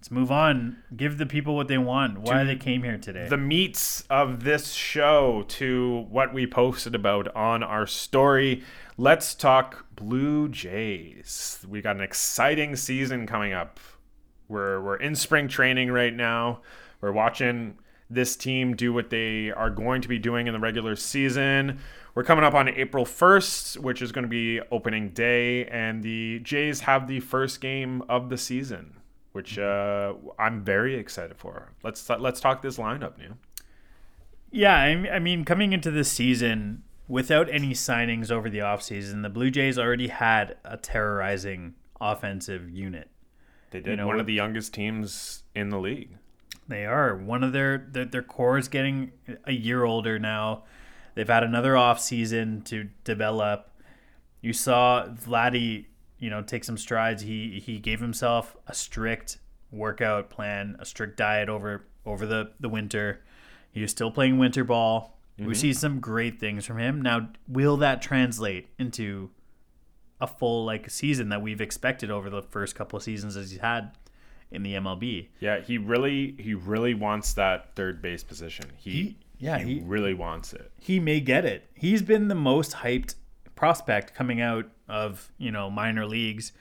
Let's 0.00 0.10
move 0.10 0.32
on. 0.32 0.78
Give 0.96 1.18
the 1.18 1.26
people 1.26 1.54
what 1.54 1.68
they 1.68 1.76
want. 1.76 2.20
Why 2.20 2.42
they 2.42 2.56
came 2.56 2.82
here 2.82 2.96
today. 2.96 3.28
The 3.28 3.36
meats 3.36 4.02
of 4.08 4.44
this 4.44 4.72
show 4.72 5.44
to 5.48 6.06
what 6.08 6.32
we 6.32 6.46
posted 6.46 6.94
about 6.94 7.28
on 7.36 7.62
our 7.62 7.86
story. 7.86 8.64
Let's 8.96 9.34
talk 9.34 9.84
Blue 9.94 10.48
Jays. 10.48 11.62
We 11.68 11.82
got 11.82 11.96
an 11.96 12.02
exciting 12.02 12.76
season 12.76 13.26
coming 13.26 13.52
up. 13.52 13.78
We're 14.48 14.80
we're 14.80 14.96
in 14.96 15.14
spring 15.16 15.48
training 15.48 15.92
right 15.92 16.14
now. 16.14 16.62
We're 17.02 17.12
watching 17.12 17.76
this 18.08 18.36
team 18.36 18.74
do 18.74 18.94
what 18.94 19.10
they 19.10 19.50
are 19.50 19.68
going 19.68 20.00
to 20.00 20.08
be 20.08 20.18
doing 20.18 20.46
in 20.46 20.54
the 20.54 20.60
regular 20.60 20.96
season. 20.96 21.78
We're 22.14 22.24
coming 22.24 22.44
up 22.44 22.54
on 22.54 22.70
April 22.70 23.04
1st, 23.04 23.78
which 23.78 24.00
is 24.00 24.12
going 24.12 24.24
to 24.24 24.28
be 24.28 24.60
opening 24.72 25.10
day, 25.10 25.66
and 25.66 26.02
the 26.02 26.40
Jays 26.40 26.80
have 26.80 27.06
the 27.06 27.20
first 27.20 27.60
game 27.60 28.02
of 28.08 28.30
the 28.30 28.38
season, 28.38 28.96
which 29.32 29.58
uh, 29.58 30.14
I'm 30.38 30.64
very 30.64 30.96
excited 30.96 31.36
for. 31.36 31.72
Let's 31.82 32.08
let's 32.08 32.40
talk 32.40 32.62
this 32.62 32.78
lineup, 32.78 33.18
Neil. 33.18 33.36
Yeah, 34.50 34.76
I, 34.76 35.14
I 35.14 35.18
mean, 35.18 35.44
coming 35.44 35.72
into 35.72 35.90
this 35.90 36.10
season 36.10 36.82
without 37.06 37.48
any 37.50 37.70
signings 37.70 38.30
over 38.30 38.50
the 38.50 38.58
offseason, 38.58 39.22
the 39.22 39.28
Blue 39.28 39.50
Jays 39.50 39.78
already 39.78 40.08
had 40.08 40.56
a 40.64 40.76
terrorizing 40.76 41.74
offensive 42.00 42.68
unit. 42.70 43.10
They 43.70 43.80
did 43.80 43.98
know, 43.98 44.06
one 44.06 44.18
of 44.18 44.26
the 44.26 44.32
youngest 44.32 44.74
teams 44.74 45.44
in 45.54 45.68
the 45.70 45.78
league. 45.78 46.16
They 46.66 46.86
are. 46.86 47.16
One 47.16 47.44
of 47.44 47.52
their 47.52 47.78
their, 47.78 48.04
their 48.04 48.22
core 48.22 48.58
is 48.58 48.68
getting 48.68 49.12
a 49.44 49.52
year 49.52 49.84
older 49.84 50.18
now. 50.18 50.64
They've 51.14 51.28
had 51.28 51.42
another 51.42 51.76
off 51.76 52.00
season 52.00 52.62
to 52.62 52.88
develop. 53.04 53.70
You 54.40 54.52
saw 54.52 55.06
Vladdy, 55.08 55.86
you 56.20 56.30
know, 56.30 56.42
take 56.42 56.62
some 56.62 56.76
strides. 56.78 57.22
He 57.22 57.60
he 57.64 57.78
gave 57.78 58.00
himself 58.00 58.56
a 58.68 58.74
strict 58.74 59.38
workout 59.72 60.30
plan, 60.30 60.76
a 60.78 60.84
strict 60.84 61.16
diet 61.16 61.48
over 61.48 61.86
over 62.06 62.26
the 62.26 62.52
the 62.60 62.68
winter. 62.68 63.22
He 63.72 63.80
was 63.80 63.90
still 63.90 64.10
playing 64.10 64.38
winter 64.38 64.62
ball. 64.62 65.18
We 65.38 65.44
mm-hmm. 65.44 65.52
see 65.54 65.72
some 65.72 66.00
great 66.00 66.38
things 66.38 66.66
from 66.66 66.78
him. 66.78 67.00
Now, 67.00 67.30
will 67.48 67.78
that 67.78 68.02
translate 68.02 68.68
into 68.78 69.30
a 70.20 70.26
full 70.26 70.64
like 70.66 70.90
season 70.90 71.30
that 71.30 71.40
we've 71.40 71.60
expected 71.60 72.10
over 72.10 72.28
the 72.28 72.42
first 72.42 72.74
couple 72.74 72.98
of 72.98 73.02
seasons 73.02 73.36
as 73.36 73.50
he's 73.50 73.60
had 73.60 73.96
in 74.50 74.62
the 74.62 74.74
MLB? 74.74 75.28
Yeah, 75.40 75.60
he 75.60 75.78
really 75.78 76.34
he 76.38 76.54
really 76.54 76.94
wants 76.94 77.32
that 77.34 77.74
third 77.74 78.02
base 78.02 78.22
position. 78.22 78.66
He, 78.76 78.90
He- 78.90 79.18
yeah, 79.38 79.58
he, 79.58 79.76
he- 79.76 79.80
really 79.80 80.12
wants 80.12 80.52
it. 80.52 80.70
he 80.78 81.00
may 81.00 81.20
get 81.20 81.46
it. 81.46 81.70
He's 81.72 82.02
been 82.02 82.28
the 82.28 82.34
most 82.34 82.72
hyped 82.72 83.14
prospect 83.54 84.14
coming 84.14 84.40
out 84.40 84.66
of, 84.88 85.30
you 85.38 85.50
know, 85.50 85.70
minor 85.70 86.06
leagues 86.06 86.52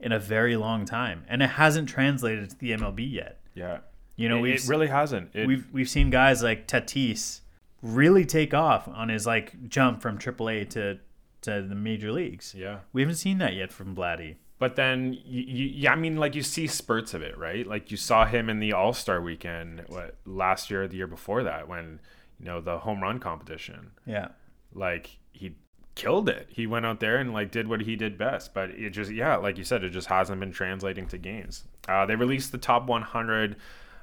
in 0.00 0.12
a 0.12 0.18
very 0.18 0.56
long 0.56 0.84
time. 0.84 1.24
And 1.28 1.42
it 1.42 1.50
hasn't 1.50 1.88
translated 1.88 2.50
to 2.50 2.58
the 2.58 2.70
MLB 2.72 3.10
yet. 3.10 3.40
Yeah. 3.54 3.78
You 4.16 4.28
know, 4.28 4.38
it, 4.38 4.42
we've 4.42 4.64
it 4.64 4.68
really 4.68 4.88
hasn't. 4.88 5.30
It, 5.34 5.46
we've 5.46 5.66
we've 5.72 5.88
seen 5.88 6.10
guys 6.10 6.42
like 6.42 6.66
Tatis 6.66 7.40
really 7.82 8.24
take 8.24 8.52
off 8.52 8.88
on 8.88 9.08
his 9.08 9.26
like 9.26 9.68
jump 9.68 10.02
from 10.02 10.18
AAA 10.18 10.68
to 10.70 10.98
to 11.42 11.62
the 11.62 11.74
major 11.74 12.10
leagues. 12.10 12.54
yeah. 12.56 12.80
We 12.92 13.02
haven't 13.02 13.16
seen 13.16 13.38
that 13.38 13.54
yet 13.54 13.72
from 13.72 13.94
Vladdy. 13.94 14.36
But 14.58 14.74
then, 14.74 15.12
you, 15.24 15.42
you, 15.42 15.66
yeah, 15.66 15.92
I 15.92 15.94
mean, 15.94 16.16
like 16.16 16.34
you 16.34 16.42
see 16.42 16.66
spurts 16.66 17.14
of 17.14 17.22
it, 17.22 17.38
right? 17.38 17.64
Like 17.64 17.92
you 17.92 17.96
saw 17.96 18.24
him 18.26 18.50
in 18.50 18.58
the 18.58 18.72
All 18.72 18.92
Star 18.92 19.20
weekend, 19.20 19.84
what 19.86 20.16
last 20.26 20.68
year 20.68 20.82
or 20.82 20.88
the 20.88 20.96
year 20.96 21.06
before 21.06 21.44
that, 21.44 21.68
when 21.68 22.00
you 22.40 22.46
know 22.46 22.60
the 22.60 22.78
home 22.78 23.00
run 23.00 23.20
competition. 23.20 23.92
Yeah. 24.04 24.28
Like 24.74 25.18
he 25.32 25.54
killed 25.98 26.28
it. 26.30 26.46
He 26.50 26.66
went 26.66 26.86
out 26.86 27.00
there 27.00 27.16
and 27.18 27.34
like 27.34 27.50
did 27.50 27.68
what 27.68 27.82
he 27.82 27.96
did 27.96 28.16
best. 28.16 28.54
But 28.54 28.70
it 28.70 28.90
just, 28.90 29.10
yeah, 29.10 29.36
like 29.36 29.58
you 29.58 29.64
said, 29.64 29.84
it 29.84 29.90
just 29.90 30.06
hasn't 30.08 30.40
been 30.40 30.52
translating 30.52 31.06
to 31.08 31.18
games. 31.18 31.64
Uh, 31.86 32.06
they 32.06 32.14
released 32.16 32.52
the 32.52 32.58
top 32.58 32.86
100 32.86 33.56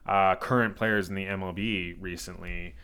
uh, 0.05 0.35
current 0.35 0.75
players 0.75 1.09
in 1.09 1.15
the 1.15 1.25
MLB 1.25 1.95
recently. 1.99 2.75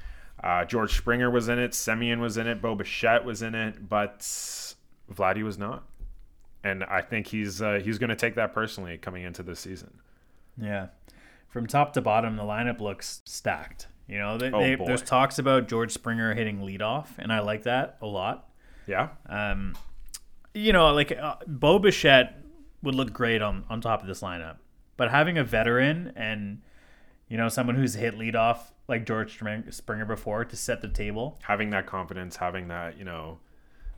Uh, 0.44 0.66
George 0.66 0.98
Springer 0.98 1.30
was 1.30 1.50
in 1.50 1.60
it. 1.60 1.72
Semien 1.72 2.20
was 2.20 2.38
in 2.38 2.48
it. 2.48 2.62
Bo 2.62 2.74
Bichette 2.74 3.24
was 3.26 3.42
in 3.44 3.54
it. 3.54 3.88
But 3.88 4.20
Vladdy 5.14 5.44
was 5.44 5.58
not. 5.60 5.84
and 6.64 6.84
I 6.86 7.02
think 7.02 7.28
he's 7.28 7.62
uh, 7.62 7.80
he's 7.84 7.98
going 8.00 8.10
to 8.10 8.16
take 8.16 8.36
that 8.36 8.54
personally 8.54 8.98
coming 8.98 9.24
into 9.24 9.44
this 9.44 9.60
season. 9.60 10.00
Yeah. 10.60 10.88
From 11.50 11.68
top 11.68 11.94
to 11.94 12.02
bottom, 12.02 12.38
the 12.38 12.44
lineup 12.44 12.80
looks 12.80 13.22
stacked. 13.26 13.88
You 14.08 14.18
know, 14.20 14.38
they, 14.38 14.52
Oh, 14.52 14.60
they, 14.60 14.76
there's 14.76 15.02
talks 15.02 15.38
about 15.40 15.68
George 15.68 15.92
Springer 15.92 16.34
hitting 16.34 16.60
leadoff, 16.60 17.08
and 17.18 17.32
I 17.32 17.40
like 17.40 17.64
that 17.64 17.98
a 18.02 18.06
lot. 18.08 18.48
Yeah, 18.92 19.10
Um, 19.28 19.76
you 20.54 20.74
know, 20.74 20.94
like 20.94 21.12
uh, 21.12 21.36
Bo 21.48 21.80
Bichette 21.80 22.36
would 22.84 22.96
look 22.96 23.14
great 23.14 23.42
on, 23.42 23.64
on 23.70 23.80
top 23.82 24.02
of 24.02 24.08
this 24.08 24.22
lineup, 24.22 24.58
but 24.98 25.10
having 25.12 25.38
a 25.38 25.44
veteran 25.44 26.12
and 26.16 26.62
you 27.30 27.38
know 27.38 27.48
someone 27.50 27.76
who's 27.78 27.94
hit 27.94 28.16
leadoff 28.18 28.72
like 28.88 29.06
George 29.06 29.40
Springer 29.70 30.06
before 30.06 30.44
to 30.46 30.56
set 30.58 30.82
the 30.82 30.90
table, 30.90 31.40
having 31.44 31.70
that 31.70 31.86
confidence, 31.86 32.36
having 32.36 32.68
that 32.68 32.98
you 32.98 33.06
know 33.06 33.40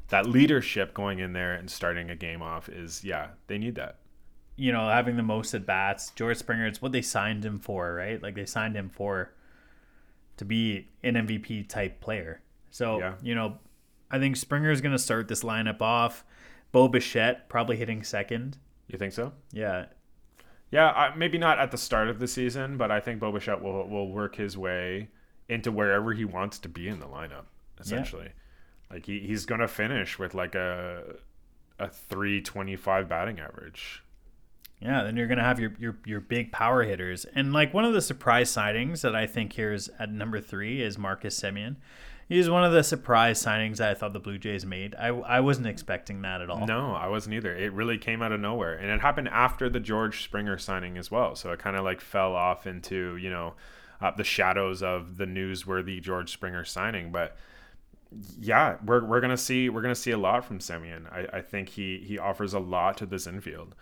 that 0.09 0.27
leadership 0.27 0.93
going 0.93 1.17
in 1.19 1.33
there 1.33 1.53
and 1.53 1.69
starting 1.71 2.09
a 2.11 2.15
game 2.15 2.41
off 2.43 2.69
is 2.69 3.03
yeah 3.03 3.29
they 3.47 3.57
need 3.57 3.75
that. 3.75 3.97
you 4.55 4.71
know, 4.71 4.87
having 4.87 5.15
the 5.17 5.23
most 5.23 5.55
at 5.55 5.65
bats. 5.65 6.11
George 6.11 6.37
Springer, 6.37 6.67
it's 6.67 6.79
what 6.81 6.91
they 6.91 7.01
signed 7.01 7.43
him 7.43 7.57
for, 7.57 7.95
right? 7.95 8.21
Like 8.21 8.35
they 8.35 8.45
signed 8.45 8.75
him 8.75 8.89
for 8.89 9.33
to 10.37 10.45
be 10.45 10.89
an 11.01 11.15
MVP 11.15 11.67
type 11.67 11.99
player. 12.01 12.41
So, 12.69 12.99
Yeah. 12.99 13.13
you 13.23 13.33
know, 13.33 13.57
I 14.13 14.19
think 14.19 14.35
Springer 14.37 14.69
is 14.69 14.79
going 14.79 14.91
to 14.91 14.99
start 14.99 15.27
this 15.27 15.43
lineup 15.43 15.81
off. 15.81 16.23
Bo 16.71 16.87
Bichette 16.87 17.49
probably 17.49 17.77
hitting 17.77 18.03
second. 18.03 18.57
You 18.87 18.99
think 18.99 19.11
so? 19.11 19.33
Yeah. 19.51 19.87
Yeah, 20.69 20.91
I, 20.91 21.15
maybe 21.15 21.39
not 21.39 21.57
at 21.57 21.71
the 21.71 21.77
start 21.77 22.09
of 22.09 22.19
the 22.19 22.27
season, 22.27 22.77
but 22.77 22.91
I 22.91 22.99
think 22.99 23.19
Bo 23.19 23.31
Bichette 23.31 23.61
will 23.61 23.87
will 23.87 24.11
work 24.11 24.35
his 24.35 24.55
way 24.57 25.09
into 25.49 25.71
wherever 25.71 26.13
he 26.13 26.25
wants 26.25 26.59
to 26.59 26.69
be 26.69 26.87
in 26.87 26.99
the 26.99 27.07
lineup. 27.07 27.45
Essentially, 27.79 28.29
like 28.91 29.05
he, 29.05 29.19
he's 29.19 29.45
gonna 29.45 29.67
finish 29.67 30.17
with 30.17 30.33
like 30.33 30.55
a 30.55 31.15
a 31.79 31.89
three 31.89 32.41
twenty 32.41 32.75
five 32.75 33.09
batting 33.09 33.39
average. 33.39 34.03
Yeah, 34.79 35.03
then 35.03 35.15
you're 35.15 35.27
gonna 35.27 35.43
have 35.43 35.59
your, 35.59 35.73
your 35.79 35.97
your 36.05 36.19
big 36.19 36.51
power 36.51 36.83
hitters, 36.83 37.25
and 37.35 37.53
like 37.53 37.73
one 37.73 37.85
of 37.85 37.93
the 37.93 38.01
surprise 38.01 38.51
signings 38.51 39.01
that 39.01 39.15
I 39.15 39.27
think 39.27 39.53
here 39.53 39.73
is 39.73 39.91
at 39.99 40.11
number 40.11 40.39
three 40.39 40.81
is 40.81 40.97
Marcus 40.97 41.39
Semien. 41.39 41.75
He's 42.33 42.49
one 42.49 42.63
of 42.63 42.73
the 42.73 42.83
surprise 42.83 43.43
signings 43.43 43.77
that 43.77 43.91
I 43.91 43.93
thought 43.93 44.11
the 44.11 44.19
Blue 44.19 44.39
Jays 44.39 44.65
made. 44.65 44.95
I, 44.95 45.09
I 45.09 45.39
wasn't 45.39 45.67
expecting 45.67 46.23
that 46.23 46.41
at 46.41 46.49
all. 46.49 46.65
No, 46.65 46.93
I 46.93 47.07
wasn't 47.07 47.35
either. 47.35 47.55
It 47.55 47.71
really 47.73 47.99
came 47.99 48.23
out 48.23 48.31
of 48.31 48.39
nowhere, 48.39 48.73
and 48.73 48.89
it 48.89 49.01
happened 49.01 49.27
after 49.27 49.69
the 49.69 49.79
George 49.79 50.23
Springer 50.23 50.57
signing 50.57 50.97
as 50.97 51.11
well. 51.11 51.35
So 51.35 51.51
it 51.51 51.59
kind 51.59 51.75
of 51.75 51.83
like 51.83 52.01
fell 52.01 52.33
off 52.33 52.65
into 52.65 53.17
you 53.17 53.29
know 53.29 53.53
uh, 54.01 54.09
the 54.17 54.23
shadows 54.23 54.81
of 54.81 55.17
the 55.17 55.25
newsworthy 55.25 56.01
George 56.01 56.31
Springer 56.31 56.65
signing. 56.65 57.11
But 57.11 57.37
yeah, 58.39 58.77
we're, 58.83 59.05
we're 59.05 59.21
gonna 59.21 59.37
see 59.37 59.69
we're 59.69 59.83
gonna 59.83 59.93
see 59.93 60.09
a 60.09 60.17
lot 60.17 60.43
from 60.43 60.57
Semien. 60.57 61.05
I, 61.13 61.37
I 61.37 61.41
think 61.41 61.69
he 61.69 61.99
he 61.99 62.17
offers 62.17 62.55
a 62.55 62.59
lot 62.59 62.97
to 62.97 63.05
this 63.05 63.27
infield, 63.27 63.75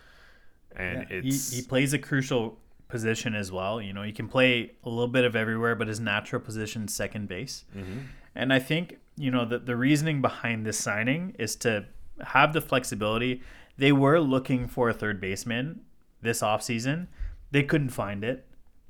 and 0.75 1.07
he, 1.07 1.19
it's 1.19 1.53
he 1.53 1.61
plays 1.61 1.93
a 1.93 1.99
crucial 1.99 2.57
position 2.89 3.33
as 3.33 3.49
well. 3.49 3.81
You 3.81 3.93
know, 3.93 4.03
he 4.03 4.11
can 4.11 4.27
play 4.27 4.73
a 4.83 4.89
little 4.89 5.07
bit 5.07 5.23
of 5.23 5.37
everywhere, 5.37 5.75
but 5.75 5.87
his 5.87 6.01
natural 6.01 6.41
position 6.41 6.83
is 6.83 6.93
second 6.93 7.29
base. 7.29 7.63
Mm-hmm. 7.73 7.99
And 8.35 8.53
I 8.53 8.59
think 8.59 8.97
you 9.17 9.31
know 9.31 9.45
the 9.45 9.59
the 9.59 9.75
reasoning 9.75 10.21
behind 10.21 10.65
this 10.65 10.77
signing 10.77 11.35
is 11.37 11.55
to 11.57 11.85
have 12.25 12.53
the 12.53 12.61
flexibility. 12.61 13.41
They 13.77 13.91
were 13.91 14.19
looking 14.19 14.67
for 14.67 14.89
a 14.89 14.93
third 14.93 15.19
baseman 15.19 15.81
this 16.21 16.41
offseason. 16.41 17.07
They 17.51 17.63
couldn't 17.63 17.89
find 17.89 18.23
it. 18.23 18.45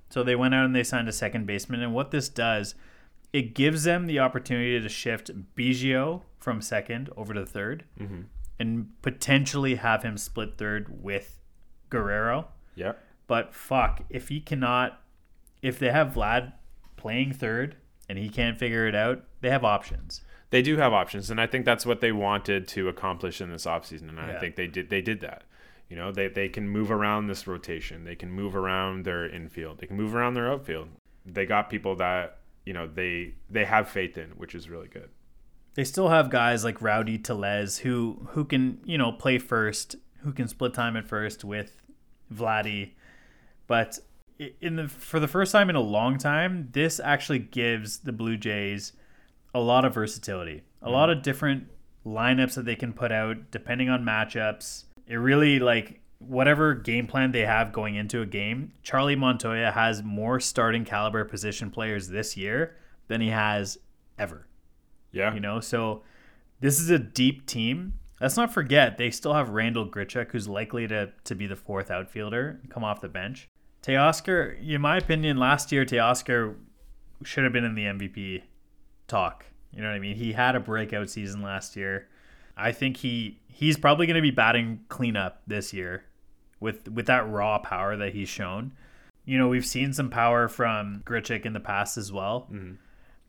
So 0.09 0.23
they 0.23 0.35
went 0.35 0.53
out 0.53 0.65
and 0.65 0.75
they 0.75 0.83
signed 0.83 1.07
a 1.07 1.13
second 1.13 1.45
baseman. 1.45 1.81
And 1.81 1.93
what 1.93 2.11
this 2.11 2.27
does, 2.27 2.75
it 3.31 3.55
gives 3.55 3.85
them 3.85 4.07
the 4.07 4.19
opportunity 4.19 4.79
to 4.79 4.89
shift 4.89 5.31
Biggio 5.55 6.21
from 6.37 6.61
second 6.61 7.09
over 7.15 7.33
to 7.33 7.43
3rd 7.43 7.81
mm-hmm. 7.99 8.21
and 8.59 9.01
potentially 9.01 9.75
have 9.75 10.03
him 10.03 10.17
split 10.17 10.57
third 10.57 11.01
with 11.01 11.39
Guerrero. 11.89 12.49
yeah 12.75 12.93
But 13.27 13.55
fuck, 13.55 14.03
if 14.09 14.27
he 14.27 14.41
cannot, 14.41 15.01
if 15.61 15.79
they 15.79 15.91
have 15.91 16.13
Vlad 16.13 16.53
playing 16.97 17.33
third 17.33 17.77
and 18.11 18.19
he 18.19 18.27
can't 18.29 18.57
figure 18.57 18.85
it 18.87 18.93
out, 18.93 19.23
they 19.39 19.49
have 19.49 19.63
options. 19.63 20.21
they 20.49 20.61
do 20.61 20.75
have 20.75 20.91
options, 20.91 21.31
and 21.31 21.39
I 21.39 21.47
think 21.47 21.63
that's 21.63 21.85
what 21.85 22.01
they 22.01 22.11
wanted 22.11 22.67
to 22.69 22.89
accomplish 22.89 23.39
in 23.39 23.49
this 23.49 23.65
offseason, 23.65 24.09
and 24.09 24.19
I 24.19 24.37
think 24.37 24.57
they 24.57 24.67
did 24.67 24.89
they 24.89 25.01
did 25.01 25.21
that. 25.21 25.43
You 25.89 25.95
know, 25.95 26.11
they, 26.11 26.27
they 26.27 26.47
can 26.49 26.67
move 26.69 26.89
around 26.91 27.27
this 27.27 27.47
rotation. 27.47 28.03
They 28.03 28.15
can 28.15 28.31
move 28.31 28.55
around 28.55 29.03
their 29.05 29.27
infield. 29.29 29.79
They 29.79 29.87
can 29.87 29.97
move 29.97 30.13
around 30.15 30.33
their 30.35 30.49
outfield. 30.51 30.87
They 31.25 31.45
got 31.45 31.69
people 31.69 31.95
that, 31.97 32.37
you 32.65 32.73
know, 32.73 32.85
they 32.87 33.33
they 33.49 33.65
have 33.65 33.87
faith 33.89 34.17
in, 34.17 34.29
which 34.31 34.55
is 34.55 34.69
really 34.69 34.87
good. 34.89 35.09
They 35.75 35.85
still 35.85 36.09
have 36.09 36.29
guys 36.29 36.63
like 36.65 36.81
Rowdy 36.81 37.17
Tellez 37.17 37.79
who 37.79 38.27
who 38.31 38.43
can 38.45 38.79
you 38.85 38.97
know 38.97 39.11
play 39.13 39.37
first, 39.37 39.95
who 40.23 40.33
can 40.33 40.47
split 40.49 40.73
time 40.73 40.97
at 40.97 41.07
first 41.07 41.43
with 41.45 41.81
Vladdy, 42.33 42.91
but 43.67 43.99
in 44.59 44.75
the 44.75 44.87
for 44.87 45.19
the 45.19 45.27
first 45.27 45.51
time 45.51 45.69
in 45.69 45.75
a 45.75 45.81
long 45.81 46.17
time, 46.17 46.69
this 46.71 46.99
actually 46.99 47.39
gives 47.39 47.99
the 47.99 48.11
Blue 48.11 48.37
Jays 48.37 48.93
a 49.53 49.59
lot 49.59 49.85
of 49.85 49.93
versatility, 49.93 50.63
a 50.81 50.85
mm-hmm. 50.85 50.93
lot 50.93 51.09
of 51.09 51.21
different 51.21 51.67
lineups 52.05 52.55
that 52.55 52.65
they 52.65 52.75
can 52.75 52.93
put 52.93 53.11
out 53.11 53.51
depending 53.51 53.89
on 53.89 54.03
matchups. 54.03 54.85
It 55.07 55.15
really 55.15 55.59
like 55.59 56.01
whatever 56.19 56.73
game 56.73 57.07
plan 57.07 57.31
they 57.31 57.45
have 57.45 57.73
going 57.73 57.95
into 57.95 58.21
a 58.21 58.25
game. 58.25 58.73
Charlie 58.83 59.15
Montoyo 59.15 59.73
has 59.73 60.03
more 60.03 60.39
starting 60.39 60.85
caliber 60.85 61.25
position 61.25 61.71
players 61.71 62.07
this 62.09 62.37
year 62.37 62.75
than 63.07 63.19
he 63.19 63.27
has 63.29 63.77
ever 64.17 64.47
Yeah. 65.11 65.33
you 65.33 65.39
know 65.39 65.59
so 65.59 66.03
this 66.59 66.79
is 66.79 66.89
a 66.89 66.99
deep 66.99 67.45
team 67.45 67.93
let's 68.21 68.37
not 68.37 68.53
forget 68.53 68.97
they 68.97 69.09
still 69.11 69.33
have 69.33 69.49
randal 69.49 69.89
grichuk 69.89 70.31
who's 70.31 70.47
likely 70.47 70.87
to, 70.87 71.11
to 71.25 71.35
be 71.35 71.47
the 71.47 71.55
fourth 71.55 71.91
outfielder 71.91 72.61
come 72.69 72.83
off 72.83 73.01
the 73.01 73.09
bench 73.09 73.49
teoscar 73.81 74.55
in 74.67 74.81
my 74.81 74.97
opinion 74.97 75.37
last 75.37 75.71
year 75.71 75.85
teoscar 75.85 76.55
should 77.23 77.43
have 77.43 77.53
been 77.53 77.63
in 77.63 77.75
the 77.75 77.83
mvp 77.83 78.43
talk. 79.07 79.45
You 79.71 79.81
know 79.81 79.87
what 79.87 79.95
i 79.95 79.99
mean? 79.99 80.15
He 80.15 80.33
had 80.33 80.55
a 80.55 80.59
breakout 80.59 81.09
season 81.09 81.41
last 81.41 81.75
year. 81.75 82.07
I 82.57 82.71
think 82.71 82.97
he 82.97 83.39
he's 83.47 83.77
probably 83.77 84.05
going 84.05 84.15
to 84.15 84.21
be 84.21 84.31
batting 84.31 84.81
cleanup 84.89 85.41
this 85.47 85.73
year 85.73 86.03
with 86.59 86.87
with 86.89 87.07
that 87.07 87.29
raw 87.29 87.59
power 87.59 87.97
that 87.97 88.13
he's 88.13 88.29
shown. 88.29 88.73
You 89.25 89.37
know 89.37 89.47
we've 89.47 89.65
seen 89.65 89.93
some 89.93 90.09
power 90.09 90.47
from 90.47 91.03
grichuk 91.05 91.45
in 91.45 91.53
the 91.53 91.59
past 91.59 91.97
as 91.97 92.11
well. 92.11 92.47
Mm-hmm. 92.51 92.73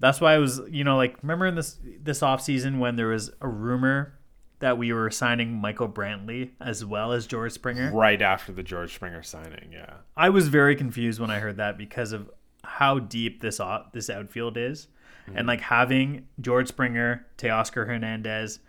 That's 0.02 0.20
why 0.20 0.34
I 0.34 0.38
was, 0.38 0.60
you 0.68 0.82
know, 0.82 0.96
like 0.96 1.16
remember 1.22 1.46
in 1.46 1.54
this 1.54 1.78
this 2.02 2.22
off 2.24 2.42
season 2.42 2.80
when 2.80 2.96
there 2.96 3.08
was 3.08 3.30
a 3.40 3.46
rumor 3.46 4.14
that 4.62 4.78
we 4.78 4.92
were 4.92 5.10
signing 5.10 5.60
Michael 5.60 5.88
Brantley 5.88 6.50
as 6.60 6.84
well 6.84 7.12
as 7.12 7.26
George 7.26 7.50
Springer. 7.50 7.90
Right 7.92 8.22
after 8.22 8.52
the 8.52 8.62
George 8.62 8.94
Springer 8.94 9.22
signing, 9.24 9.70
yeah. 9.72 9.94
I 10.16 10.30
was 10.30 10.46
very 10.46 10.76
confused 10.76 11.20
when 11.20 11.32
I 11.32 11.40
heard 11.40 11.56
that 11.56 11.76
because 11.76 12.12
of 12.12 12.30
how 12.62 13.00
deep 13.00 13.42
this 13.42 13.58
o- 13.58 13.84
this 13.92 14.08
outfield 14.08 14.56
is, 14.56 14.86
and 15.26 15.36
mm-hmm. 15.36 15.48
like 15.48 15.60
having 15.62 16.28
George 16.40 16.68
Springer, 16.68 17.26
Teoscar 17.38 17.88
Hernandez, 17.88 18.60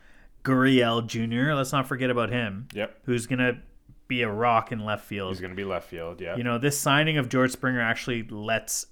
Gurriel 0.43 1.05
Jr. 1.05 1.53
Let's 1.53 1.71
not 1.71 1.87
forget 1.87 2.09
about 2.09 2.31
him. 2.31 2.69
Yep. 2.73 3.01
Who's 3.03 3.27
gonna 3.27 3.61
be 4.07 4.23
a 4.23 4.31
rock 4.31 4.71
in 4.71 4.83
left 4.83 5.05
field? 5.05 5.29
He's 5.29 5.41
going 5.41 5.51
to 5.51 5.55
be 5.55 5.63
left 5.63 5.87
field, 5.87 6.21
yeah. 6.21 6.35
You 6.35 6.43
know, 6.43 6.57
this 6.57 6.77
signing 6.77 7.19
of 7.19 7.29
George 7.29 7.51
Springer 7.51 7.81
actually 7.81 8.23
lets 8.23 8.87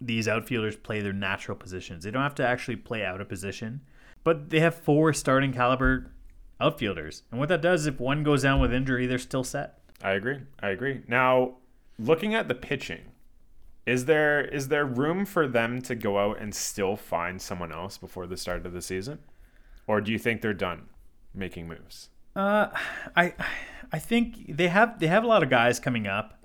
these 0.00 0.26
outfielders 0.26 0.76
play 0.76 1.00
their 1.00 1.12
natural 1.12 1.56
positions. 1.56 2.04
They 2.04 2.10
don't 2.10 2.22
have 2.22 2.34
to 2.36 2.46
actually 2.46 2.76
play 2.76 3.04
out 3.04 3.20
of 3.20 3.28
position, 3.28 3.82
but 4.24 4.50
they 4.50 4.60
have 4.60 4.74
four 4.74 5.12
starting 5.12 5.52
caliber 5.52 6.11
outfielders. 6.62 7.22
And 7.30 7.40
what 7.40 7.48
that 7.48 7.60
does, 7.60 7.86
if 7.86 8.00
one 8.00 8.22
goes 8.22 8.42
down 8.42 8.60
with 8.60 8.72
injury, 8.72 9.06
they're 9.06 9.18
still 9.18 9.44
set. 9.44 9.78
I 10.02 10.12
agree. 10.12 10.40
I 10.60 10.70
agree. 10.70 11.02
Now, 11.08 11.56
looking 11.98 12.34
at 12.34 12.48
the 12.48 12.54
pitching, 12.54 13.02
is 13.86 14.04
there 14.04 14.44
is 14.44 14.68
there 14.68 14.84
room 14.84 15.26
for 15.26 15.48
them 15.48 15.82
to 15.82 15.94
go 15.94 16.18
out 16.18 16.40
and 16.40 16.54
still 16.54 16.96
find 16.96 17.42
someone 17.42 17.72
else 17.72 17.98
before 17.98 18.26
the 18.26 18.36
start 18.36 18.64
of 18.64 18.72
the 18.72 18.82
season? 18.82 19.18
Or 19.86 20.00
do 20.00 20.12
you 20.12 20.18
think 20.18 20.40
they're 20.40 20.54
done 20.54 20.88
making 21.34 21.66
moves? 21.66 22.08
Uh, 22.36 22.68
I, 23.16 23.34
I 23.92 23.98
think 23.98 24.56
they 24.56 24.68
have 24.68 25.00
they 25.00 25.08
have 25.08 25.24
a 25.24 25.26
lot 25.26 25.42
of 25.42 25.50
guys 25.50 25.80
coming 25.80 26.06
up 26.06 26.44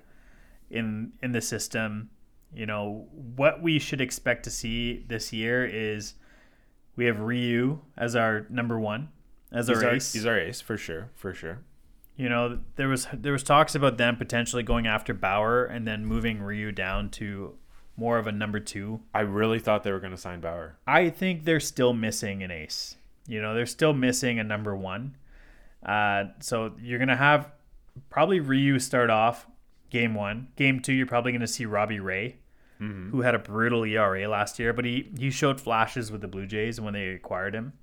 in 0.69 1.13
in 1.21 1.31
the 1.31 1.41
system. 1.41 2.09
You 2.53 2.65
know 2.65 3.07
what 3.11 3.61
we 3.61 3.77
should 3.77 4.01
expect 4.01 4.43
to 4.45 4.51
see 4.51 5.05
this 5.07 5.31
year 5.31 5.65
is 5.65 6.15
we 6.95 7.05
have 7.05 7.19
Ryu 7.19 7.81
as 7.95 8.15
our 8.15 8.47
number 8.49 8.79
one 8.79 9.09
as 9.51 9.67
He's 9.67 9.77
our 9.77 9.85
our, 9.85 9.95
ace. 9.95 10.13
he's 10.13 10.25
our 10.25 10.39
ace 10.39 10.61
for 10.61 10.77
sure, 10.77 11.09
for 11.15 11.33
sure. 11.33 11.59
You 12.15 12.29
know, 12.29 12.59
there 12.75 12.87
was 12.87 13.07
there 13.13 13.31
was 13.31 13.43
talks 13.43 13.75
about 13.75 13.97
them 13.97 14.17
potentially 14.17 14.63
going 14.63 14.87
after 14.87 15.13
Bauer 15.13 15.65
and 15.65 15.87
then 15.87 16.05
moving 16.05 16.41
Ryu 16.41 16.71
down 16.71 17.09
to 17.11 17.55
more 17.95 18.17
of 18.17 18.27
a 18.27 18.31
number 18.31 18.59
two. 18.59 19.01
I 19.13 19.21
really 19.21 19.59
thought 19.59 19.83
they 19.83 19.91
were 19.91 19.99
going 19.99 20.11
to 20.11 20.17
sign 20.17 20.39
Bauer. 20.39 20.77
I 20.87 21.09
think 21.09 21.45
they're 21.45 21.59
still 21.59 21.93
missing 21.93 22.41
an 22.43 22.51
ace. 22.51 22.95
You 23.27 23.41
know, 23.41 23.53
they're 23.53 23.65
still 23.65 23.93
missing 23.93 24.39
a 24.39 24.43
number 24.43 24.75
one. 24.75 25.15
Uh, 25.85 26.25
so 26.39 26.73
you're 26.81 26.97
gonna 26.99 27.15
have 27.15 27.51
probably 28.09 28.39
Ryu 28.39 28.79
start 28.79 29.09
off 29.09 29.45
game 29.89 30.15
one. 30.15 30.47
Game 30.55 30.79
two, 30.81 30.93
you're 30.93 31.05
probably 31.05 31.31
gonna 31.31 31.45
see 31.47 31.65
Robbie 31.65 31.99
Ray, 31.99 32.37
who 32.79 33.21
had 33.21 33.35
a 33.35 33.39
brutal 33.39 33.83
ERA 33.83 34.27
last 34.27 34.59
year, 34.59 34.73
but 34.73 34.85
he 34.85 35.11
he 35.17 35.29
showed 35.29 35.59
flashes 35.61 36.11
with 36.11 36.21
the 36.21 36.27
Blue 36.27 36.45
Jays 36.47 36.79
when 36.81 36.93
they 36.93 37.09
acquired 37.09 37.53
him 37.53 37.73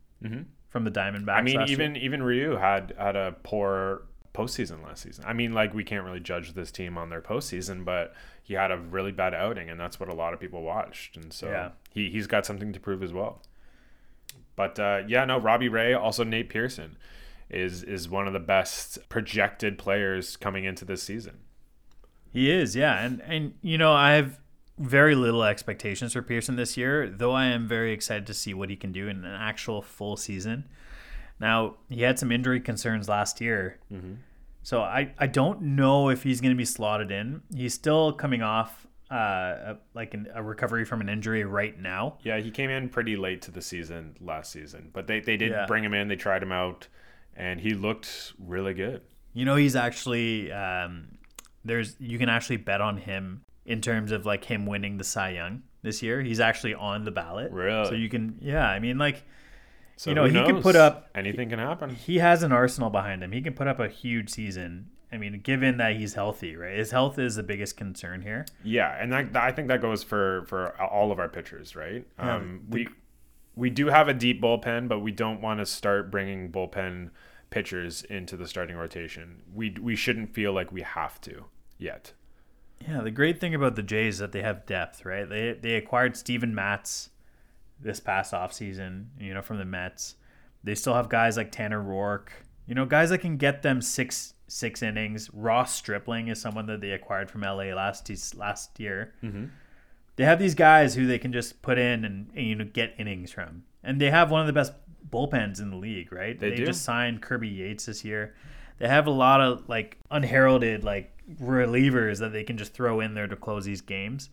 from 0.75 0.83
the 0.83 0.91
Diamondbacks. 0.91 1.37
I 1.39 1.43
mean, 1.43 1.55
last 1.55 1.71
year. 1.71 1.81
even 1.81 1.97
even 1.97 2.21
Ryu 2.21 2.57
had 2.57 2.95
had 2.99 3.15
a 3.15 3.37
poor 3.45 4.03
postseason 4.35 4.83
last 4.83 5.05
season. 5.05 5.25
I 5.25 5.33
mean, 5.33 5.53
like 5.53 5.73
we 5.73 5.85
can't 5.85 6.05
really 6.05 6.19
judge 6.19 6.53
this 6.55 6.73
team 6.73 6.99
on 6.99 7.11
their 7.11 7.21
postseason, 7.21 7.85
but 7.85 8.13
he 8.43 8.55
had 8.55 8.73
a 8.73 8.77
really 8.77 9.13
bad 9.13 9.35
outing, 9.35 9.71
and 9.71 9.79
that's 9.79 10.01
what 10.01 10.09
a 10.09 10.15
lot 10.17 10.35
of 10.35 10.41
people 10.41 10.63
watched, 10.63 11.17
and 11.17 11.33
so 11.33 11.49
Yeah. 11.49 11.69
he 11.93 12.11
he's 12.11 12.27
got 12.27 12.45
something 12.45 12.73
to 12.73 12.81
prove 12.81 13.05
as 13.05 13.13
well. 13.13 13.41
But 14.57 14.81
uh, 14.81 15.03
yeah, 15.07 15.25
no, 15.25 15.39
Robbie 15.39 15.69
Ray, 15.69 15.95
also 15.95 16.25
Nate 16.25 16.49
Pearson, 16.49 16.97
is 17.49 17.85
is 17.85 18.09
one 18.09 18.27
of 18.27 18.33
the 18.33 18.41
best 18.41 18.99
projected 19.09 19.79
players 19.79 20.37
coming 20.37 20.65
into 20.65 20.85
this 20.85 21.05
season. 21.05 21.39
He 22.33 22.51
is, 22.51 22.75
yeah, 22.75 23.01
and 23.01 23.21
and 23.23 23.55
you 23.63 23.79
know 23.79 23.93
I 23.93 24.15
have 24.15 24.41
very 24.79 25.15
little 25.15 25.45
expectations 25.45 26.13
for 26.13 26.23
Pearson 26.23 26.57
this 26.57 26.77
year, 26.77 27.09
though 27.09 27.33
I 27.33 27.47
am 27.47 27.69
very 27.69 27.93
excited 27.93 28.27
to 28.27 28.35
see 28.35 28.55
what 28.55 28.71
he 28.71 28.77
can 28.77 28.93
do 28.93 29.09
in 29.09 29.25
an 29.25 29.35
actual 29.35 29.83
full 29.83 30.17
season. 30.17 30.69
Now 31.41 31.77
he 31.89 32.03
had 32.03 32.19
some 32.19 32.31
injury 32.33 32.61
concerns 32.61 33.09
last 33.09 33.41
year, 33.41 33.79
so 34.63 34.81
I 34.83 35.13
I 35.19 35.27
don't 35.27 35.61
know 35.63 36.09
if 36.09 36.23
he's 36.23 36.41
going 36.41 36.53
to 36.53 36.57
be 36.59 36.65
slotted 36.65 37.11
in. 37.11 37.43
He's 37.55 37.75
still 37.75 38.13
coming 38.13 38.43
off 38.43 38.87
uh 39.11 39.15
a, 39.15 39.77
like 39.95 40.15
an, 40.15 40.29
a 40.35 40.43
recovery 40.43 40.85
from 40.85 41.01
an 41.01 41.09
injury 41.09 41.45
right 41.45 41.79
now. 41.79 42.19
Yeah, 42.23 42.39
he 42.41 42.51
came 42.51 42.71
in 42.71 42.89
pretty 42.89 43.17
late 43.17 43.43
to 43.43 43.51
the 43.51 43.61
season 43.63 44.17
last 44.21 44.51
season, 44.53 44.91
but 44.93 45.07
they 45.07 45.21
they 45.21 45.37
did 45.37 45.51
Yeah. 45.53 45.67
bring 45.67 45.85
him 45.85 45.93
in. 45.95 46.09
They 46.09 46.17
tried 46.17 46.43
him 46.43 46.53
out, 46.53 46.89
and 47.37 47.61
he 47.61 47.75
looked 47.75 48.33
really 48.39 48.75
good. 48.75 49.03
You 49.35 49.45
know, 49.45 49.57
he's 49.57 49.77
actually 49.77 50.51
um, 50.53 51.19
there's 51.65 51.97
you 51.99 52.19
can 52.19 52.29
actually 52.29 52.57
bet 52.59 52.81
on 52.81 52.97
him 52.97 53.43
in 53.67 53.81
terms 53.81 54.13
of 54.13 54.27
like 54.27 54.45
him 54.45 54.67
winning 54.67 54.99
the 54.99 55.05
Cy 55.05 55.31
Young 55.31 55.63
this 55.83 56.03
year. 56.03 56.21
He's 56.23 56.41
actually 56.41 56.75
on 56.75 57.05
the 57.05 57.11
ballot. 57.11 57.51
Really? 57.53 57.87
So 57.89 57.95
you 57.95 58.09
can, 58.09 58.39
yeah. 58.41 58.69
I 58.69 58.79
mean, 58.79 58.99
like 58.99 59.23
So 59.97 60.11
You 60.11 60.15
know, 60.17 60.25
he 60.25 60.33
can 60.45 60.61
put 60.63 60.77
up- 60.77 61.09
anything 61.15 61.49
can 61.51 61.59
happen. 61.59 61.91
he 61.91 62.19
has 62.19 62.43
an 62.43 62.53
arsenal 62.53 62.91
behind 62.91 63.23
him. 63.23 63.33
He 63.33 63.41
can 63.41 63.55
put 63.55 63.67
up 63.69 63.79
a 63.81 63.89
huge 63.89 64.31
season. 64.31 64.91
I 65.13 65.17
mean, 65.17 65.39
given 65.45 65.77
that 65.77 65.95
he's 65.95 66.15
healthy, 66.15 66.57
right? 66.57 66.77
His 66.77 66.91
health 66.91 67.19
is 67.21 67.37
the 67.37 67.45
biggest 67.45 67.77
concern 67.77 68.21
here. 68.23 68.47
Yeah, 68.65 68.97
and 69.01 69.13
that, 69.13 69.37
I 69.37 69.53
think 69.53 69.69
that 69.69 69.81
goes 69.81 70.03
for 70.03 70.45
for 70.49 70.75
all 70.83 71.13
of 71.13 71.21
our 71.21 71.29
pitchers, 71.29 71.77
right? 71.77 72.05
Yeah, 72.19 72.35
Um, 72.37 72.65
we 72.69 72.89
we 73.55 73.71
do 73.71 73.87
have 73.87 74.09
a 74.09 74.15
deep 74.15 74.43
bullpen, 74.43 74.89
but 74.89 74.99
we 74.99 75.13
don't 75.13 75.41
want 75.41 75.61
to 75.61 75.67
start 75.67 76.11
bringing 76.11 76.51
bullpen 76.51 77.11
pitchers 77.51 78.03
into 78.03 78.37
the 78.37 78.49
starting 78.49 78.75
rotation. 78.77 79.43
We 79.55 79.77
we 79.81 79.95
shouldn't 79.95 80.35
feel 80.35 80.53
like 80.53 80.73
we 80.73 80.83
have 80.83 81.21
to 81.21 81.45
yet. 81.79 82.13
Yeah, 82.81 83.01
the 83.01 83.11
great 83.11 83.41
thing 83.41 83.55
about 83.55 83.77
the 83.77 83.83
Jays 83.83 84.15
is 84.15 84.19
that 84.21 84.33
they 84.33 84.43
have 84.43 84.67
depth, 84.67 85.05
right? 85.05 85.29
They 85.29 85.53
they 85.61 85.75
acquired 85.75 86.17
Steven 86.17 86.55
Matz 86.55 87.11
this 87.81 88.01
past 88.01 88.33
offseason, 88.33 89.07
you 89.19 89.35
know, 89.35 89.43
from 89.43 89.59
the 89.59 89.65
Mets. 89.65 90.17
They 90.63 90.75
still 90.75 90.95
have 90.95 91.09
guys 91.09 91.37
like 91.37 91.53
Tanner 91.53 91.83
Roark, 91.83 92.29
you 92.67 92.75
know, 92.75 92.87
guys 92.87 93.11
that 93.11 93.19
can 93.19 93.37
get 93.37 93.63
them 93.63 93.81
six 93.81 94.35
six 94.49 94.83
innings. 94.83 95.31
Ross 95.33 95.75
Stripling 95.75 96.29
is 96.29 96.41
someone 96.41 96.67
that 96.67 96.81
they 96.81 96.91
acquired 96.91 97.31
from 97.31 97.43
LA 97.43 97.75
last 97.75 98.11
last 98.37 98.79
year. 98.81 99.15
Mm-hmm. 99.23 99.47
They 100.17 100.25
have 100.25 100.39
these 100.39 100.55
guys 100.55 100.95
who 100.95 101.07
they 101.07 101.19
can 101.19 101.33
just 101.33 101.61
put 101.61 101.77
in 101.77 102.05
and, 102.05 102.31
and, 102.35 102.47
you 102.47 102.55
know 102.55 102.65
get 102.65 102.95
innings 102.99 103.33
from, 103.33 103.65
and 103.83 104.01
they 104.01 104.11
have 104.11 104.31
one 104.31 104.41
of 104.41 104.47
the 104.47 104.53
best 104.53 104.73
bullpens 105.11 105.61
in 105.61 105.71
the 105.71 105.77
league, 105.77 106.13
right? 106.13 106.39
They 106.39 106.55
do. 106.55 106.67
just 106.67 106.83
signed 106.83 107.21
Kirby 107.21 107.49
Yates 107.49 107.87
this 107.87 108.05
year. 108.05 108.35
They 108.79 108.89
have 108.89 109.07
a 109.07 109.11
lot 109.11 109.41
of 109.41 109.69
like 109.69 109.99
unheralded 110.11 110.85
like 110.85 111.14
relievers 111.41 112.19
that 112.21 112.33
they 112.33 112.45
can 112.45 112.59
just 112.59 112.73
throw 112.75 113.01
in 113.01 113.15
there 113.15 113.27
to 113.27 113.37
close 113.37 113.65
these 113.65 113.81
games. 113.81 114.31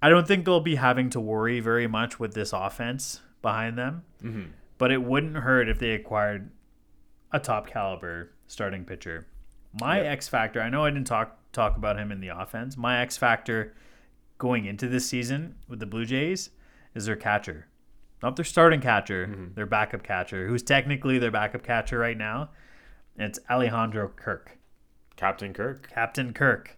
I 0.00 0.08
don't 0.08 0.26
think 0.26 0.44
they'll 0.44 0.60
be 0.60 0.74
having 0.76 1.10
to 1.10 1.20
worry 1.20 1.60
very 1.60 1.86
much 1.86 2.18
with 2.18 2.34
this 2.34 2.52
offense 2.52 3.20
behind 3.40 3.78
them, 3.78 4.04
Mm-hmm. 4.22 4.50
but 4.78 4.90
it 4.92 5.02
wouldn't 5.02 5.36
hurt 5.36 5.68
if 5.68 5.78
they 5.78 5.90
acquired 5.92 6.50
a 7.32 7.38
top 7.40 7.66
caliber 7.68 8.30
starting 8.46 8.84
pitcher. 8.84 9.26
My 9.80 10.00
X 10.00 10.28
factor, 10.28 10.60
I 10.60 10.68
know 10.68 10.84
I 10.84 10.90
didn't 10.90 11.06
talk 11.06 11.38
talk 11.52 11.76
about 11.76 11.98
him 11.98 12.10
in 12.12 12.20
the 12.20 12.28
offense. 12.28 12.76
My 12.76 13.00
X 13.00 13.16
factor 13.16 13.74
going 14.38 14.64
into 14.66 14.88
this 14.88 15.06
season 15.06 15.54
with 15.68 15.80
the 15.80 15.86
Blue 15.86 16.04
Jays 16.04 16.50
is 16.94 17.06
their 17.06 17.16
catcher. 17.16 17.68
Not 18.22 18.36
their 18.36 18.44
starting 18.44 18.80
catcher, 18.80 19.26
Mm-hmm. 19.28 19.54
their 19.54 19.66
backup 19.66 20.02
catcher, 20.02 20.46
who's 20.46 20.62
technically 20.62 21.18
their 21.18 21.30
backup 21.30 21.62
catcher 21.62 21.98
right 21.98 22.16
now. 22.18 22.50
And 23.16 23.28
it's 23.28 23.38
Alejandro 23.50 24.08
Kirk. 24.08 24.58
Captain 25.22 25.54
Kirk. 25.54 25.88
Captain 25.94 26.32
Kirk. 26.32 26.76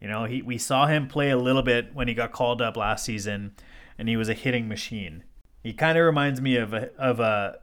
You 0.00 0.08
know, 0.08 0.24
he 0.26 0.42
we 0.42 0.58
saw 0.58 0.86
him 0.86 1.08
play 1.08 1.30
a 1.30 1.36
little 1.38 1.62
bit 1.62 1.94
when 1.94 2.06
he 2.06 2.14
got 2.14 2.32
called 2.32 2.60
up 2.62 2.76
last 2.76 3.04
season, 3.04 3.54
and 3.98 4.08
he 4.08 4.16
was 4.16 4.28
a 4.28 4.34
hitting 4.34 4.68
machine. 4.68 5.24
He 5.62 5.72
kind 5.72 5.96
of 5.98 6.04
reminds 6.04 6.40
me 6.40 6.56
of 6.56 6.72
a 6.74 6.90
of 6.96 7.18
a 7.18 7.58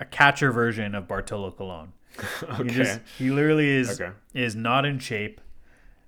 a 0.00 0.04
catcher 0.04 0.50
version 0.52 0.94
of 0.94 1.06
Bartolo 1.08 1.50
Colon. 1.50 1.92
okay. 2.44 2.62
He 2.62 2.68
just 2.70 3.00
he 3.18 3.30
literally 3.30 3.68
is 3.68 4.00
Okay. 4.00 4.12
is 4.32 4.54
not 4.54 4.86
in 4.86 4.98
shape 5.00 5.40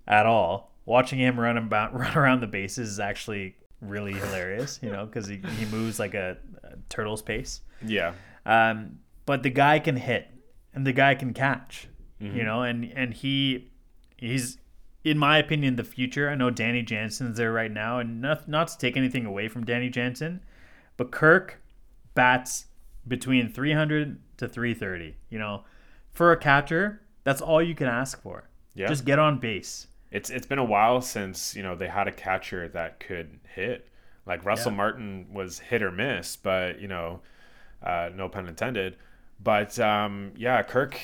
at 0.07 0.25
all. 0.27 0.73
Watching 0.85 1.19
him 1.19 1.39
run 1.39 1.59
about 1.59 1.93
run 1.99 2.17
around 2.17 2.41
the 2.41 2.47
bases 2.47 2.89
is 2.89 3.01
actually 3.01 3.57
really 3.81 4.13
hilarious. 4.15 4.79
You 4.83 4.93
know, 4.93 5.05
because 5.07 5.27
he, 5.27 5.41
he 5.59 5.65
moves 5.67 5.99
like 5.99 6.15
a, 6.15 6.37
a 6.63 6.77
turtle's 6.89 7.21
pace. 7.23 7.61
yeah. 7.85 8.13
Um, 8.47 9.01
but 9.27 9.43
the 9.43 9.51
guy 9.51 9.81
can 9.81 9.97
hit 9.97 10.29
and 10.73 10.87
the 10.87 10.93
guy 10.93 11.17
can 11.17 11.35
catch, 11.35 11.89
Mm-hmm. 12.21 12.37
you 12.37 12.45
know, 12.45 12.63
and 12.63 12.85
and 12.95 13.13
he 13.15 13.71
he's 14.17 14.59
in 15.05 15.19
my 15.19 15.39
opinion 15.39 15.77
the 15.77 15.85
future. 15.85 16.29
I 16.31 16.35
know 16.35 16.51
Danny 16.51 16.83
Jansen's 16.83 17.37
there 17.37 17.53
right 17.53 17.71
now, 17.71 17.99
and 17.99 18.21
not 18.21 18.49
not 18.49 18.69
to 18.69 18.79
take 18.79 18.97
anything 18.97 19.27
away 19.27 19.49
from 19.49 19.65
Danny 19.65 19.91
Jansen, 19.91 20.41
but 20.97 21.11
Kirk 21.11 21.61
bats 22.15 22.67
between 23.07 23.53
300 23.53 24.19
to 24.39 24.49
330. 24.49 25.15
You 25.29 25.39
know, 25.39 25.65
for 26.11 26.33
a 26.33 26.37
catcher, 26.37 27.03
that's 27.25 27.41
all 27.41 27.63
you 27.63 27.75
can 27.75 27.87
ask 27.87 28.21
for. 28.23 28.49
Yeah. 28.75 28.89
Just 28.89 29.05
get 29.05 29.19
on 29.19 29.39
base. 29.39 29.87
It's 30.11 30.31
it's 30.31 30.47
been 30.47 30.59
a 30.59 30.65
while 30.65 31.01
since 31.03 31.55
you 31.55 31.63
know 31.63 31.75
they 31.77 31.89
had 31.89 32.09
a 32.09 32.13
catcher 32.13 32.69
that 32.69 33.01
could 33.01 33.39
hit. 33.55 33.89
Like 34.25 34.45
Russell 34.45 34.73
Yeah. 34.73 34.77
Martin 34.79 35.27
was 35.33 35.59
hit 35.59 35.83
or 35.83 35.93
miss, 35.93 36.35
but 36.37 36.81
you 36.81 36.89
know, 36.89 37.21
uh, 37.83 38.11
no 38.15 38.29
pun 38.29 38.49
intended. 38.49 38.97
But 39.43 39.79
um, 39.79 40.33
yeah, 40.37 40.63
Kirk, 40.63 40.99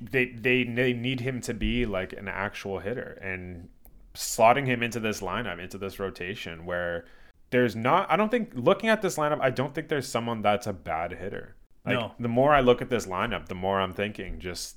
they 0.00 0.26
they 0.26 0.64
they 0.64 0.92
need 0.92 1.20
him 1.20 1.40
to 1.42 1.54
be 1.54 1.86
like 1.86 2.12
an 2.12 2.28
actual 2.28 2.78
hitter, 2.78 3.18
and 3.22 3.68
slotting 4.14 4.66
him 4.66 4.82
into 4.82 5.00
this 5.00 5.20
lineup, 5.20 5.60
into 5.60 5.78
this 5.78 5.98
rotation, 5.98 6.66
where 6.66 7.04
there's 7.50 7.74
not. 7.76 8.10
I 8.10 8.16
don't 8.16 8.30
think 8.30 8.50
looking 8.54 8.88
at 8.88 9.02
this 9.02 9.16
lineup, 9.16 9.40
I 9.40 9.50
don't 9.50 9.74
think 9.74 9.88
there's 9.88 10.06
someone 10.08 10.42
that's 10.42 10.66
a 10.66 10.72
bad 10.72 11.12
hitter. 11.12 11.54
Like, 11.84 11.94
No. 11.98 12.12
The 12.18 12.28
more 12.28 12.52
I 12.54 12.60
look 12.60 12.82
at 12.82 12.90
this 12.90 13.06
lineup, 13.06 13.46
the 13.46 13.54
more 13.54 13.80
I'm 13.80 13.92
thinking 13.94 14.38
just 14.40 14.76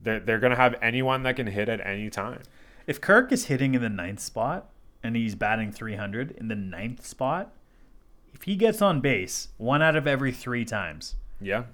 they're 0.00 0.20
they're 0.20 0.38
gonna 0.38 0.56
have 0.56 0.76
anyone 0.80 1.22
that 1.24 1.36
can 1.36 1.46
hit 1.48 1.68
at 1.68 1.84
any 1.84 2.10
time. 2.10 2.42
If 2.86 3.00
Kirk 3.00 3.32
is 3.32 3.46
hitting 3.46 3.74
in 3.74 3.82
the 3.82 3.88
ninth 3.88 4.20
spot 4.20 4.70
and 5.02 5.14
he's 5.16 5.34
batting 5.34 5.72
300 5.72 6.30
in 6.32 6.48
the 6.48 6.54
ninth 6.56 7.04
spot, 7.06 7.52
if 8.32 8.42
he 8.44 8.56
gets 8.56 8.80
on 8.80 9.00
base 9.00 9.48
one 9.56 9.82
out 9.82 9.96
of 9.96 10.06
every 10.06 10.32
three 10.32 10.64
times, 10.64 11.16
Yeah. 11.40 11.64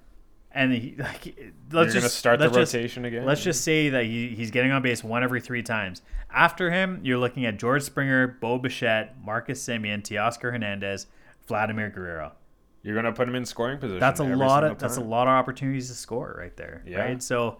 And 0.55 0.71
he 0.73 0.95
like 0.97 1.53
let's 1.71 1.93
You're 1.93 2.01
just 2.01 2.15
start 2.17 2.39
the 2.39 2.45
let's 2.45 2.57
just- 2.57 2.73
rotation 2.73 3.05
again? 3.05 3.25
Let's 3.25 3.43
just 3.43 3.63
say 3.63 3.89
that 3.89 4.05
he, 4.05 4.29
he's 4.29 4.49
getting 4.49 4.71
on 4.71 4.81
base 4.81 5.03
one 5.03 5.23
every 5.23 5.41
three 5.41 5.61
times. 5.61 6.01
After 6.33 6.71
him, 6.71 7.01
you're 7.03 7.17
looking 7.19 7.45
at 7.45 7.57
George 7.57 7.83
Springer, 7.83 8.27
Bo 8.27 8.57
Bichette, 8.57 9.15
Marcus 9.23 9.63
Semien, 9.63 10.01
Teoscar 10.01 10.51
Hernandez, 10.51 11.07
Vladimir 11.47 11.89
Guerrero. 11.89 12.31
You're 12.81 12.95
gonna 12.95 13.11
put 13.13 13.27
him 13.27 13.35
in 13.35 13.45
scoring 13.45 13.77
position. 13.79 13.99
That's 13.99 14.19
a 14.19 14.23
lot 14.23 14.63
of 14.63 14.77
that's 14.79 14.97
a 14.97 15.01
lot 15.01 15.27
of 15.27 15.31
opportunities 15.33 15.89
to 15.89 15.93
score 15.95 16.35
right 16.39 16.55
there. 16.55 16.83
Yeah. 16.87 16.99
Right. 16.99 17.21
So 17.21 17.59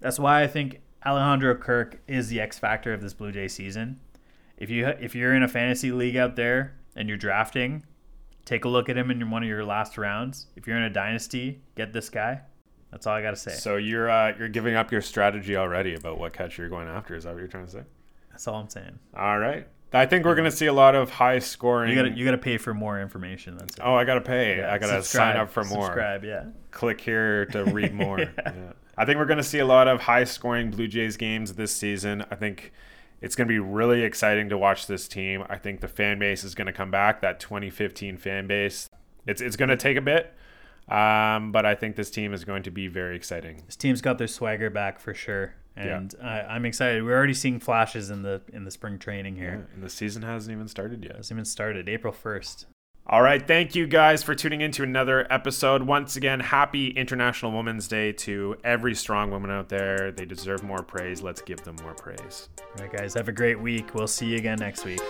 that's 0.00 0.18
why 0.18 0.42
I 0.42 0.46
think 0.46 0.80
Alejandro 1.04 1.54
Kirk 1.56 2.00
is 2.08 2.28
the 2.28 2.40
X 2.40 2.58
factor 2.58 2.92
of 2.92 3.00
this 3.02 3.12
Blue 3.14 3.32
Jay 3.32 3.48
season. 3.48 4.00
If 4.56 4.70
you 4.70 4.86
if 4.86 5.14
you're 5.14 5.34
in 5.34 5.42
a 5.42 5.48
fantasy 5.48 5.92
league 5.92 6.16
out 6.16 6.36
there 6.36 6.76
and 6.96 7.08
you're 7.08 7.18
drafting, 7.18 7.84
take 8.50 8.64
a 8.64 8.68
look 8.68 8.88
at 8.88 8.96
him 8.96 9.12
in 9.12 9.30
one 9.30 9.44
of 9.44 9.48
your 9.48 9.64
last 9.64 9.96
rounds. 9.96 10.48
If 10.56 10.66
you're 10.66 10.76
in 10.76 10.82
a 10.82 10.90
dynasty, 10.90 11.62
get 11.76 11.92
this 11.92 12.10
guy. 12.10 12.40
That's 12.90 13.06
all 13.06 13.14
I 13.14 13.22
gotta 13.22 13.36
say. 13.36 13.52
So 13.52 13.76
you're 13.76 14.10
uh, 14.10 14.34
you're 14.36 14.48
giving 14.48 14.74
up 14.74 14.90
your 14.90 15.02
strategy 15.02 15.56
already 15.56 15.94
about 15.94 16.18
what 16.18 16.32
catcher 16.32 16.62
you're 16.62 16.68
going 16.68 16.88
after. 16.88 17.14
Is 17.14 17.24
that 17.24 17.32
what 17.32 17.38
you're 17.38 17.48
trying 17.48 17.66
to 17.66 17.70
say? 17.70 17.82
That's 18.30 18.48
all 18.48 18.56
I'm 18.56 18.68
saying. 18.68 18.98
All 19.16 19.38
right. 19.38 19.68
I 19.92 20.06
think 20.06 20.24
we're 20.24 20.34
gonna 20.34 20.50
see 20.50 20.66
a 20.66 20.72
lot 20.72 20.96
of 20.96 21.10
high 21.10 21.38
scoring. 21.38 21.90
You 21.90 21.96
gotta 22.02 22.10
you 22.16 22.24
gotta 22.24 22.38
pay 22.38 22.58
for 22.58 22.74
more 22.74 23.00
information. 23.00 23.56
That's 23.56 23.76
it. 23.76 23.80
oh, 23.84 23.94
I 23.94 24.04
gotta 24.04 24.20
pay. 24.20 24.58
Yeah, 24.58 24.72
I 24.74 24.78
gotta 24.78 25.02
subscribe, 25.02 25.34
sign 25.34 25.40
up 25.40 25.50
for 25.50 25.62
more. 25.64 25.84
Subscribe, 25.84 26.24
yeah. 26.24 26.46
Click 26.72 27.00
here 27.00 27.46
to 27.46 27.64
read 27.66 27.94
more. 28.04 28.18
yeah. 28.18 28.72
I 28.98 29.04
think 29.04 29.18
we're 29.18 29.26
gonna 29.26 29.44
see 29.44 29.60
a 29.60 29.64
lot 29.64 29.86
of 29.86 30.00
high 30.00 30.24
scoring 30.24 30.72
Blue 30.72 30.88
Jays 30.88 31.16
games 31.16 31.54
this 31.54 31.74
season. 31.74 32.24
I 32.30 32.34
think 32.34 32.72
it's 33.20 33.36
gonna 33.36 33.48
be 33.48 33.58
really 33.58 34.02
exciting 34.02 34.48
to 34.48 34.58
watch 34.58 34.86
this 34.86 35.08
team. 35.08 35.44
I 35.48 35.56
think 35.56 35.80
the 35.80 35.88
fan 35.88 36.18
base 36.18 36.44
is 36.44 36.54
gonna 36.54 36.72
come 36.72 36.90
back. 36.90 37.20
That 37.20 37.40
2015 37.40 38.16
fan 38.16 38.46
base. 38.46 38.88
It's 39.26 39.40
it's 39.40 39.56
gonna 39.56 39.76
take 39.76 39.96
a 39.96 40.00
bit. 40.02 40.34
Um, 40.88 41.52
but 41.52 41.64
I 41.64 41.76
think 41.76 41.94
this 41.94 42.10
team 42.10 42.34
is 42.34 42.44
going 42.44 42.64
to 42.64 42.70
be 42.70 42.88
very 42.88 43.14
exciting. 43.14 43.62
This 43.66 43.76
team's 43.76 44.00
got 44.00 44.18
their 44.18 44.26
swagger 44.26 44.70
back 44.70 44.98
for 44.98 45.14
sure, 45.14 45.54
and 45.76 46.12
I, 46.20 46.40
I'm 46.40 46.64
excited. 46.64 47.04
We're 47.04 47.16
already 47.16 47.34
seeing 47.34 47.60
flashes 47.60 48.10
in 48.10 48.22
the 48.22 48.42
in 48.52 48.64
the 48.64 48.72
spring 48.72 48.98
training 48.98 49.36
here. 49.36 49.68
And 49.72 49.84
the 49.84 49.88
season 49.88 50.22
hasn't 50.22 50.52
even 50.52 50.66
started 50.66 51.04
yet. 51.04 51.12
It 51.12 51.16
Hasn't 51.18 51.36
even 51.36 51.44
started. 51.44 51.88
April 51.88 52.12
first. 52.12 52.66
All 53.10 53.22
right, 53.22 53.44
thank 53.44 53.74
you 53.74 53.88
guys 53.88 54.22
for 54.22 54.36
tuning 54.36 54.60
in 54.60 54.70
to 54.70 54.84
another 54.84 55.26
episode. 55.30 55.82
Once 55.82 56.14
again, 56.14 56.38
happy 56.38 56.90
International 56.90 57.50
Women's 57.50 57.88
Day 57.88 58.12
to 58.12 58.56
every 58.62 58.94
strong 58.94 59.32
woman 59.32 59.50
out 59.50 59.68
there. 59.68 60.12
They 60.12 60.24
deserve 60.24 60.62
more 60.62 60.84
praise. 60.84 61.20
Let's 61.20 61.42
give 61.42 61.60
them 61.64 61.74
more 61.82 61.94
praise. 61.94 62.48
All 62.60 62.84
right, 62.84 62.92
guys, 62.92 63.14
have 63.14 63.26
a 63.26 63.32
great 63.32 63.60
week. 63.60 63.96
We'll 63.96 64.06
see 64.06 64.26
you 64.26 64.36
again 64.36 64.60
next 64.60 64.84
week. 64.84 65.00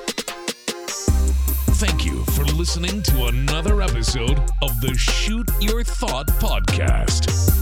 Thank 1.77 2.07
you 2.07 2.25
for 2.25 2.45
listening 2.45 3.03
to 3.03 3.27
another 3.27 3.83
episode 3.83 4.39
of 4.63 4.81
the 4.81 4.95
Shoot 4.97 5.51
Your 5.61 5.85
Thought 5.85 6.29
podcast. 6.29 7.60